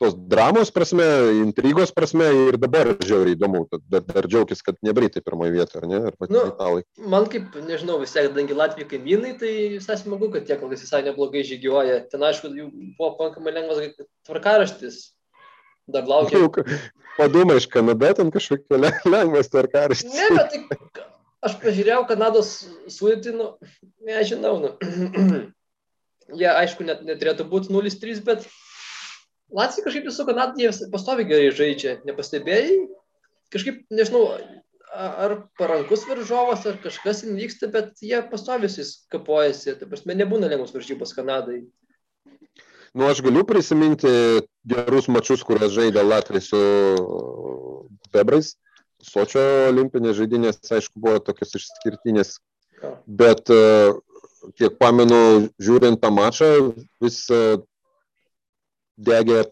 [0.00, 1.04] tos dramos prasme,
[1.42, 3.66] intrigos prasme ir dabar žiauriai įdomu.
[3.92, 6.00] Dar, dar džiaugtis, kad ne Britai pirmoje vietoje, ar ne?
[6.08, 6.86] Ar nu, italai.
[7.16, 10.86] Man kaip, nežinau, vis tiek, kadangi Latvijai kaimynai, tai visai smagu, kad tie kol kas
[10.86, 12.00] visai neblogai žygiuoja.
[12.08, 15.02] Ten, aišku, jų buvo pakankamai lengvas tvarkaraštis.
[15.90, 16.48] Dar laukia.
[17.18, 20.16] Padumai iš Kanada, ten kažkokia lengvas tvarkaraštis.
[20.16, 21.08] Ne, bet tai
[21.44, 22.52] aš pažiūrėjau Kanados
[22.92, 23.50] sudėtį, nu,
[24.06, 24.74] nežinau, nu.
[26.40, 28.46] jie aišku net neturėtų būti 0-3, bet
[29.50, 32.84] Latvija kažkaip su Kanada jie pastovi gerai žaidžia, nepastebėjai?
[33.50, 34.28] Kažkaip, nežinau,
[34.94, 41.16] ar parankus varžovas, ar kažkas vyksta, bet jie pastovisis kapojasi, tai prasme, nebūna lengvos varžybos
[41.16, 41.64] Kanadai.
[42.94, 44.10] Nu, aš galiu prisiminti
[44.66, 46.62] gerus mačius, kurias žaidė Latvija su
[48.14, 48.56] Bebrais.
[49.06, 52.36] Sočio olimpinės žaidynės, aišku, buvo tokios išskirtinės.
[53.06, 53.96] Bet uh,
[54.58, 56.50] kiek pamenu, žiūrint tą mačą,
[57.02, 57.60] vis e,
[59.00, 59.42] degė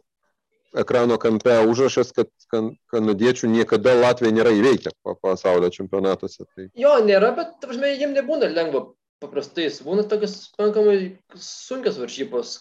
[0.79, 4.93] ekrano kampe užrašas, kad kan, kanadiečių niekada Latvija nėra įveikę
[5.23, 6.45] pasaulio čempionatuose.
[6.45, 6.69] Tai...
[6.79, 8.89] Jo, nėra, bet, prasme, jiems nebūna lengva
[9.23, 9.69] paprastai.
[9.85, 10.99] Būna tokios pakankamai
[11.35, 12.59] sunkios varžybos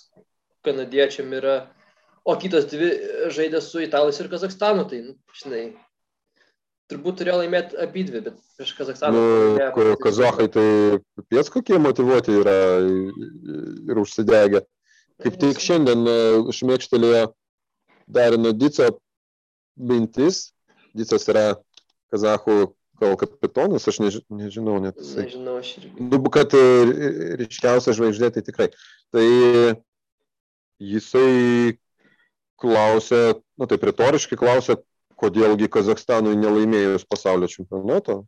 [0.68, 1.58] kanadiečiam yra,
[2.28, 2.92] o kitos dvi
[3.32, 5.68] žaidė su Italais ir Kazakstanu, tai, nu, žinai,
[6.92, 9.24] turbūt turėjo laimėti abi dvi, bet prieš Kazakstaną.
[9.76, 10.68] Nu, kazahai tai
[11.32, 14.64] pies kokie motivuoti yra ir užsidegę.
[15.24, 16.18] Kaip tik šiandien e,
[16.54, 17.32] šmėkštelėjo
[18.08, 18.92] Darino Dico
[19.78, 20.52] mintis.
[20.98, 21.48] Dicas yra
[22.14, 24.98] kazahų gal kapitonas, aš neži, nežinau net.
[25.18, 26.06] Nežinau, aš irgi.
[26.08, 26.64] Nu, kad e,
[27.42, 28.70] ryškiausia žvaigždė tai tikrai.
[29.14, 29.26] Tai
[30.82, 31.78] jisai
[32.58, 34.80] klausė, nu, taip retoriškai klausė,
[35.20, 38.22] kodėlgi Kazakstanui nelaimėjus pasaulio čempionato.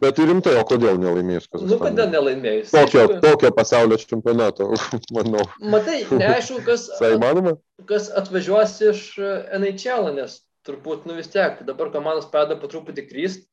[0.00, 1.76] Bet rimtai, o kodėl nelaimėjus Kazakstanui?
[1.76, 2.70] Nu, kodėl nelaimėjus?
[2.72, 4.70] Tokio, tokio pasaulio čempionato,
[5.16, 5.44] manau.
[5.60, 7.50] Matai, neaišku, kas, at,
[7.90, 10.38] kas atvažiuos iš NHL, nes
[10.68, 13.44] turbūt, nu vis tiek, dabar komandos pradeda po truputį kryst.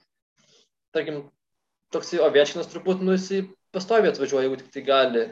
[0.95, 1.25] Tarkim,
[1.91, 3.43] toks Ovečkinas turbūt, nu jisai
[3.75, 5.25] pastoviai atvažiuoja, jeigu tik tai gali.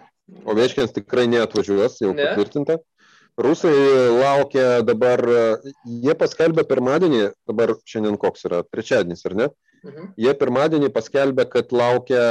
[0.44, 2.28] Ovečkinas tikrai neatvažiuos, jau Ne?
[2.28, 2.80] patvirtinta.
[3.36, 3.76] Rusai
[4.16, 5.20] laukia dabar,
[5.84, 9.48] jie paskelbė pirmadienį, dabar šiandien koks yra, trečiadienis, ar ne?
[9.84, 10.14] Mhm.
[10.24, 12.24] Jie pirmadienį paskelbė, kad laukia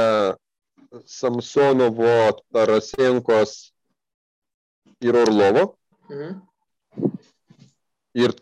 [1.05, 3.53] Samsonovo, Tarasenkos
[5.05, 5.75] ir Orlovo.
[6.09, 6.41] Mhm.
[8.25, 8.33] Ir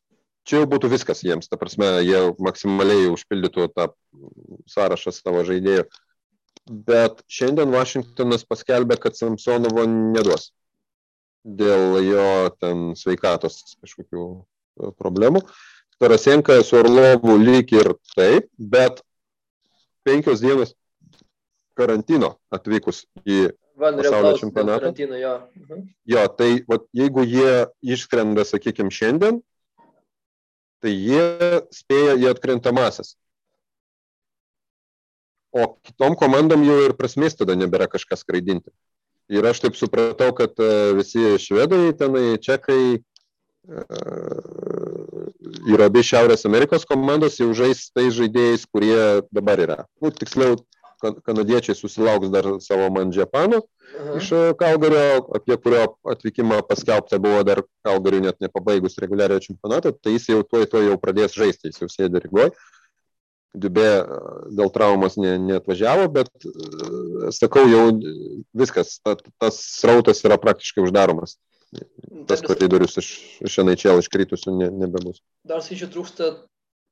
[0.48, 3.90] čia jau būtų viskas jiems, ta prasme, jie maksimaliai užpildytų tą
[4.72, 5.90] sąrašą savo žaidėjų.
[6.64, 10.54] Bet šiandien Vašingtonas paskelbė, kad Samsonovo neduos
[11.44, 12.28] dėl jo
[12.60, 15.44] ten sveikatos kažkokių e, problemų.
[16.02, 19.04] Tarasenka su Orlovu lyg ir taip, bet
[20.08, 20.74] penkios dienos
[21.78, 24.80] karantino atvykus į Van Pasaulio čempionatą?
[24.86, 25.34] karantino, jo.
[25.58, 25.88] Mhm.
[26.14, 29.42] Jo, tai vat, jeigu jie išskrenda, sakykime, šiandien,
[30.84, 33.16] tai jie spėja į atkrintamasis.
[35.54, 38.74] O kitom komandom jau ir prasmės tada nebėra kažką skraidinti.
[39.32, 43.84] Ir aš taip supratau, kad e, visi švedai, tenai, čekai e,
[45.72, 49.80] ir abi Šiaurės Amerikos komandos jau žais tais žaidėjais, kurie dabar yra.
[50.04, 50.58] Nu, tiksliau,
[51.04, 53.62] kan- kanadiečiai susilauks dar savo Mandžiapano,
[54.20, 60.18] iš e, Kalgario, apie kurio atvykimą paskelbta buvo dar Kalgariui net nepabaigus reguliariojo čempionato, tai
[60.18, 62.52] jis jau tuoj tuoj jau pradės žaisti, jis jau sėdi Rygoj.
[63.54, 64.20] Dubė e,
[64.58, 67.84] dėl traumos ne, neatvažiavo, bet, e, sakau, jau
[68.58, 71.38] viskas, ta, tas srautas yra praktiškai uždaromas.
[72.30, 73.12] Tas koridorius iš,
[73.46, 75.22] iš NHL iškritusių ne, nebebus.
[75.50, 76.34] Dar skaičiu trūksta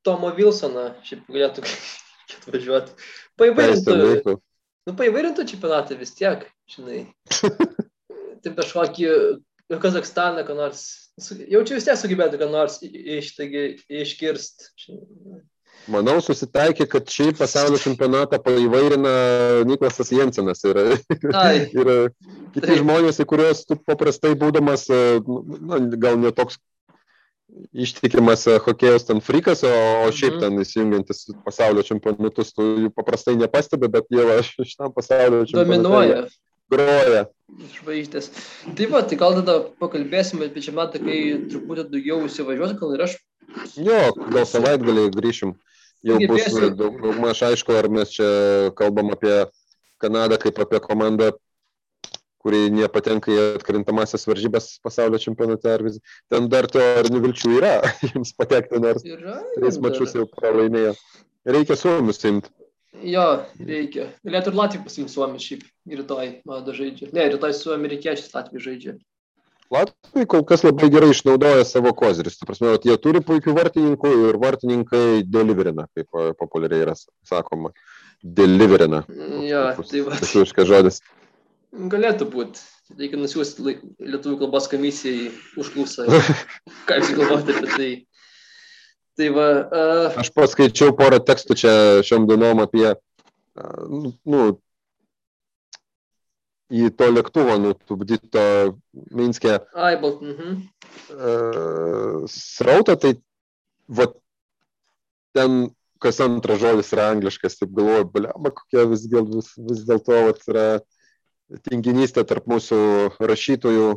[0.05, 1.65] Tomo Wilsoną, šiaip galėtų
[2.37, 2.95] atvažiuoti.
[3.41, 4.35] Paįvairintų, veiktų.
[4.89, 7.05] nu, paįvairintų čempionatą vis tiek, žinai.
[8.41, 9.13] Taip kažkokį
[9.81, 10.81] Kazakstaną, ką nors.
[11.21, 13.65] Jaučiu vis tiek sugebėtų, ką nors iš, taigi,
[14.01, 14.71] iškirst.
[14.81, 15.41] žinai.
[15.89, 19.13] Manau, susitaikė, kad šį pasaulio čempionatą paįvairina
[19.65, 20.77] Niklasas Jensenas ir,
[21.81, 21.89] ir
[22.53, 22.77] kiti Taip.
[22.83, 24.99] žmonės, į kuriuos tu paprastai būdamas, e,
[25.65, 26.59] na, gal netoks
[27.73, 29.71] ištikimas e, hokėjos ten frikas, o,
[30.05, 30.43] o šiaip Mhm.
[30.43, 36.21] ten įsijungiantis pasaulio čempionatus, tu jų paprastai nepastebi, bet jie šitam pasaulio čempionate dominuoja.
[36.71, 37.25] Groja.
[37.73, 38.29] Žvaigždės.
[38.77, 41.17] Tai va, tai gal tada pakalbėsime apie čempionatą, kai
[41.51, 43.17] truputį daugiau įsivažiuos, gal ir aš.
[43.75, 43.99] Jo,
[44.31, 45.51] gal savaitgalį grįšim.
[46.01, 46.73] Jau bus Sugebėsiu.
[46.77, 48.27] daug, daug maž aišku, ar mes čia
[48.77, 49.35] kalbam apie
[50.01, 51.29] Kanadą kaip apie komandą,
[52.41, 55.69] kuri nepatenka į atkrintamasias varžybas pasaulio čempionate.
[55.69, 55.99] Ar vis...
[56.31, 57.75] Ten dar teorinių vilčių yra
[58.09, 60.95] jiems patekti, nors tris mačius jau pralaimėjo.
[61.45, 62.49] Reikia suomius imti.
[63.07, 64.09] Jo, reikia.
[64.25, 65.63] Galėtų ir Latvijų pasimti Suomi šiaip.
[66.01, 67.07] Rytoj, man žaidžia.
[67.15, 68.97] Ne, rytoj su amerikiečiais Latvijų žaidžia.
[69.71, 72.35] Latvijai kol kas labai gerai išnaudoja savo kozirius.
[72.39, 76.95] Ta prasme, jie turi puikių vartininkų ir vartininkai deliverina, kaip e, populiariai yra
[77.27, 77.71] sakoma.
[78.21, 79.05] Deliverina.
[79.47, 80.19] Jo, tai va.
[80.19, 80.99] Lietuviškas žodis.
[81.71, 82.63] Galėtų būti.
[82.99, 85.29] Reikia nusiųsti lietuvių kalbos komisijai
[85.59, 86.09] užklausą.
[86.89, 87.91] Ką jūs galvojate apie tai?
[89.19, 91.73] Tai va, uh, Aš paskaičiau porą tekstų čia
[92.07, 92.89] šiom dienom apie,
[93.87, 94.43] nu, nu,
[96.71, 98.43] į to lėktuvo nutupdyto
[99.11, 100.63] Minske ai, balt, mhm.
[101.17, 103.15] uh, srautą, tai
[103.91, 104.07] va,
[105.35, 105.71] ten
[106.01, 110.65] kas antras žodis yra angliškas, taip galvoju, blema, kokia vis, vis, vis dėlto yra
[111.67, 112.79] tinginystė tarp mūsų
[113.19, 113.91] rašytojų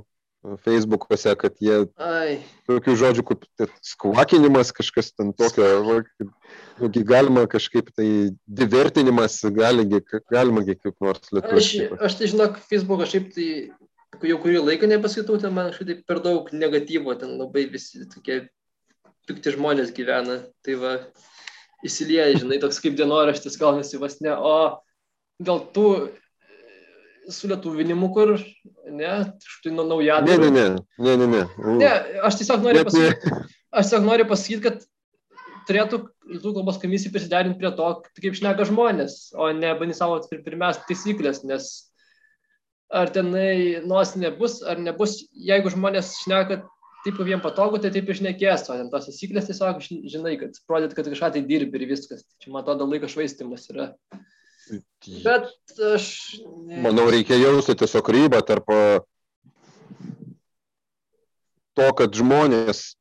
[0.44, 2.38] e, Facebook'ose, kad jie Ai,
[2.68, 3.46] tokių žodžių kaip
[3.84, 6.02] skvakinimas, kažkas ten tokio,
[6.82, 8.08] nugi galima kažkaip tai
[8.46, 10.02] divertinimas, galigi,
[10.32, 11.88] galima kaip nors aš, lietuviškai.
[12.04, 13.48] aš tai žinok, Facebooką šiaip tai
[14.22, 18.44] jau kurį laiką nepaskaitau, ten man kažkaip tai per daug negatyvo, ten labai visi tokie
[19.28, 20.42] pikti žmonės gyvena.
[20.64, 20.92] Tai va,
[21.86, 24.80] įsilieja, žinai, toks kaip dienoraštis gaunasi vos ne, o
[25.42, 25.88] dėl tų
[27.32, 28.34] sulėtuvinimu, kur,
[28.90, 30.50] ne, štai nuo Ne, naujadarų.
[30.50, 30.66] ne, ne,
[30.98, 31.76] ne, ne, ne.
[31.80, 31.92] Ne,
[32.26, 33.46] aš tiesiog noriu pasakyti, ne.
[33.72, 34.84] aš tiesiog noriu pasakyti, kad
[35.68, 36.02] turėtų
[36.34, 37.88] lietuvių kalbos komisija prisiderinti prie to,
[38.20, 41.70] kaip šneka žmonės, o ne bandyti savo pirmiausia taisyklės, nes
[42.94, 46.60] ar tenai nosinė bus, ar nebus, jeigu žmonės šneka
[47.04, 50.94] taip, jiems patogu, tai taip išnekės, o ten tos taisyklės tiesiog ži- žinai, kad pradėt,
[50.96, 52.22] kad kažką tai dirbi ir viskas.
[52.40, 53.90] Čia man atrodo laiko švaistimas yra.
[55.24, 55.50] Bet
[55.94, 56.08] aš...
[56.66, 58.82] ne- Manau, reikia jausti tiesiog ribą tarp a,
[61.76, 62.94] to, kad žmonės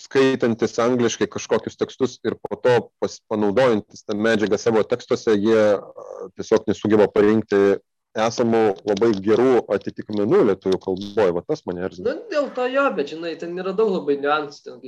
[0.00, 5.82] skaitantis angliškai kažkokius tekstus ir po to pas, panaudojantis tą medžiagą savo tekstuose, jie a,
[6.34, 7.60] tiesiog nesugeba parinkti
[8.14, 11.30] esamų labai gerų atitikmenų lietuvių kalboje.
[11.34, 12.12] Va tas mane erzina.
[12.14, 14.82] Nu, dėl to jo, bet žinai, ten yra daug labai niuansų, ten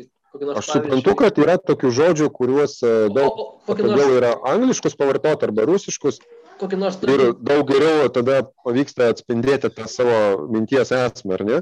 [0.56, 6.20] Aš suprantu, kad yra tokių žodžių, kuriuos e, daug patogiau yra angliškus pavartoti arba rusiškus.
[6.60, 11.60] Kokį nors Ir daug geriau tada pavyksta atspindėti tą savo minties esmę, ar ne?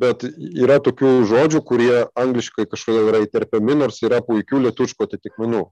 [0.00, 5.66] Bet yra tokių žodžių, kurie angliškai kažkodėl yra įterpiami, nors yra puikių lietuško atitikmenų.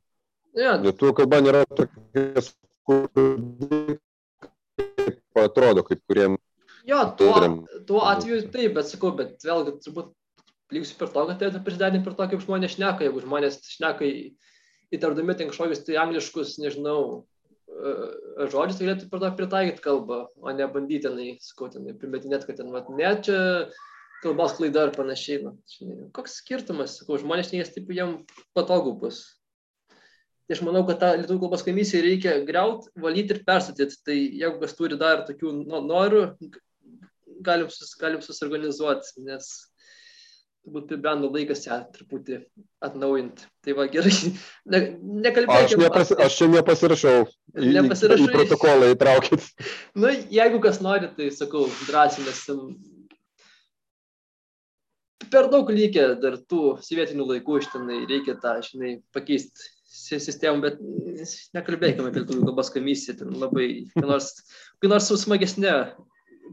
[0.59, 0.77] Ja.
[0.83, 2.43] Lietuvių kalba nėra tokia
[4.99, 6.37] kaip atrodo, kaip kuriem.
[6.89, 7.41] Jo, tuo,
[7.89, 10.13] tuo atveju taip, bet sakau, bet vėlgi turbūt
[10.75, 14.09] liksiu per to, kad tai prisidedinti per to, kaip žmonės šneka, jeigu žmonės šneka
[14.95, 17.01] įtardami ten kažkokius tai angliškus, nežinau,
[17.69, 17.93] e,
[18.53, 22.61] žodžius, tai galėtų per to pritaikyti kalbą, o ne bandyti tenai, sakau, tenai, primetinėti, kad
[22.61, 23.41] ten, vat, ne, čia
[24.23, 25.43] kalbos klaida ar panašiai.
[25.47, 28.21] Nu, žinai, koks skirtumas, sakau, žmonės neės taip jam
[28.57, 29.25] patogu bus.
[30.49, 33.99] Tai aš manau, kad tą lietuvių kalbos komisiją reikia greut, valyti ir perstatyti.
[34.05, 36.23] Tai jeigu kas turi dar tokių norų,
[37.45, 39.51] galim, sus, galim susorganizuoti, nes
[40.69, 42.43] turbūt pribrendo laikas ją truputį
[42.85, 43.47] atnaujinti.
[43.65, 44.13] Tai va gerai,
[44.73, 44.81] ne,
[45.25, 45.65] nekalbėkime.
[45.65, 47.17] Aš, nepas, aš čia nepasirašau.
[47.57, 48.29] Į, Nepasirašau.
[48.29, 49.49] Į protokolą įtraukit.
[50.03, 52.45] Na, jeigu kas nori, tai sakau, drąsiai, nes
[55.29, 59.75] per daug lygia dar tų sovietinių laikų iš tenai reikia tą, žinai, pakeisti
[60.09, 60.79] sistemą, bet
[61.57, 64.31] nekalbėkime apie lietuvių kalbos komisiją, ten labai, kai nors,
[64.81, 65.75] kai nors smagesnė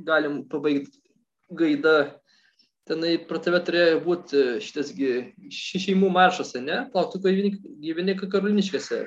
[0.08, 1.00] galim pabaigti
[1.56, 1.96] gaidą
[2.90, 6.84] tenai pro tave turėjo būti šitas šeimų maršas, ne?
[6.94, 9.06] Plauk, tu gyveni Karoliniškėse.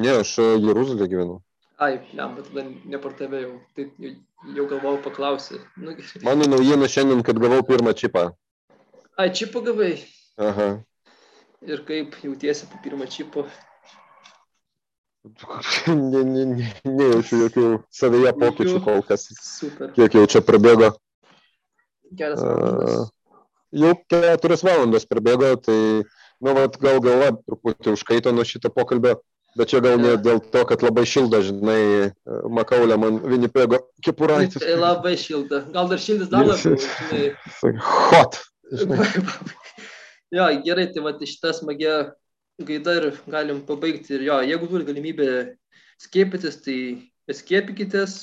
[0.00, 1.40] Ne, aš Jeruzalė gyvenu.
[1.80, 4.12] Ai, ne, bet tada ne pro tave jau, tai jau,
[4.56, 5.62] jau galvojau paklausyti.
[5.80, 5.96] Nu,
[6.28, 8.28] Mano naujiena šiandien, kad gavau pirmą čipą.
[9.16, 9.94] Ai, čipą gavai?
[10.40, 10.68] Aha.
[11.64, 13.46] Ir kaip jautiesi po pirmą čipą?
[16.12, 19.26] ne, ne, ne, nejaučiu jokių savyje pokyčių kol kas.
[19.40, 19.92] Super.
[19.96, 20.94] Kiek jau čia prabėgo.
[22.16, 23.10] Kelias valandas.
[23.70, 25.80] Jau keturias valandas prabėgo, tai,
[26.42, 29.14] nu, vat, gal galva truputį užkaito nuo šito pokalbio,
[29.58, 31.82] bet čia gal ne dėl to, kad labai šilda, žinai,
[32.50, 34.62] Makaulė man Vinipego kepuraitis.
[34.64, 35.64] Tai labai šilda.
[35.74, 37.76] Gal dar šildas dar labiau.
[38.10, 38.40] Hot.
[40.36, 41.94] jo, gerai, tai va, šitą smagią
[42.66, 44.16] gaidą ir galim pabaigti.
[44.18, 45.30] Ir jo, jeigu turi galimybę
[46.02, 46.78] skiepytis, tai
[47.34, 48.18] skiepykitės,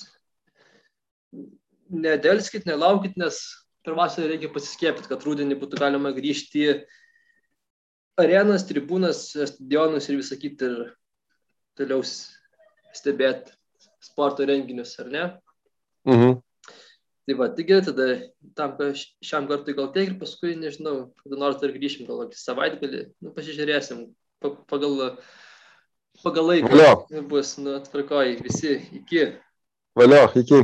[1.88, 3.39] nedelskit, nelaukit, nes
[3.88, 6.72] per vasarą reikia pasiskiepyti, kad rūdienį būtų galima grįžti į
[8.19, 10.81] arenas, tribūnas, stadionus ir visą kitą ir
[11.80, 13.55] toliau stebėti
[14.03, 15.23] sporto renginius, ar ne?
[16.09, 16.35] Mhm.
[17.27, 18.07] Tai va, taigi tada
[18.55, 18.76] tam,
[19.23, 23.31] šiam kartui gal tiek ir paskui, nežinau, kada nors dar grįšim, gal kokį savaitgalį, nu,
[23.35, 24.03] pasižiūrėsim,
[24.43, 25.18] pa, pagal,
[26.23, 27.23] pagal laiką Valio.
[27.31, 29.30] bus, nu, atvarkoj, visi, iki.
[29.99, 30.64] Valio, iki.